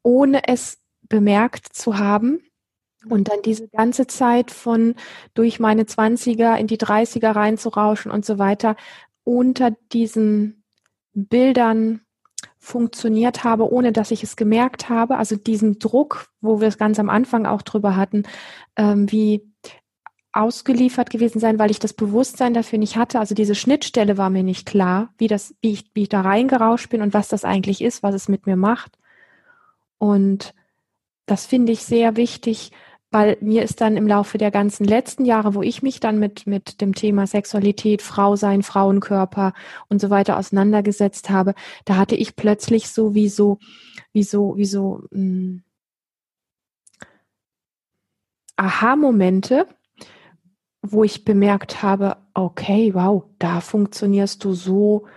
ohne 0.04 0.48
es 0.48 0.78
bemerkt 1.02 1.74
zu 1.74 1.98
haben. 1.98 2.40
Und 3.08 3.30
dann 3.30 3.42
diese 3.44 3.68
ganze 3.70 4.08
Zeit 4.08 4.52
von 4.52 4.94
durch 5.34 5.60
meine 5.60 5.86
Zwanziger 5.86 6.58
in 6.58 6.68
die 6.68 6.78
Dreißiger 6.78 7.32
reinzurauschen 7.32 8.12
und 8.12 8.26
so 8.26 8.38
weiter, 8.38 8.76
unter 9.24 9.72
diesen 9.92 10.64
Bildern 11.14 12.02
funktioniert 12.60 13.44
habe, 13.44 13.72
ohne 13.72 13.92
dass 13.92 14.12
ich 14.12 14.22
es 14.22 14.36
gemerkt 14.36 14.90
habe. 14.90 15.18
Also 15.18 15.36
diesen 15.36 15.80
Druck, 15.80 16.28
wo 16.42 16.60
wir 16.60 16.68
es 16.68 16.78
ganz 16.78 17.00
am 17.00 17.10
Anfang 17.10 17.46
auch 17.46 17.62
drüber 17.62 17.96
hatten, 17.96 18.24
ähm, 18.76 19.12
wie 19.12 19.50
ausgeliefert 20.32 21.10
gewesen 21.10 21.40
sein, 21.40 21.58
weil 21.58 21.72
ich 21.72 21.80
das 21.80 21.94
Bewusstsein 21.94 22.54
dafür 22.54 22.78
nicht 22.78 22.98
hatte. 22.98 23.20
Also 23.20 23.34
diese 23.34 23.56
Schnittstelle 23.56 24.18
war 24.18 24.30
mir 24.30 24.44
nicht 24.44 24.68
klar, 24.68 25.14
wie 25.18 25.28
das, 25.28 25.56
wie 25.62 25.72
ich, 25.72 25.86
wie 25.94 26.04
ich 26.04 26.10
da 26.10 26.22
reingerauscht 26.22 26.90
bin 26.90 27.02
und 27.02 27.14
was 27.14 27.30
das 27.30 27.46
eigentlich 27.46 27.82
ist, 27.82 28.04
was 28.04 28.14
es 28.14 28.28
mit 28.28 28.46
mir 28.46 28.56
macht. 28.56 28.98
Und 29.98 30.54
das 31.26 31.46
finde 31.46 31.72
ich 31.72 31.84
sehr 31.84 32.16
wichtig, 32.16 32.72
weil 33.12 33.38
mir 33.42 33.64
ist 33.64 33.82
dann 33.82 33.98
im 33.98 34.08
Laufe 34.08 34.38
der 34.38 34.52
ganzen 34.52 34.86
letzten 34.86 35.26
Jahre, 35.26 35.56
wo 35.56 35.64
ich 35.64 35.82
mich 35.82 36.00
dann 36.00 36.20
mit, 36.20 36.46
mit 36.46 36.82
dem 36.82 36.94
Thema 36.94 37.26
Sexualität, 37.28 38.02
Frau 38.02 38.36
sein, 38.36 38.62
Frauenkörper 38.64 39.54
und 39.88 40.00
so 40.00 40.10
weiter 40.10 40.38
auseinandergesetzt 40.38 41.30
habe, 41.30 41.56
da 41.86 41.98
hatte 41.98 42.16
ich 42.16 42.36
plötzlich 42.36 42.90
so 42.90 43.16
wie 43.16 43.30
so, 43.30 43.58
wie 44.14 44.24
so, 44.24 44.56
wie 44.58 44.66
so, 44.66 45.04
hm, 45.12 45.64
Aha-Momente, 48.58 49.68
wo 50.82 51.04
ich 51.04 51.24
bemerkt 51.24 51.82
habe, 51.82 52.18
okay, 52.34 52.94
wow, 52.94 53.24
da 53.40 53.62
funktionierst 53.62 54.44
du 54.44 54.54
so, 54.54 55.08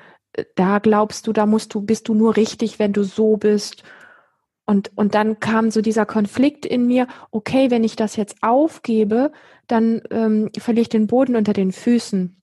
da 0.54 0.78
glaubst 0.78 1.26
du, 1.26 1.32
da 1.32 1.44
musst 1.46 1.74
du, 1.74 1.82
bist 1.82 2.08
du 2.08 2.14
nur 2.14 2.36
richtig, 2.36 2.78
wenn 2.78 2.92
du 2.92 3.02
so 3.02 3.36
bist 3.36 3.82
und, 4.64 4.92
und 4.96 5.14
dann 5.14 5.40
kam 5.40 5.70
so 5.70 5.80
dieser 5.80 6.06
Konflikt 6.06 6.64
in 6.64 6.86
mir, 6.86 7.06
okay, 7.30 7.70
wenn 7.70 7.84
ich 7.84 7.96
das 7.96 8.16
jetzt 8.16 8.36
aufgebe, 8.42 9.32
dann 9.66 10.02
ähm, 10.10 10.50
verliere 10.56 10.82
ich 10.82 10.88
den 10.88 11.06
Boden 11.06 11.36
unter 11.36 11.52
den 11.52 11.72
Füßen. 11.72 12.36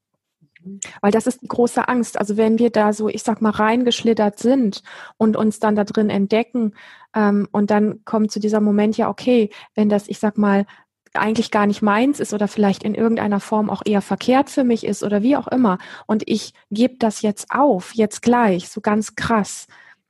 Weil 1.01 1.11
das 1.11 1.26
ist 1.26 1.41
die 1.41 1.47
große 1.47 1.88
Angst. 1.88 2.20
Also 2.20 2.36
wenn 2.36 2.59
wir 2.59 2.70
da 2.70 2.91
so, 2.91 3.07
ich 3.07 3.24
sag 3.24 3.41
mal, 3.41 3.51
reingeschlittert 3.51 4.39
sind 4.39 4.84
und 5.17 5.38
uns 5.38 5.59
dann 5.59 5.76
da 5.76 5.86
drin 5.86 6.09
entdecken 6.09 6.74
ähm, 7.15 7.47
und 7.51 7.72
dann 7.72 8.03
kommt 8.03 8.32
zu 8.32 8.39
dieser 8.41 8.59
Moment, 8.59 8.97
ja, 8.97 9.09
okay, 9.09 9.49
wenn 9.74 9.88
das, 9.88 10.09
ich 10.09 10.20
sag 10.20 10.38
mal, 10.38 10.65
eigentlich 11.13 11.49
gar 11.49 11.65
nicht 11.65 11.82
meins 11.82 12.20
ist 12.20 12.34
oder 12.34 12.47
vielleicht 12.47 12.84
in 12.84 12.93
irgendeiner 12.93 13.39
Form 13.39 13.70
auch 13.70 13.82
eher 13.86 14.01
verkehrt 14.01 14.49
für 14.49 14.63
mich 14.63 14.86
ist 14.86 15.01
oder 15.03 15.24
wie 15.24 15.38
auch 15.38 15.47
immer 15.47 15.80
und 16.05 16.22
ich 16.28 16.53
gebe 16.70 16.97
das 16.99 17.24
jetzt 17.24 17.47
auf, 17.49 17.95
jetzt 17.95 18.22
gleich, 18.22 18.70
so 18.70 18.80
ganz 18.80 19.15
krass, 19.15 19.67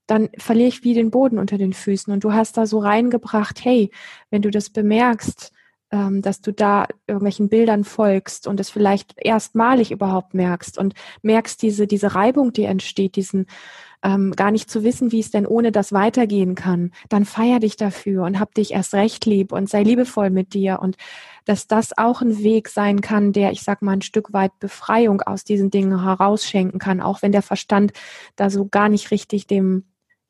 dann 0.10 0.30
verliere 0.38 0.70
ich 0.70 0.84
wie 0.84 0.96
den 0.96 1.12
Boden 1.12 1.38
unter 1.38 1.58
den 1.58 1.74
Füßen. 1.74 2.12
Und 2.12 2.24
du 2.24 2.34
hast 2.34 2.58
da 2.58 2.66
so 2.66 2.80
reingebracht, 2.80 3.64
hey, 3.64 3.92
wenn 4.32 4.42
du 4.42 4.50
das 4.50 4.72
bemerkst, 4.72 5.52
ähm, 5.92 6.22
dass 6.22 6.42
du 6.42 6.52
da 6.52 6.88
irgendwelchen 7.06 7.50
Bildern 7.50 7.84
folgst 7.84 8.48
und 8.48 8.60
es 8.60 8.72
vielleicht 8.72 9.14
erstmalig 9.18 9.92
überhaupt 9.92 10.34
merkst 10.34 10.78
und 10.78 10.96
merkst 11.22 11.62
diese, 11.62 11.86
diese 11.86 12.16
Reibung, 12.16 12.54
die 12.54 12.64
entsteht, 12.64 13.16
diesen 13.16 13.46
ähm, 14.02 14.32
gar 14.32 14.50
nicht 14.50 14.70
zu 14.70 14.84
wissen, 14.84 15.12
wie 15.12 15.20
es 15.20 15.30
denn 15.30 15.46
ohne 15.46 15.72
das 15.72 15.92
weitergehen 15.92 16.56
kann, 16.56 16.92
dann 17.10 17.26
feier 17.26 17.60
dich 17.60 17.76
dafür 17.76 18.24
und 18.24 18.40
hab 18.40 18.54
dich 18.56 18.72
erst 18.72 18.94
recht 18.94 19.26
lieb 19.26 19.52
und 19.52 19.70
sei 19.70 19.84
liebevoll 19.84 20.30
mit 20.30 20.54
dir 20.54 20.80
und 20.82 20.96
dass 21.46 21.68
das 21.68 21.98
auch 21.98 22.22
ein 22.22 22.42
Weg 22.42 22.70
sein 22.70 23.02
kann, 23.02 23.34
der, 23.34 23.52
ich 23.52 23.62
sag 23.62 23.82
mal, 23.82 23.94
ein 23.94 24.02
Stück 24.02 24.32
weit 24.34 24.58
Befreiung 24.60 25.22
aus 25.22 25.44
diesen 25.44 25.70
Dingen 25.70 26.04
herausschenken 26.04 26.80
kann, 26.80 27.02
auch 27.02 27.22
wenn 27.22 27.32
der 27.32 27.42
Verstand 27.42 27.92
da 28.36 28.50
so 28.50 28.68
gar 28.68 28.90
nicht 28.90 29.12
richtig 29.12 29.48
dem 29.48 29.84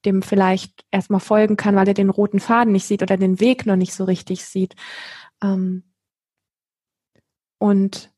dem 0.06 0.22
vielleicht 0.22 0.86
erstmal 0.91 1.20
folgen 1.20 1.58
kann, 1.58 1.76
weil 1.76 1.88
er 1.88 1.93
den 1.93 2.10
roten 2.10 2.39
Faden 2.39 2.74
nicht 2.74 2.86
sieht 2.86 3.02
oder 3.02 3.18
den 3.18 3.39
Weg 3.39 3.66
noch 3.66 3.76
nicht 3.76 3.93
so 3.93 4.04
richtig 4.06 4.45
sieht. 4.45 4.76
Ähm, 5.43 5.84
und 7.58 8.12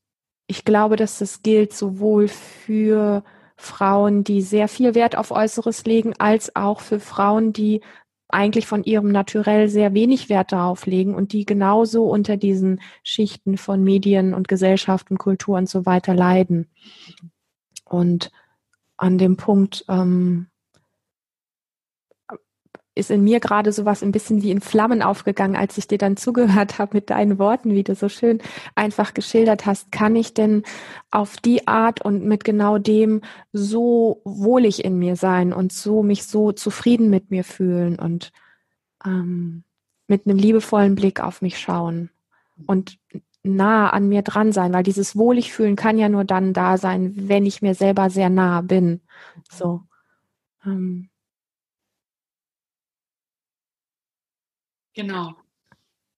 ich 0.47 0.65
glaube, 0.65 0.95
dass 0.95 1.19
das 1.19 1.41
gilt 1.41 1.73
sowohl 1.73 2.27
für 2.27 3.23
Frauen, 3.55 4.23
die 4.23 4.41
sehr 4.41 4.67
viel 4.67 4.95
Wert 4.95 5.15
auf 5.15 5.31
Äußeres 5.31 5.85
legen, 5.85 6.13
als 6.19 6.55
auch 6.55 6.81
für 6.81 6.99
Frauen, 6.99 7.53
die 7.53 7.81
eigentlich 8.29 8.67
von 8.67 8.83
ihrem 8.83 9.11
Naturell 9.11 9.67
sehr 9.69 9.93
wenig 9.93 10.29
Wert 10.29 10.51
darauf 10.51 10.85
legen 10.85 11.15
und 11.15 11.33
die 11.33 11.45
genauso 11.45 12.05
unter 12.05 12.37
diesen 12.37 12.81
Schichten 13.03 13.57
von 13.57 13.83
Medien 13.83 14.33
und 14.33 14.47
Gesellschaft 14.47 15.11
und 15.11 15.17
Kultur 15.17 15.57
und 15.57 15.69
so 15.69 15.85
weiter 15.85 16.13
leiden. 16.13 16.69
Und 17.85 18.31
an 18.97 19.17
dem 19.17 19.35
Punkt, 19.35 19.85
ähm, 19.89 20.47
ist 22.93 23.09
in 23.09 23.23
mir 23.23 23.39
gerade 23.39 23.71
sowas 23.71 24.03
ein 24.03 24.11
bisschen 24.11 24.41
wie 24.41 24.51
in 24.51 24.59
Flammen 24.59 25.01
aufgegangen, 25.01 25.55
als 25.55 25.77
ich 25.77 25.87
dir 25.87 25.97
dann 25.97 26.17
zugehört 26.17 26.77
habe 26.77 26.97
mit 26.97 27.09
deinen 27.09 27.39
Worten, 27.39 27.73
wie 27.73 27.83
du 27.83 27.95
so 27.95 28.09
schön 28.09 28.41
einfach 28.75 29.13
geschildert 29.13 29.65
hast. 29.65 29.91
Kann 29.91 30.15
ich 30.15 30.33
denn 30.33 30.63
auf 31.09 31.37
die 31.37 31.67
Art 31.67 32.01
und 32.01 32.25
mit 32.25 32.43
genau 32.43 32.77
dem 32.77 33.21
so 33.53 34.21
wohlig 34.25 34.83
in 34.83 34.99
mir 34.99 35.15
sein 35.15 35.53
und 35.53 35.71
so 35.71 36.03
mich 36.03 36.25
so 36.25 36.51
zufrieden 36.51 37.09
mit 37.09 37.31
mir 37.31 37.43
fühlen 37.43 37.97
und 37.97 38.31
ähm, 39.05 39.63
mit 40.07 40.25
einem 40.25 40.37
liebevollen 40.37 40.95
Blick 40.95 41.21
auf 41.21 41.41
mich 41.41 41.59
schauen 41.59 42.09
und 42.67 42.99
nah 43.43 43.89
an 43.89 44.09
mir 44.09 44.21
dran 44.21 44.51
sein, 44.51 44.73
weil 44.73 44.83
dieses 44.83 45.15
wohlig 45.15 45.51
fühlen 45.53 45.75
kann 45.75 45.97
ja 45.97 46.09
nur 46.09 46.25
dann 46.25 46.53
da 46.53 46.77
sein, 46.77 47.13
wenn 47.15 47.45
ich 47.45 47.61
mir 47.61 47.73
selber 47.73 48.09
sehr 48.09 48.29
nah 48.29 48.61
bin. 48.61 49.01
So. 49.49 49.81
Ähm, 50.65 51.10
Genau. 54.93 55.35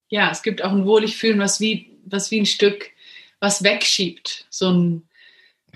Ja, 0.09 0.31
es 0.31 0.43
gibt 0.43 0.63
auch 0.63 0.71
ein 0.71 0.85
wohlig 0.85 1.17
fühlen, 1.17 1.39
was 1.39 1.59
wie, 1.59 1.97
was 2.05 2.31
wie 2.31 2.39
ein 2.39 2.45
Stück 2.45 2.91
was 3.43 3.61
wegschiebt. 3.61 4.45
So 4.49 4.71
ein, 4.71 5.03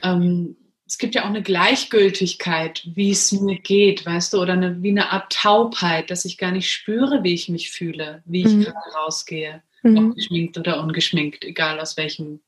ähm, 0.02 0.56
es 0.88 0.98
gibt 0.98 1.16
ja 1.16 1.24
auch 1.24 1.30
eine 1.30 1.44
Gleichgültigkeit, 1.44 2.88
wie 2.96 3.12
es 3.12 3.34
mir 3.34 3.60
geht, 3.60 4.06
weißt 4.06 4.34
du, 4.34 4.42
oder 4.42 4.54
eine, 4.54 4.82
wie 4.82 4.92
eine 4.92 5.12
Art 5.12 5.34
Taubheit, 5.34 6.10
dass 6.10 6.24
ich 6.24 6.38
gar 6.38 6.52
nicht 6.52 6.72
spüre, 6.72 7.24
wie 7.24 7.34
ich 7.34 7.50
mich 7.50 7.70
fühle, 7.70 8.24
wie 8.26 8.44
ich 8.44 8.54
mhm. 8.54 8.64
gerade 8.64 8.96
rausgehe, 8.96 9.64
mhm. 9.84 9.98
ob 9.98 10.16
geschminkt 10.16 10.58
oder 10.58 10.82
ungeschminkt, 10.82 11.44
egal 11.44 11.82
aus 11.82 11.98
welchem, 11.98 12.40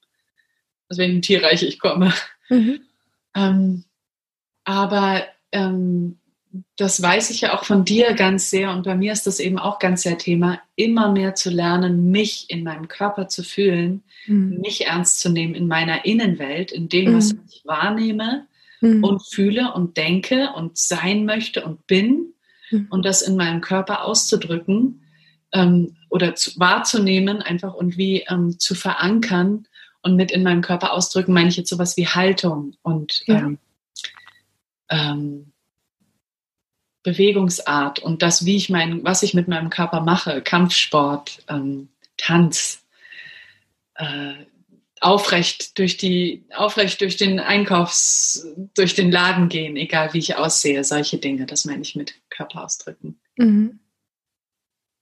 aus 0.88 0.98
welchem 0.98 1.22
Tierreich 1.22 1.64
ich 1.64 1.80
komme. 1.80 2.14
Mhm. 2.48 2.82
Ähm, 3.36 3.84
aber 4.64 5.28
ähm, 5.52 6.18
das 6.78 7.02
weiß 7.02 7.30
ich 7.30 7.42
ja 7.42 7.58
auch 7.58 7.64
von 7.64 7.86
dir 7.86 8.14
ganz 8.14 8.50
sehr 8.50 8.72
und 8.72 8.84
bei 8.84 8.96
mir 8.96 9.14
ist 9.14 9.28
das 9.28 9.40
eben 9.40 9.60
auch 9.60 9.78
ganz 9.78 10.02
sehr 10.02 10.18
Thema, 10.18 10.60
immer 10.76 11.12
mehr 11.12 11.36
zu 11.36 11.50
lernen, 11.50 12.10
mich 12.10 12.50
in 12.50 12.64
meinem 12.64 12.88
Körper 12.88 13.28
zu 13.28 13.44
fühlen, 13.44 14.04
mhm. 14.26 14.60
mich 14.60 14.88
ernst 14.88 15.20
zu 15.20 15.30
nehmen 15.30 15.54
in 15.54 15.68
meiner 15.68 16.06
Innenwelt, 16.06 16.72
in 16.72 16.90
dem, 16.90 17.16
was 17.16 17.34
mhm. 17.34 17.42
ich 17.50 17.62
wahrnehme 17.66 18.48
mhm. 18.82 19.04
und 19.04 19.28
fühle 19.28 19.74
und 19.74 19.98
denke 19.98 20.50
und 20.56 20.78
sein 20.78 21.26
möchte 21.26 21.64
und 21.64 21.86
bin 21.86 22.34
mhm. 22.72 22.88
und 22.90 23.06
das 23.06 23.22
in 23.22 23.36
meinem 23.36 23.62
Körper 23.62 24.06
auszudrücken 24.06 25.04
ähm, 25.54 25.98
oder 26.10 26.34
zu, 26.34 26.60
wahrzunehmen 26.60 27.44
einfach 27.44 27.76
und 27.76 27.98
wie 27.98 28.26
ähm, 28.28 28.58
zu 28.58 28.74
verankern 28.74 29.68
und 30.02 30.16
mit 30.16 30.32
in 30.32 30.42
meinem 30.42 30.62
Körper 30.62 30.94
ausdrücken, 30.94 31.34
meine 31.34 31.50
ich 31.50 31.58
jetzt 31.58 31.70
sowas 31.70 31.96
wie 31.96 32.08
Haltung 32.08 32.74
und 32.82 33.22
ja. 33.28 33.38
ähm, 33.38 33.60
ähm 34.90 35.49
Bewegungsart 37.04 38.00
und 38.00 38.22
das, 38.22 38.46
wie 38.46 38.58
ich 38.58 38.70
mein, 38.70 39.04
was 39.04 39.24
ich 39.24 39.34
mit 39.34 39.48
meinem 39.48 39.70
Körper 39.70 40.02
mache, 40.02 40.42
Kampfsport, 40.42 41.40
ähm, 41.48 41.90
Tanz, 42.18 42.84
äh, 43.96 44.34
aufrecht 45.02 45.78
durch 45.78 45.98
die, 45.98 46.44
aufrecht 46.54 47.00
durch 47.02 47.16
den 47.16 47.40
Einkaufs, 47.40 48.46
durch 48.76 48.96
den 48.96 49.12
Laden 49.12 49.48
gehen, 49.48 49.78
egal 49.78 50.14
wie 50.14 50.20
ich 50.20 50.36
aussehe, 50.36 50.84
solche 50.84 51.18
Dinge, 51.18 51.46
das 51.46 51.66
meine 51.66 51.82
ich 51.82 51.96
mit 51.96 52.16
Körperausdrücken. 52.30 53.20
Mhm. 53.38 53.80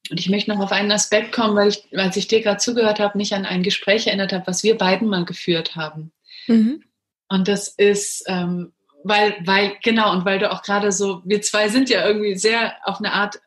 Und 0.09 0.19
ich 0.19 0.29
möchte 0.29 0.51
noch 0.51 0.59
auf 0.59 0.71
einen 0.71 0.91
Aspekt 0.91 1.31
kommen, 1.31 1.55
weil 1.55 1.69
ich, 1.69 1.97
als 1.97 2.15
ich 2.15 2.27
dir 2.27 2.41
gerade 2.41 2.59
zugehört 2.59 2.99
habe, 2.99 3.17
mich 3.17 3.33
an 3.33 3.45
ein 3.45 3.63
Gespräch 3.63 4.07
erinnert 4.07 4.31
habe, 4.31 4.47
was 4.47 4.63
wir 4.63 4.77
beiden 4.77 5.09
mal 5.09 5.25
geführt 5.25 5.75
haben. 5.75 6.11
Mhm. 6.47 6.83
Und 7.27 7.47
das 7.47 7.67
ist, 7.67 8.23
ähm, 8.27 8.71
weil, 9.07 9.37
weil, 9.45 9.77
genau, 9.83 10.11
und 10.11 10.25
weil 10.25 10.39
du 10.39 10.51
auch 10.51 10.61
gerade 10.61 10.91
so, 10.91 11.21
wir 11.25 11.41
zwei 11.41 11.69
sind 11.69 11.89
ja 11.89 12.05
irgendwie 12.05 12.35
sehr 12.35 12.75
auf 12.83 12.97
eine 12.99 13.13
Art 13.13 13.39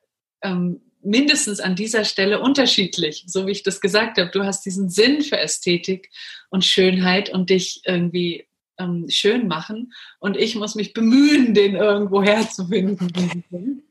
ähm, 0.43 0.81
mindestens 1.03 1.61
an 1.61 1.77
dieser 1.77 2.05
Stelle 2.05 2.41
unterschiedlich, 2.41 3.25
so 3.27 3.47
wie 3.47 3.53
ich 3.53 3.63
das 3.63 3.81
gesagt 3.81 4.19
habe. 4.19 4.31
Du 4.31 4.45
hast 4.45 4.65
diesen 4.67 4.91
Sinn 4.91 5.23
für 5.23 5.39
Ästhetik 5.39 6.11
und 6.51 6.65
Schönheit 6.65 7.31
und 7.31 7.51
dich 7.51 7.83
irgendwie 7.85 8.47
ähm, 8.79 9.07
schön 9.09 9.49
machen 9.49 9.93
und 10.19 10.37
ich 10.37 10.57
muss 10.57 10.75
mich 10.75 10.93
bemühen, 10.93 11.55
den 11.55 11.77
irgendwo 11.77 12.23
herzufinden. 12.23 13.13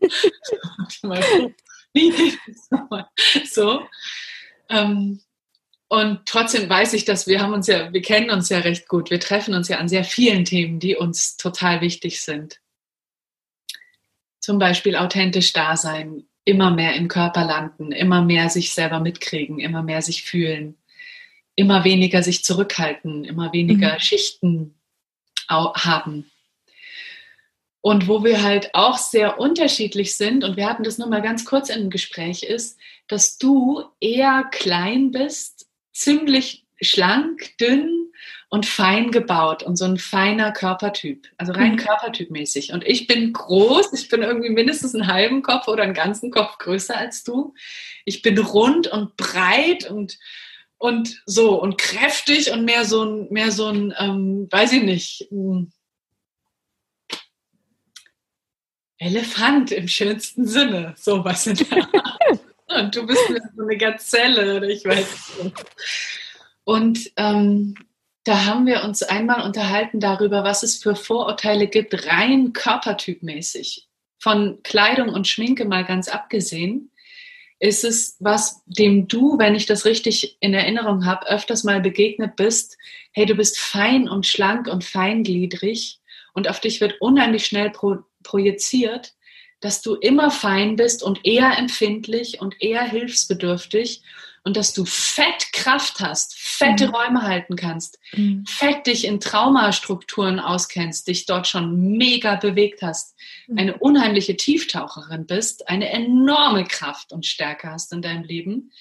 so. 3.52 3.82
Ähm, 4.70 5.22
und 5.90 6.28
trotzdem 6.28 6.70
weiß 6.70 6.94
ich, 6.94 7.04
dass 7.04 7.26
wir 7.26 7.42
haben 7.42 7.52
uns 7.52 7.66
ja, 7.66 7.92
wir 7.92 8.04
kennen 8.04 8.30
uns 8.30 8.50
ja 8.50 8.60
recht 8.60 8.88
gut. 8.88 9.10
Wir 9.10 9.20
treffen 9.20 9.56
uns 9.56 9.68
ja 9.70 9.80
an 9.80 9.90
sehr 9.90 10.04
vielen 10.04 10.46
Themen, 10.46 10.80
die 10.80 10.96
uns 10.96 11.36
total 11.36 11.82
wichtig 11.82 12.22
sind. 12.22 12.62
Zum 14.40 14.60
Beispiel 14.60 14.96
authentisch 14.96 15.52
da 15.52 15.76
sein, 15.76 16.28
immer 16.46 16.70
mehr 16.70 16.94
im 16.94 17.08
Körper 17.08 17.44
landen, 17.44 17.92
immer 17.92 18.22
mehr 18.22 18.50
sich 18.50 18.72
selber 18.72 19.00
mitkriegen, 19.00 19.60
immer 19.60 19.82
mehr 19.82 20.04
sich 20.04 20.24
fühlen, 20.24 20.78
immer 21.56 21.84
weniger 21.84 22.22
sich 22.22 22.44
zurückhalten, 22.44 23.24
immer 23.26 23.52
weniger 23.52 23.94
mhm. 23.94 24.00
Schichten 24.00 24.76
haben. 25.50 26.30
Und 27.82 28.08
wo 28.08 28.24
wir 28.24 28.44
halt 28.44 28.76
auch 28.76 29.00
sehr 29.00 29.40
unterschiedlich 29.40 30.16
sind, 30.16 30.44
und 30.44 30.56
wir 30.56 30.68
hatten 30.68 30.84
das 30.84 31.00
nur 31.00 31.08
mal 31.08 31.24
ganz 31.24 31.46
kurz 31.46 31.70
in 31.70 31.80
einem 31.80 31.90
Gespräch, 31.90 32.44
ist, 32.44 32.78
dass 33.08 33.40
du 33.40 33.84
eher 34.00 34.44
klein 34.52 35.12
bist 35.12 35.59
ziemlich 36.00 36.66
schlank, 36.82 37.58
dünn 37.60 38.12
und 38.50 38.66
fein 38.66 39.12
gebaut 39.12 39.64
und 39.64 39.76
so 39.76 39.86
ein 39.86 39.98
feiner 39.98 40.52
Körpertyp, 40.52 41.28
also 41.38 41.52
rein 41.52 41.74
mhm. 41.74 41.78
körpertypmäßig. 41.78 42.72
Und 42.72 42.86
ich 42.86 43.06
bin 43.06 43.34
groß, 43.34 43.94
ich 43.94 44.10
bin 44.10 44.24
irgendwie 44.24 44.50
mindestens 44.50 44.96
einen 44.96 45.08
halben 45.08 45.44
Kopf 45.44 45.68
oder 45.68 45.84
einen 45.84 45.94
ganzen 45.94 46.32
Kopf 46.32 46.58
größer 46.58 46.98
als 46.98 47.24
du. 47.24 47.54
Ich 48.06 48.22
bin 48.22 48.38
rund 48.40 48.88
und 48.88 49.18
breit 49.18 49.90
und 49.90 50.18
und 50.78 51.22
so 51.26 51.62
und 51.62 51.78
kräftig 51.78 52.52
und 52.52 52.64
mehr 52.64 52.86
so 52.86 53.04
ein, 53.04 53.28
mehr 53.30 53.52
so 53.52 53.68
ein, 53.68 53.94
ähm, 54.00 54.48
weiß 54.50 54.72
ich 54.72 54.84
nicht, 54.84 55.28
Elefant 58.98 59.72
im 59.72 59.90
schönsten 59.90 60.48
Sinne, 60.48 60.94
sowas 60.98 61.48
in 61.48 61.56
der 61.56 61.84
Art. 61.94 62.40
Und 62.78 62.96
du 62.96 63.06
bist 63.06 63.22
so 63.56 63.64
eine 63.64 63.78
Gazelle 63.78 64.58
oder 64.58 64.68
ich 64.68 64.86
weiß 64.86 65.44
nicht. 65.44 65.56
Und 66.64 67.12
ähm, 67.18 67.76
da 68.24 68.46
haben 68.46 68.68
wir 68.68 68.84
uns 68.84 69.02
einmal 69.02 69.44
unterhalten 69.44 70.00
darüber, 70.00 70.44
was 70.44 70.62
es 70.62 70.78
für 70.78 70.96
Vorurteile 70.96 71.68
gibt, 71.68 72.06
rein 72.08 72.54
körpertypmäßig. 72.54 73.88
Von 74.20 74.62
Kleidung 74.64 75.10
und 75.10 75.28
Schminke 75.28 75.66
mal 75.66 75.86
ganz 75.86 76.10
abgesehen, 76.10 76.92
ist 77.60 77.84
es, 77.84 78.16
was 78.20 78.64
dem 78.66 79.08
du, 79.08 79.38
wenn 79.38 79.56
ich 79.56 79.66
das 79.66 79.86
richtig 79.86 80.38
in 80.40 80.54
Erinnerung 80.54 81.06
habe, 81.06 81.28
öfters 81.28 81.64
mal 81.64 81.82
begegnet 81.82 82.36
bist, 82.36 82.78
hey, 83.12 83.26
du 83.26 83.36
bist 83.36 83.60
fein 83.60 84.08
und 84.08 84.26
schlank 84.26 84.68
und 84.68 84.84
feingliedrig 84.84 86.00
und 86.34 86.48
auf 86.50 86.60
dich 86.60 86.82
wird 86.82 87.02
unheimlich 87.02 87.46
schnell 87.46 87.70
pro 87.70 87.98
projiziert, 88.22 89.14
dass 89.60 89.82
du 89.82 89.96
immer 89.96 90.32
fein 90.32 90.76
bist 90.76 91.04
und 91.04 91.26
eher 91.26 91.58
empfindlich 91.58 92.42
und 92.42 92.62
eher 92.62 92.84
hilfsbedürftig 92.84 94.02
und 94.44 94.56
dass 94.58 94.74
du 94.74 94.86
fett 94.86 95.52
Kraft 95.54 96.00
hast, 96.00 96.38
fette 96.38 96.88
mhm. 96.88 96.96
Räume 96.96 97.22
halten 97.24 97.56
kannst, 97.56 98.00
mhm. 98.14 98.46
fett 98.48 98.88
dich 98.88 99.06
in 99.06 99.20
Traumastrukturen 99.20 100.40
auskennst, 100.40 101.08
dich 101.08 101.26
dort 101.26 101.48
schon 101.48 101.98
mega 101.98 102.36
bewegt 102.36 102.82
hast, 102.82 103.16
mhm. 103.48 103.58
eine 103.58 103.78
unheimliche 103.78 104.38
Tieftaucherin 104.38 105.26
bist, 105.26 105.68
eine 105.68 105.90
enorme 105.90 106.64
Kraft 106.64 107.12
und 107.12 107.26
Stärke 107.26 107.70
hast 107.70 107.92
in 107.92 108.02
deinem 108.02 108.24
Leben. 108.24 108.72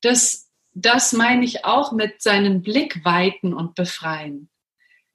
Das, 0.00 0.50
das 0.74 1.12
meine 1.12 1.44
ich 1.44 1.64
auch 1.64 1.92
mit 1.92 2.20
seinen 2.20 2.62
Blick 2.62 3.04
weiten 3.04 3.54
und 3.54 3.74
befreien. 3.74 4.48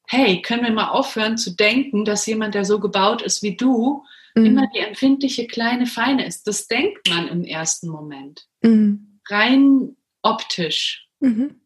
Hey, 0.07 0.41
können 0.41 0.63
wir 0.63 0.71
mal 0.71 0.89
aufhören 0.89 1.37
zu 1.37 1.55
denken, 1.55 2.05
dass 2.05 2.25
jemand, 2.25 2.55
der 2.55 2.65
so 2.65 2.79
gebaut 2.79 3.21
ist 3.21 3.43
wie 3.43 3.55
du, 3.55 4.03
mhm. 4.35 4.45
immer 4.45 4.67
die 4.73 4.79
empfindliche 4.79 5.47
kleine 5.47 5.85
Feine 5.85 6.25
ist. 6.25 6.47
Das 6.47 6.67
denkt 6.67 7.09
man 7.09 7.27
im 7.27 7.43
ersten 7.43 7.89
Moment. 7.89 8.47
Mhm. 8.61 9.19
Rein 9.29 9.95
optisch. 10.21 11.07
Mhm. 11.19 11.61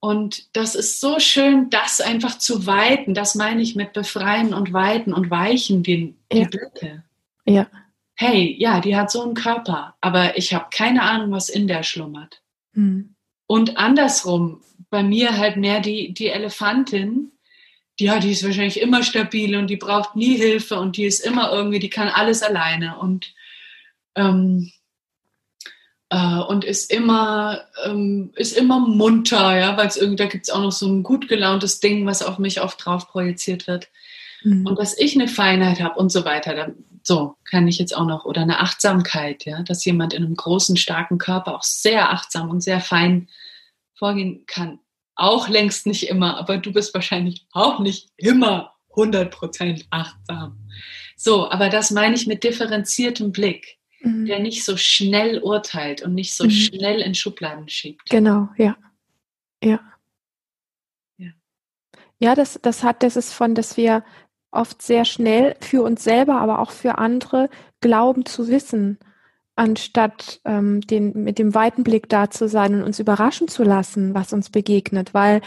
Und 0.00 0.56
das 0.56 0.74
ist 0.74 1.00
so 1.00 1.18
schön, 1.18 1.68
das 1.68 2.00
einfach 2.00 2.38
zu 2.38 2.66
weiten. 2.66 3.12
Das 3.12 3.34
meine 3.34 3.60
ich 3.60 3.76
mit 3.76 3.92
befreien 3.92 4.54
und 4.54 4.72
weiten 4.72 5.12
und 5.12 5.30
weichen 5.30 5.82
die, 5.82 6.16
die 6.32 6.38
ja. 6.38 6.48
Blicke. 6.48 7.04
Ja. 7.44 7.66
Hey, 8.14 8.54
ja, 8.58 8.80
die 8.80 8.96
hat 8.96 9.10
so 9.10 9.22
einen 9.22 9.34
Körper, 9.34 9.96
aber 10.00 10.36
ich 10.36 10.52
habe 10.54 10.66
keine 10.70 11.02
Ahnung, 11.02 11.30
was 11.32 11.48
in 11.48 11.68
der 11.68 11.82
schlummert. 11.82 12.42
Mhm. 12.72 13.14
Und 13.46 13.76
andersrum, 13.76 14.62
bei 14.90 15.02
mir 15.02 15.36
halt 15.36 15.56
mehr 15.56 15.80
die, 15.80 16.14
die 16.14 16.28
Elefantin, 16.28 17.32
ja, 18.00 18.18
die 18.18 18.32
ist 18.32 18.44
wahrscheinlich 18.44 18.80
immer 18.80 19.02
stabil 19.02 19.56
und 19.56 19.68
die 19.68 19.76
braucht 19.76 20.16
nie 20.16 20.36
Hilfe 20.36 20.78
und 20.78 20.96
die 20.96 21.04
ist 21.04 21.20
immer 21.20 21.52
irgendwie, 21.52 21.78
die 21.78 21.90
kann 21.90 22.08
alles 22.08 22.42
alleine 22.42 22.98
und, 22.98 23.32
ähm, 24.16 24.72
äh, 26.10 26.40
und 26.40 26.64
ist 26.64 26.92
immer, 26.92 27.62
ähm, 27.84 28.32
ist 28.36 28.56
immer 28.56 28.80
munter, 28.80 29.58
ja, 29.58 29.76
weil 29.76 29.86
es 29.86 29.96
irgendwie, 29.96 30.16
da 30.16 30.26
gibt 30.26 30.48
es 30.48 30.50
auch 30.50 30.60
noch 30.60 30.72
so 30.72 30.86
ein 30.88 31.02
gut 31.02 31.28
gelauntes 31.28 31.80
Ding, 31.80 32.06
was 32.06 32.22
auf 32.22 32.38
mich 32.38 32.60
oft 32.60 32.84
drauf 32.84 33.08
projiziert 33.08 33.66
wird. 33.66 33.88
Mhm. 34.42 34.66
Und 34.66 34.78
dass 34.78 34.96
ich 34.98 35.14
eine 35.14 35.28
Feinheit 35.28 35.80
habe 35.80 35.98
und 35.98 36.10
so 36.10 36.24
weiter. 36.24 36.54
Da 36.54 36.68
so 37.02 37.36
kann 37.44 37.68
ich 37.68 37.78
jetzt 37.78 37.96
auch 37.96 38.06
noch, 38.06 38.24
oder 38.24 38.42
eine 38.42 38.60
Achtsamkeit, 38.60 39.44
ja, 39.44 39.62
dass 39.62 39.84
jemand 39.84 40.12
in 40.12 40.24
einem 40.24 40.36
großen, 40.36 40.76
starken 40.76 41.18
Körper 41.18 41.54
auch 41.54 41.62
sehr 41.62 42.10
achtsam 42.10 42.50
und 42.50 42.60
sehr 42.60 42.80
fein 42.80 43.28
vorgehen 43.94 44.44
kann. 44.46 44.78
Auch 45.20 45.50
längst 45.50 45.86
nicht 45.86 46.08
immer, 46.08 46.38
aber 46.38 46.56
du 46.56 46.72
bist 46.72 46.94
wahrscheinlich 46.94 47.46
auch 47.52 47.78
nicht 47.78 48.08
immer 48.16 48.72
100% 48.94 49.84
achtsam. 49.90 50.58
So, 51.14 51.50
aber 51.50 51.68
das 51.68 51.90
meine 51.90 52.14
ich 52.14 52.26
mit 52.26 52.42
differenziertem 52.42 53.30
Blick, 53.30 53.76
mhm. 54.00 54.24
der 54.24 54.38
nicht 54.38 54.64
so 54.64 54.78
schnell 54.78 55.40
urteilt 55.40 56.00
und 56.00 56.14
nicht 56.14 56.34
so 56.34 56.44
mhm. 56.44 56.50
schnell 56.50 57.00
in 57.02 57.14
Schubladen 57.14 57.68
schiebt. 57.68 58.08
Genau, 58.08 58.48
ja. 58.56 58.78
Ja. 59.62 59.80
Ja, 61.18 61.32
ja 62.18 62.34
das, 62.34 62.58
das 62.62 62.82
hat, 62.82 63.02
das 63.02 63.16
ist 63.16 63.34
von, 63.34 63.54
dass 63.54 63.76
wir 63.76 64.02
oft 64.50 64.80
sehr 64.80 65.04
schnell 65.04 65.54
für 65.60 65.82
uns 65.82 66.02
selber, 66.02 66.40
aber 66.40 66.60
auch 66.60 66.70
für 66.70 66.96
andere 66.96 67.50
glauben 67.82 68.24
zu 68.24 68.48
wissen, 68.48 68.98
anstatt 69.60 70.40
ähm, 70.46 70.80
den, 70.80 71.12
mit 71.22 71.38
dem 71.38 71.54
weiten 71.54 71.84
Blick 71.84 72.08
da 72.08 72.30
zu 72.30 72.48
sein 72.48 72.76
und 72.76 72.82
uns 72.82 72.98
überraschen 72.98 73.46
zu 73.46 73.62
lassen, 73.62 74.14
was 74.14 74.32
uns 74.32 74.48
begegnet. 74.48 75.12
Weil 75.12 75.42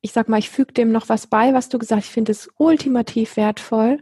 ich 0.00 0.12
sag 0.12 0.28
mal, 0.28 0.38
ich 0.38 0.48
füge 0.48 0.72
dem 0.72 0.92
noch 0.92 1.08
was 1.08 1.26
bei, 1.26 1.52
was 1.52 1.68
du 1.68 1.80
gesagt 1.80 2.02
hast, 2.02 2.06
ich 2.06 2.12
finde 2.12 2.30
es 2.30 2.48
ultimativ 2.56 3.36
wertvoll, 3.36 3.98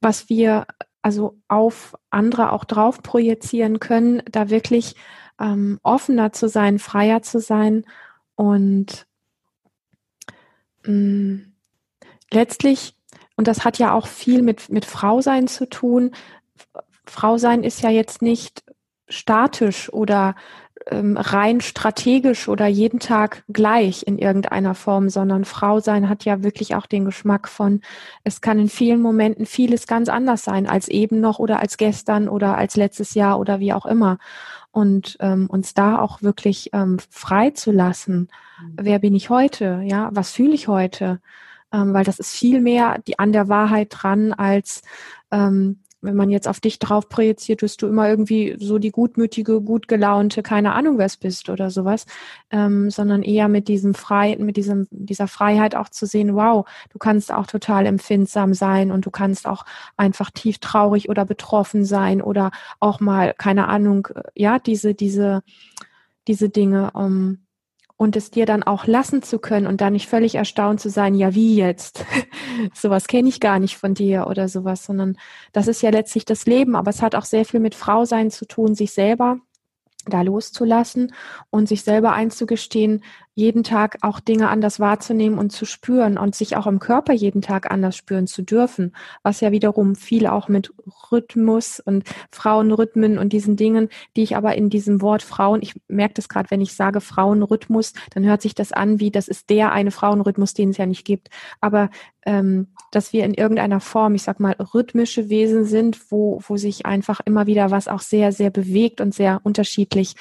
was 0.00 0.30
wir 0.30 0.66
also 1.02 1.36
auf 1.46 1.94
andere 2.08 2.52
auch 2.52 2.64
drauf 2.64 3.02
projizieren 3.02 3.80
können, 3.80 4.22
da 4.30 4.48
wirklich 4.48 4.96
ähm, 5.38 5.78
offener 5.82 6.32
zu 6.32 6.48
sein, 6.48 6.78
freier 6.78 7.20
zu 7.20 7.40
sein 7.40 7.84
und 8.34 9.06
mh, 10.86 10.92
mm, 10.92 11.52
letztlich 12.32 12.94
und 13.36 13.46
das 13.46 13.66
hat 13.66 13.78
ja 13.78 13.92
auch 13.92 14.06
viel 14.06 14.40
mit, 14.40 14.70
mit 14.70 14.86
Frausein 14.86 15.48
zu 15.48 15.68
tun. 15.68 16.12
Frausein 17.08 17.64
ist 17.64 17.82
ja 17.82 17.90
jetzt 17.90 18.22
nicht 18.22 18.64
statisch 19.08 19.92
oder 19.92 20.34
ähm, 20.86 21.16
rein 21.16 21.60
strategisch 21.60 22.48
oder 22.48 22.66
jeden 22.66 23.00
Tag 23.00 23.44
gleich 23.48 24.06
in 24.06 24.18
irgendeiner 24.18 24.74
Form, 24.74 25.08
sondern 25.08 25.44
Frausein 25.44 26.08
hat 26.08 26.24
ja 26.24 26.42
wirklich 26.42 26.74
auch 26.74 26.86
den 26.86 27.04
Geschmack 27.04 27.48
von, 27.48 27.80
es 28.24 28.40
kann 28.40 28.58
in 28.58 28.68
vielen 28.68 29.00
Momenten 29.00 29.46
vieles 29.46 29.86
ganz 29.86 30.08
anders 30.08 30.44
sein 30.44 30.66
als 30.66 30.88
eben 30.88 31.20
noch 31.20 31.38
oder 31.38 31.60
als 31.60 31.76
gestern 31.76 32.28
oder 32.28 32.56
als 32.56 32.76
letztes 32.76 33.14
Jahr 33.14 33.38
oder 33.40 33.60
wie 33.60 33.72
auch 33.72 33.86
immer. 33.86 34.18
Und 34.70 35.16
ähm, 35.20 35.46
uns 35.48 35.74
da 35.74 35.98
auch 35.98 36.22
wirklich 36.22 36.70
ähm, 36.72 36.98
frei 37.10 37.50
zu 37.50 37.72
lassen. 37.72 38.28
Mhm. 38.60 38.76
Wer 38.80 38.98
bin 38.98 39.14
ich 39.14 39.30
heute? 39.30 39.80
Ja, 39.84 40.10
was 40.12 40.32
fühle 40.32 40.54
ich 40.54 40.68
heute? 40.68 41.20
ähm, 41.72 41.94
weil 41.94 42.04
das 42.04 42.18
ist 42.18 42.34
viel 42.34 42.60
mehr 42.60 42.98
die, 43.06 43.18
an 43.18 43.32
der 43.32 43.48
Wahrheit 43.48 43.88
dran, 43.90 44.32
als 44.32 44.82
ähm, 45.30 45.80
wenn 46.00 46.14
man 46.14 46.30
jetzt 46.30 46.46
auf 46.46 46.60
dich 46.60 46.78
drauf 46.78 47.08
projiziert, 47.08 47.60
bist 47.60 47.82
du 47.82 47.88
immer 47.88 48.08
irgendwie 48.08 48.56
so 48.58 48.78
die 48.78 48.90
gutmütige, 48.90 49.60
gut 49.60 49.88
gelaunte, 49.88 50.42
keine 50.42 50.72
Ahnung, 50.74 50.98
wer 50.98 51.06
es 51.06 51.16
bist 51.16 51.48
oder 51.48 51.70
sowas, 51.70 52.06
ähm, 52.50 52.90
sondern 52.90 53.22
eher 53.22 53.48
mit 53.48 53.68
diesem 53.68 53.94
frei, 53.94 54.36
mit 54.38 54.56
diesem, 54.56 54.86
dieser 54.90 55.26
Freiheit 55.26 55.74
auch 55.74 55.88
zu 55.88 56.06
sehen, 56.06 56.34
wow, 56.34 56.68
du 56.90 56.98
kannst 56.98 57.32
auch 57.32 57.46
total 57.46 57.86
empfindsam 57.86 58.54
sein 58.54 58.92
und 58.92 59.06
du 59.06 59.10
kannst 59.10 59.46
auch 59.46 59.64
einfach 59.96 60.30
tief 60.30 60.58
traurig 60.58 61.08
oder 61.08 61.24
betroffen 61.24 61.84
sein 61.84 62.22
oder 62.22 62.50
auch 62.78 63.00
mal, 63.00 63.34
keine 63.36 63.68
Ahnung, 63.68 64.08
äh, 64.14 64.22
ja, 64.34 64.58
diese, 64.58 64.94
diese, 64.94 65.42
diese 66.28 66.48
Dinge, 66.48 66.92
um, 66.92 67.38
und 67.98 68.16
es 68.16 68.30
dir 68.30 68.46
dann 68.46 68.62
auch 68.62 68.86
lassen 68.86 69.22
zu 69.22 69.40
können 69.40 69.66
und 69.66 69.80
dann 69.80 69.92
nicht 69.92 70.08
völlig 70.08 70.36
erstaunt 70.36 70.80
zu 70.80 70.88
sein, 70.88 71.14
ja, 71.14 71.34
wie 71.34 71.56
jetzt? 71.56 72.06
sowas 72.72 73.08
kenne 73.08 73.28
ich 73.28 73.40
gar 73.40 73.58
nicht 73.58 73.76
von 73.76 73.92
dir 73.92 74.28
oder 74.28 74.48
sowas, 74.48 74.84
sondern 74.84 75.18
das 75.52 75.66
ist 75.66 75.82
ja 75.82 75.90
letztlich 75.90 76.24
das 76.24 76.46
Leben, 76.46 76.76
aber 76.76 76.90
es 76.90 77.02
hat 77.02 77.16
auch 77.16 77.24
sehr 77.24 77.44
viel 77.44 77.60
mit 77.60 77.74
Frausein 77.74 78.30
zu 78.30 78.46
tun, 78.46 78.76
sich 78.76 78.92
selber 78.92 79.40
da 80.06 80.22
loszulassen 80.22 81.12
und 81.50 81.68
sich 81.68 81.82
selber 81.82 82.12
einzugestehen, 82.12 83.02
jeden 83.38 83.62
Tag 83.62 83.98
auch 84.02 84.18
Dinge 84.18 84.48
anders 84.48 84.80
wahrzunehmen 84.80 85.38
und 85.38 85.50
zu 85.50 85.64
spüren 85.64 86.18
und 86.18 86.34
sich 86.34 86.56
auch 86.56 86.66
im 86.66 86.80
Körper 86.80 87.12
jeden 87.12 87.40
Tag 87.40 87.70
anders 87.70 87.94
spüren 87.94 88.26
zu 88.26 88.42
dürfen, 88.42 88.96
was 89.22 89.40
ja 89.40 89.52
wiederum 89.52 89.94
viel 89.94 90.26
auch 90.26 90.48
mit 90.48 90.74
Rhythmus 91.12 91.78
und 91.78 92.02
Frauenrhythmen 92.32 93.16
und 93.16 93.32
diesen 93.32 93.54
Dingen, 93.54 93.90
die 94.16 94.24
ich 94.24 94.34
aber 94.34 94.56
in 94.56 94.70
diesem 94.70 95.00
Wort 95.02 95.22
Frauen, 95.22 95.62
ich 95.62 95.80
merke 95.86 96.14
das 96.14 96.28
gerade, 96.28 96.50
wenn 96.50 96.60
ich 96.60 96.74
sage 96.74 97.00
Frauenrhythmus, 97.00 97.92
dann 98.12 98.24
hört 98.24 98.42
sich 98.42 98.56
das 98.56 98.72
an 98.72 98.98
wie, 98.98 99.12
das 99.12 99.28
ist 99.28 99.50
der 99.50 99.70
eine 99.70 99.92
Frauenrhythmus, 99.92 100.52
den 100.52 100.70
es 100.70 100.76
ja 100.76 100.86
nicht 100.86 101.04
gibt. 101.04 101.28
Aber 101.60 101.90
ähm, 102.26 102.66
dass 102.90 103.12
wir 103.12 103.24
in 103.24 103.34
irgendeiner 103.34 103.80
Form, 103.80 104.14
ich 104.14 104.22
sag 104.22 104.40
mal, 104.40 104.52
rhythmische 104.52 105.28
Wesen 105.28 105.64
sind, 105.64 106.10
wo, 106.10 106.40
wo 106.46 106.56
sich 106.56 106.86
einfach 106.86 107.20
immer 107.24 107.46
wieder 107.46 107.70
was 107.70 107.86
auch 107.86 108.00
sehr, 108.00 108.32
sehr 108.32 108.50
bewegt 108.50 109.00
und 109.00 109.14
sehr 109.14 109.40
unterschiedlich 109.44 110.14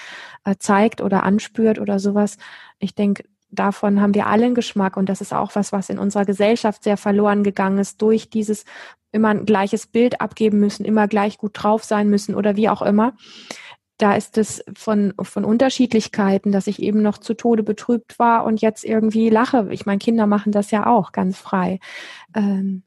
äh, 0.45 0.55
zeigt 0.59 1.01
oder 1.01 1.23
anspürt 1.23 1.79
oder 1.79 1.99
sowas. 1.99 2.37
Ich 2.79 2.95
denke, 2.95 3.23
davon 3.49 4.01
haben 4.01 4.13
wir 4.13 4.27
alle 4.27 4.45
einen 4.45 4.55
Geschmack 4.55 4.97
und 4.97 5.09
das 5.09 5.21
ist 5.21 5.33
auch 5.33 5.55
was, 5.55 5.71
was 5.71 5.89
in 5.89 5.99
unserer 5.99 6.25
Gesellschaft 6.25 6.83
sehr 6.83 6.97
verloren 6.97 7.43
gegangen 7.43 7.79
ist 7.79 8.01
durch 8.01 8.29
dieses 8.29 8.65
immer 9.11 9.29
ein 9.29 9.45
gleiches 9.45 9.87
Bild 9.87 10.21
abgeben 10.21 10.59
müssen, 10.59 10.85
immer 10.85 11.07
gleich 11.07 11.37
gut 11.37 11.51
drauf 11.53 11.83
sein 11.83 12.09
müssen 12.09 12.35
oder 12.35 12.55
wie 12.55 12.69
auch 12.69 12.81
immer. 12.81 13.15
Da 13.97 14.15
ist 14.15 14.37
es 14.37 14.63
von, 14.75 15.13
von 15.19 15.43
Unterschiedlichkeiten, 15.43 16.51
dass 16.51 16.67
ich 16.67 16.81
eben 16.81 17.01
noch 17.01 17.17
zu 17.17 17.33
Tode 17.33 17.63
betrübt 17.63 18.19
war 18.19 18.43
und 18.43 18.61
jetzt 18.61 18.83
irgendwie 18.83 19.29
lache. 19.29 19.67
Ich 19.71 19.87
meine, 19.87 19.97
Kinder 19.97 20.27
machen 20.27 20.51
das 20.51 20.69
ja 20.69 20.85
auch 20.85 21.11
ganz 21.11 21.37
frei. 21.37 21.79
Ähm, 22.35 22.83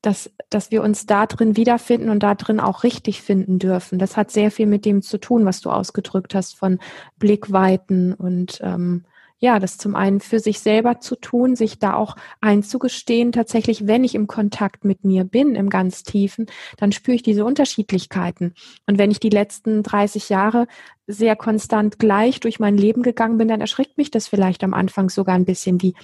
dass, 0.00 0.32
dass 0.50 0.72
wir 0.72 0.82
uns 0.82 1.06
da 1.06 1.26
drin 1.26 1.56
wiederfinden 1.56 2.10
und 2.10 2.24
da 2.24 2.34
drin 2.34 2.58
auch 2.58 2.82
richtig 2.82 3.22
finden 3.22 3.60
dürfen. 3.60 4.00
Das 4.00 4.16
hat 4.16 4.32
sehr 4.32 4.50
viel 4.50 4.66
mit 4.66 4.84
dem 4.84 5.00
zu 5.00 5.18
tun, 5.18 5.44
was 5.44 5.60
du 5.60 5.70
ausgedrückt 5.70 6.34
hast 6.34 6.56
von 6.56 6.80
Blickweiten 7.18 8.12
und 8.12 8.58
ähm, 8.64 9.04
ja, 9.42 9.58
das 9.58 9.76
zum 9.76 9.96
einen 9.96 10.20
für 10.20 10.38
sich 10.38 10.60
selber 10.60 11.00
zu 11.00 11.16
tun, 11.16 11.56
sich 11.56 11.80
da 11.80 11.94
auch 11.94 12.14
einzugestehen, 12.40 13.32
tatsächlich, 13.32 13.88
wenn 13.88 14.04
ich 14.04 14.14
im 14.14 14.28
Kontakt 14.28 14.84
mit 14.84 15.04
mir 15.04 15.24
bin, 15.24 15.56
im 15.56 15.68
ganz 15.68 16.04
tiefen, 16.04 16.46
dann 16.76 16.92
spüre 16.92 17.16
ich 17.16 17.24
diese 17.24 17.44
Unterschiedlichkeiten. 17.44 18.54
Und 18.86 18.98
wenn 18.98 19.10
ich 19.10 19.18
die 19.18 19.30
letzten 19.30 19.82
30 19.82 20.28
Jahre 20.28 20.68
sehr 21.08 21.34
konstant 21.34 21.98
gleich 21.98 22.38
durch 22.38 22.60
mein 22.60 22.76
Leben 22.76 23.02
gegangen 23.02 23.36
bin, 23.36 23.48
dann 23.48 23.60
erschrickt 23.60 23.98
mich 23.98 24.12
das 24.12 24.28
vielleicht 24.28 24.62
am 24.62 24.74
Anfang 24.74 25.10
sogar 25.10 25.34
ein 25.34 25.44
bisschen, 25.44 25.82
wie, 25.82 25.94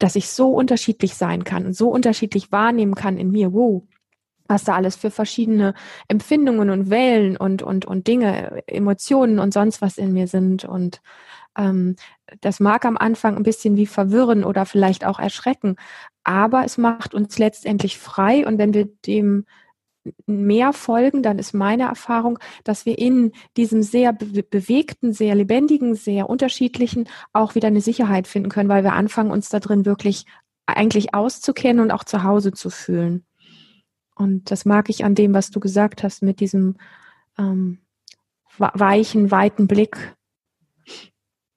dass 0.00 0.16
ich 0.16 0.28
so 0.28 0.50
unterschiedlich 0.50 1.14
sein 1.14 1.44
kann 1.44 1.66
und 1.66 1.76
so 1.76 1.88
unterschiedlich 1.88 2.50
wahrnehmen 2.50 2.96
kann 2.96 3.16
in 3.16 3.30
mir. 3.30 3.52
Wow, 3.52 3.84
was 4.48 4.64
da 4.64 4.74
alles 4.74 4.96
für 4.96 5.12
verschiedene 5.12 5.74
Empfindungen 6.08 6.68
und 6.68 6.90
Wellen 6.90 7.36
und, 7.36 7.62
und, 7.62 7.84
und 7.84 8.08
Dinge, 8.08 8.64
Emotionen 8.66 9.38
und 9.38 9.54
sonst 9.54 9.80
was 9.80 9.98
in 9.98 10.12
mir 10.12 10.26
sind. 10.26 10.64
Und 10.64 11.00
ähm, 11.56 11.96
das 12.40 12.60
mag 12.60 12.84
am 12.84 12.96
Anfang 12.96 13.36
ein 13.36 13.42
bisschen 13.42 13.76
wie 13.76 13.86
verwirren 13.86 14.44
oder 14.44 14.66
vielleicht 14.66 15.04
auch 15.04 15.18
erschrecken, 15.18 15.76
aber 16.24 16.64
es 16.64 16.78
macht 16.78 17.14
uns 17.14 17.38
letztendlich 17.38 17.98
frei 17.98 18.46
und 18.46 18.58
wenn 18.58 18.74
wir 18.74 18.86
dem 19.06 19.44
mehr 20.26 20.72
folgen, 20.72 21.22
dann 21.22 21.38
ist 21.38 21.54
meine 21.54 21.84
Erfahrung, 21.84 22.38
dass 22.64 22.86
wir 22.86 22.98
in 22.98 23.32
diesem 23.56 23.82
sehr 23.82 24.12
be 24.12 24.42
bewegten, 24.42 25.12
sehr 25.12 25.34
lebendigen, 25.34 25.94
sehr 25.94 26.28
unterschiedlichen 26.28 27.08
auch 27.32 27.54
wieder 27.54 27.68
eine 27.68 27.80
Sicherheit 27.80 28.26
finden 28.26 28.48
können, 28.48 28.68
weil 28.68 28.84
wir 28.84 28.94
anfangen, 28.94 29.30
uns 29.30 29.48
da 29.48 29.60
drin 29.60 29.86
wirklich 29.86 30.24
eigentlich 30.66 31.14
auszukennen 31.14 31.80
und 31.80 31.90
auch 31.90 32.04
zu 32.04 32.22
Hause 32.24 32.52
zu 32.52 32.70
fühlen. 32.70 33.24
Und 34.14 34.50
das 34.50 34.64
mag 34.64 34.88
ich 34.88 35.04
an 35.04 35.14
dem, 35.14 35.34
was 35.34 35.50
du 35.50 35.60
gesagt 35.60 36.02
hast, 36.02 36.22
mit 36.22 36.40
diesem 36.40 36.76
ähm, 37.38 37.78
weichen, 38.58 39.30
weiten 39.30 39.66
Blick 39.66 40.16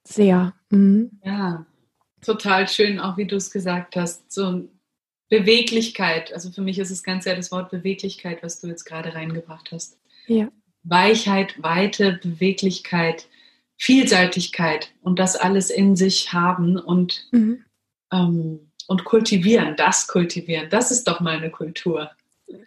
sehr. 0.08 0.54
Mhm. 0.70 1.20
Ja, 1.24 1.66
total 2.22 2.68
schön, 2.68 3.00
auch 3.00 3.18
wie 3.18 3.26
du 3.26 3.36
es 3.36 3.52
gesagt 3.52 3.96
hast. 3.96 4.32
So 4.32 4.68
Beweglichkeit. 5.30 6.34
Also 6.34 6.52
für 6.52 6.62
mich 6.62 6.80
ist 6.80 6.92
es 6.92 7.04
ganz 7.04 7.24
sehr 7.24 7.36
das 7.36 7.52
Wort 7.52 7.72
Beweglichkeit, 7.72 8.44
was 8.44 8.62
du 8.62 8.68
jetzt 8.68 8.86
gerade 8.86 9.14
reingebracht 9.14 9.72
hast. 9.72 9.98
Ja. 10.28 10.50
Weichheit, 10.84 11.62
Weite, 11.62 12.20
Beweglichkeit, 12.22 13.28
Vielseitigkeit 13.78 14.92
und 15.02 15.20
das 15.20 15.36
alles 15.36 15.70
in 15.70 15.96
sich 15.96 16.32
haben 16.32 16.78
und, 16.78 17.28
mhm. 17.32 17.66
ähm, 18.12 18.72
und 18.88 19.04
kultivieren, 19.04 19.76
das 19.76 20.08
kultivieren. 20.08 20.70
Das 20.70 20.92
ist 20.92 21.08
doch 21.08 21.20
mal 21.20 21.38
eine 21.38 21.50
Kultur. 21.50 22.12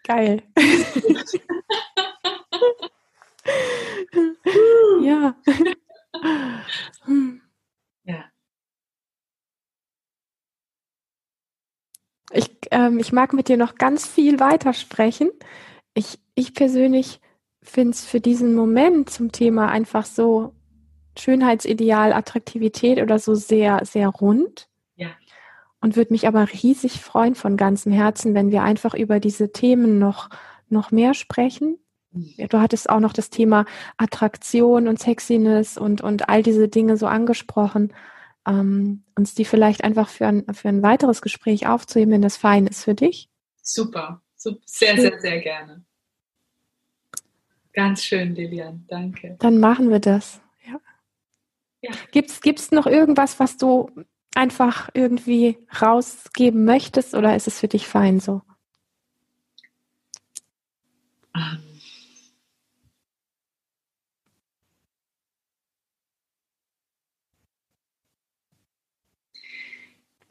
Geil. 0.03 0.43
ja. 5.03 5.37
Ja. 8.05 8.25
Ich, 12.31 12.51
ähm, 12.71 12.99
ich 12.99 13.13
mag 13.13 13.33
mit 13.33 13.49
dir 13.49 13.57
noch 13.57 13.75
ganz 13.75 14.07
viel 14.07 14.41
weitersprechen. 14.41 15.31
Ich, 15.95 16.19
ich 16.35 16.55
persönlich 16.55 17.21
finde 17.63 17.91
es 17.91 18.05
für 18.05 18.21
diesen 18.21 18.55
Moment 18.55 19.11
zum 19.11 19.33
Thema 19.33 19.69
einfach 19.69 20.05
so 20.05 20.55
Schönheitsideal, 21.19 22.13
Attraktivität 22.13 23.01
oder 23.01 23.19
so 23.19 23.35
sehr, 23.35 23.85
sehr 23.85 24.09
rund. 24.09 24.69
Ja. 24.97 25.09
Und 25.81 25.97
würde 25.97 26.13
mich 26.13 26.27
aber 26.27 26.49
riesig 26.53 27.01
freuen 27.01 27.35
von 27.35 27.57
ganzem 27.57 27.93
Herzen, 27.93 28.35
wenn 28.35 28.51
wir 28.51 28.63
einfach 28.63 28.95
über 28.95 29.21
diese 29.21 29.53
Themen 29.53 29.99
noch 29.99 30.29
noch 30.71 30.91
mehr 30.91 31.15
sprechen? 31.15 31.79
Du 32.13 32.61
hattest 32.61 32.89
auch 32.89 33.01
noch 33.01 33.13
das 33.13 33.31
Thema 33.31 33.67
Attraktion 33.97 34.89
und 34.89 34.99
Sexiness 34.99 35.77
und, 35.77 36.01
und 36.01 36.29
all 36.29 36.43
diese 36.43 36.69
Dinge 36.69 36.97
so 36.97 37.07
angesprochen. 37.07 37.93
Ähm, 38.47 39.05
uns 39.15 39.35
die 39.35 39.45
vielleicht 39.45 39.85
einfach 39.85 40.09
für 40.09 40.27
ein, 40.27 40.45
für 40.55 40.69
ein 40.69 40.83
weiteres 40.83 41.21
Gespräch 41.21 41.67
aufzuheben, 41.67 42.15
wenn 42.15 42.23
das 42.23 42.37
fein 42.37 42.67
ist 42.67 42.85
für 42.85 42.95
dich? 42.95 43.29
Super, 43.63 44.23
super 44.37 44.61
sehr, 44.65 44.97
sehr, 44.99 45.21
sehr 45.21 45.41
gerne. 45.41 45.85
Ganz 47.75 48.03
schön, 48.03 48.35
Lilian, 48.35 48.85
danke. 48.89 49.37
Dann 49.39 49.59
machen 49.59 49.91
wir 49.91 50.01
das. 50.01 50.41
Ja. 50.67 50.81
ja. 51.83 51.91
Gibt 52.11 52.31
es 52.59 52.71
noch 52.71 52.87
irgendwas, 52.87 53.39
was 53.39 53.59
du 53.59 53.91
einfach 54.35 54.89
irgendwie 54.95 55.59
rausgeben 55.81 56.65
möchtest 56.65 57.15
oder 57.15 57.37
ist 57.37 57.49
es 57.49 57.61
für 57.61 57.69
dich 57.69 57.87
fein 57.87 58.19
so? 58.19 58.41
Um. 61.35 61.68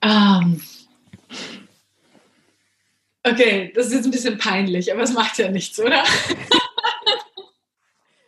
Um. 0.03 0.61
Okay, 3.23 3.71
das 3.75 3.87
ist 3.87 3.93
jetzt 3.93 4.05
ein 4.05 4.11
bisschen 4.11 4.37
peinlich, 4.37 4.91
aber 4.91 5.01
es 5.01 5.13
macht 5.13 5.37
ja 5.37 5.49
nichts, 5.49 5.79
oder? 5.79 6.03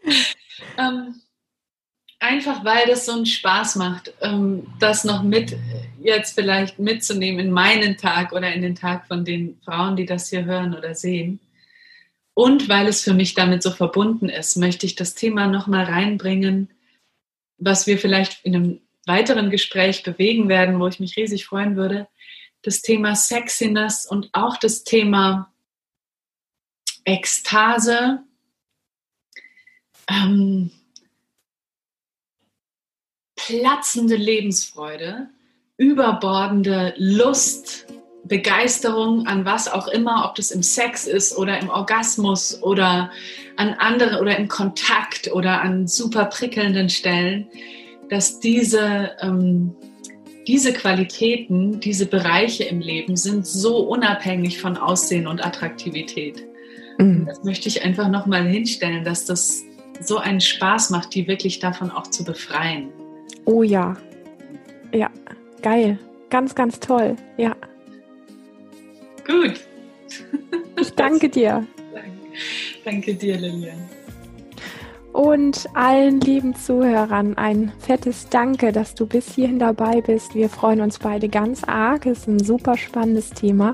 ähm, 0.78 1.22
einfach 2.20 2.66
weil 2.66 2.88
das 2.88 3.06
so 3.06 3.14
einen 3.14 3.26
Spaß 3.26 3.78
macht, 3.78 4.14
ähm, 4.22 4.68
das 4.80 5.04
noch 5.06 5.24
mit 5.24 5.56
jetzt 6.02 6.36
vielleicht 6.36 6.80
mitzunehmen 6.80 7.40
in 7.40 7.52
meinen 7.52 7.98
Tag 7.98 8.34
oder 8.34 8.52
in 8.54 8.62
den 8.62 8.76
Tag 8.76 9.08
von 9.08 9.24
den 9.24 9.60
Frauen, 9.64 9.96
die 9.96 10.06
das 10.06 10.30
hier 10.30 10.46
hören 10.46 10.76
oder 10.76 10.96
sehen. 10.96 11.40
Und 12.34 12.70
weil 12.70 12.88
es 12.88 13.02
für 13.02 13.14
mich 13.14 13.34
damit 13.34 13.64
so 13.64 13.72
verbunden 13.72 14.30
ist, 14.30 14.56
möchte 14.58 14.86
ich 14.86 14.96
das 14.96 15.14
Thema 15.14 15.48
nochmal 15.48 15.86
reinbringen, 15.86 16.70
was 17.58 17.88
wir 17.88 17.98
vielleicht 17.98 18.46
in 18.46 18.56
einem 18.56 18.82
weiteren 19.10 19.50
Gespräch 19.50 20.04
bewegen 20.04 20.48
werden, 20.48 20.80
wo 20.80 20.88
ich 20.88 21.02
mich 21.02 21.18
riesig 21.18 21.46
freuen 21.46 21.76
würde. 21.76 22.08
Das 22.62 22.82
Thema 22.82 23.16
Sexiness 23.16 24.06
und 24.06 24.30
auch 24.32 24.56
das 24.56 24.86
Thema 24.86 25.52
Ekstase, 27.04 28.24
ähm, 30.08 30.72
platzende 33.36 34.16
Lebensfreude, 34.16 35.30
überbordende 35.78 36.94
Lust, 36.98 37.88
Begeisterung 38.26 39.26
an 39.26 39.44
was 39.46 39.68
auch 39.68 39.88
immer, 39.88 40.26
ob 40.26 40.36
das 40.36 40.52
im 40.52 40.62
Sex 40.62 41.08
ist 41.08 41.36
oder 41.36 41.60
im 41.60 41.70
Orgasmus 41.70 42.62
oder 42.62 43.12
an 43.56 43.74
andere 43.74 44.20
oder 44.20 44.38
im 44.38 44.48
Kontakt 44.48 45.32
oder 45.32 45.62
an 45.62 45.88
super 45.88 46.26
prickelnden 46.26 46.90
Stellen, 46.90 47.50
dass 48.10 48.40
diese, 48.40 49.12
ähm, 49.22 49.76
diese 50.48 50.74
Qualitäten, 50.74 51.80
diese 51.80 52.06
Bereiche 52.06 52.64
im 52.64 52.80
Leben 52.80 53.16
sind 53.16 53.46
so 53.46 53.78
unabhängig 53.88 54.60
von 54.60 54.78
Aussehen 54.78 55.28
und 55.28 55.46
Attraktivität. 55.46 56.44
Mhm. 56.98 57.26
Das 57.26 57.44
möchte 57.44 57.70
ich 57.70 57.84
einfach 57.84 58.10
nochmal 58.10 58.46
hinstellen, 58.48 59.04
dass 59.04 59.26
das 59.26 59.64
so 60.02 60.18
einen 60.18 60.42
Spaß 60.42 60.90
macht, 60.90 61.14
die 61.14 61.28
wirklich 61.28 61.60
davon 61.60 61.92
auch 61.92 62.08
zu 62.08 62.24
befreien. 62.24 62.90
Oh 63.46 63.64
ja. 63.64 63.96
Ja, 64.94 65.10
geil. 65.62 66.00
Ganz, 66.30 66.56
ganz 66.56 66.80
toll. 66.80 67.16
Ja. 67.38 67.56
Gut. 69.26 69.60
Ich 70.80 70.92
danke 70.92 71.30
dir. 71.30 71.66
Danke, 71.94 72.12
danke 72.86 73.14
dir, 73.14 73.38
Lilian. 73.38 73.90
Und 75.14 75.68
allen 75.74 76.22
lieben 76.22 76.56
Zuhörern 76.56 77.36
ein 77.36 77.72
fettes 77.80 78.30
Danke, 78.30 78.72
dass 78.72 78.94
du 78.94 79.08
bis 79.08 79.34
hierhin 79.34 79.58
dabei 79.58 80.02
bist. 80.02 80.36
Wir 80.36 80.50
freuen 80.50 80.82
uns 80.82 81.00
beide 81.00 81.30
ganz 81.30 81.64
arg. 81.64 82.06
Es 82.06 82.20
ist 82.20 82.28
ein 82.28 82.40
super 82.40 82.78
spannendes 82.78 83.32
Thema. 83.32 83.74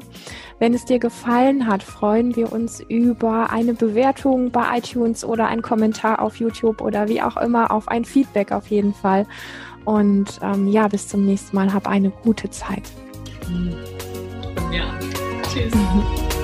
Wenn 0.60 0.74
es 0.74 0.86
dir 0.86 0.98
gefallen 0.98 1.68
hat, 1.68 1.84
freuen 1.84 2.36
wir 2.36 2.54
uns 2.54 2.80
über 2.88 3.50
eine 3.52 3.74
Bewertung 3.74 4.52
bei 4.52 4.78
iTunes 4.78 5.26
oder 5.26 5.48
ein 5.48 5.62
Kommentar 5.62 6.22
auf 6.22 6.38
YouTube 6.38 6.82
oder 6.82 7.10
wie 7.10 7.22
auch 7.22 7.36
immer, 7.38 7.72
auf 7.72 7.90
ein 7.90 8.06
Feedback 8.06 8.54
auf 8.54 8.68
jeden 8.68 8.94
Fall. 8.94 9.28
Und 9.84 10.40
ähm, 10.42 10.68
ja, 10.68 10.88
bis 10.88 11.08
zum 11.08 11.26
nächsten 11.26 11.56
Mal. 11.56 11.74
Hab 11.74 11.88
eine 11.88 12.10
gute 12.10 12.50
Zeit. 12.50 12.84
Ja, 14.72 14.86
tschüss. 15.52 15.74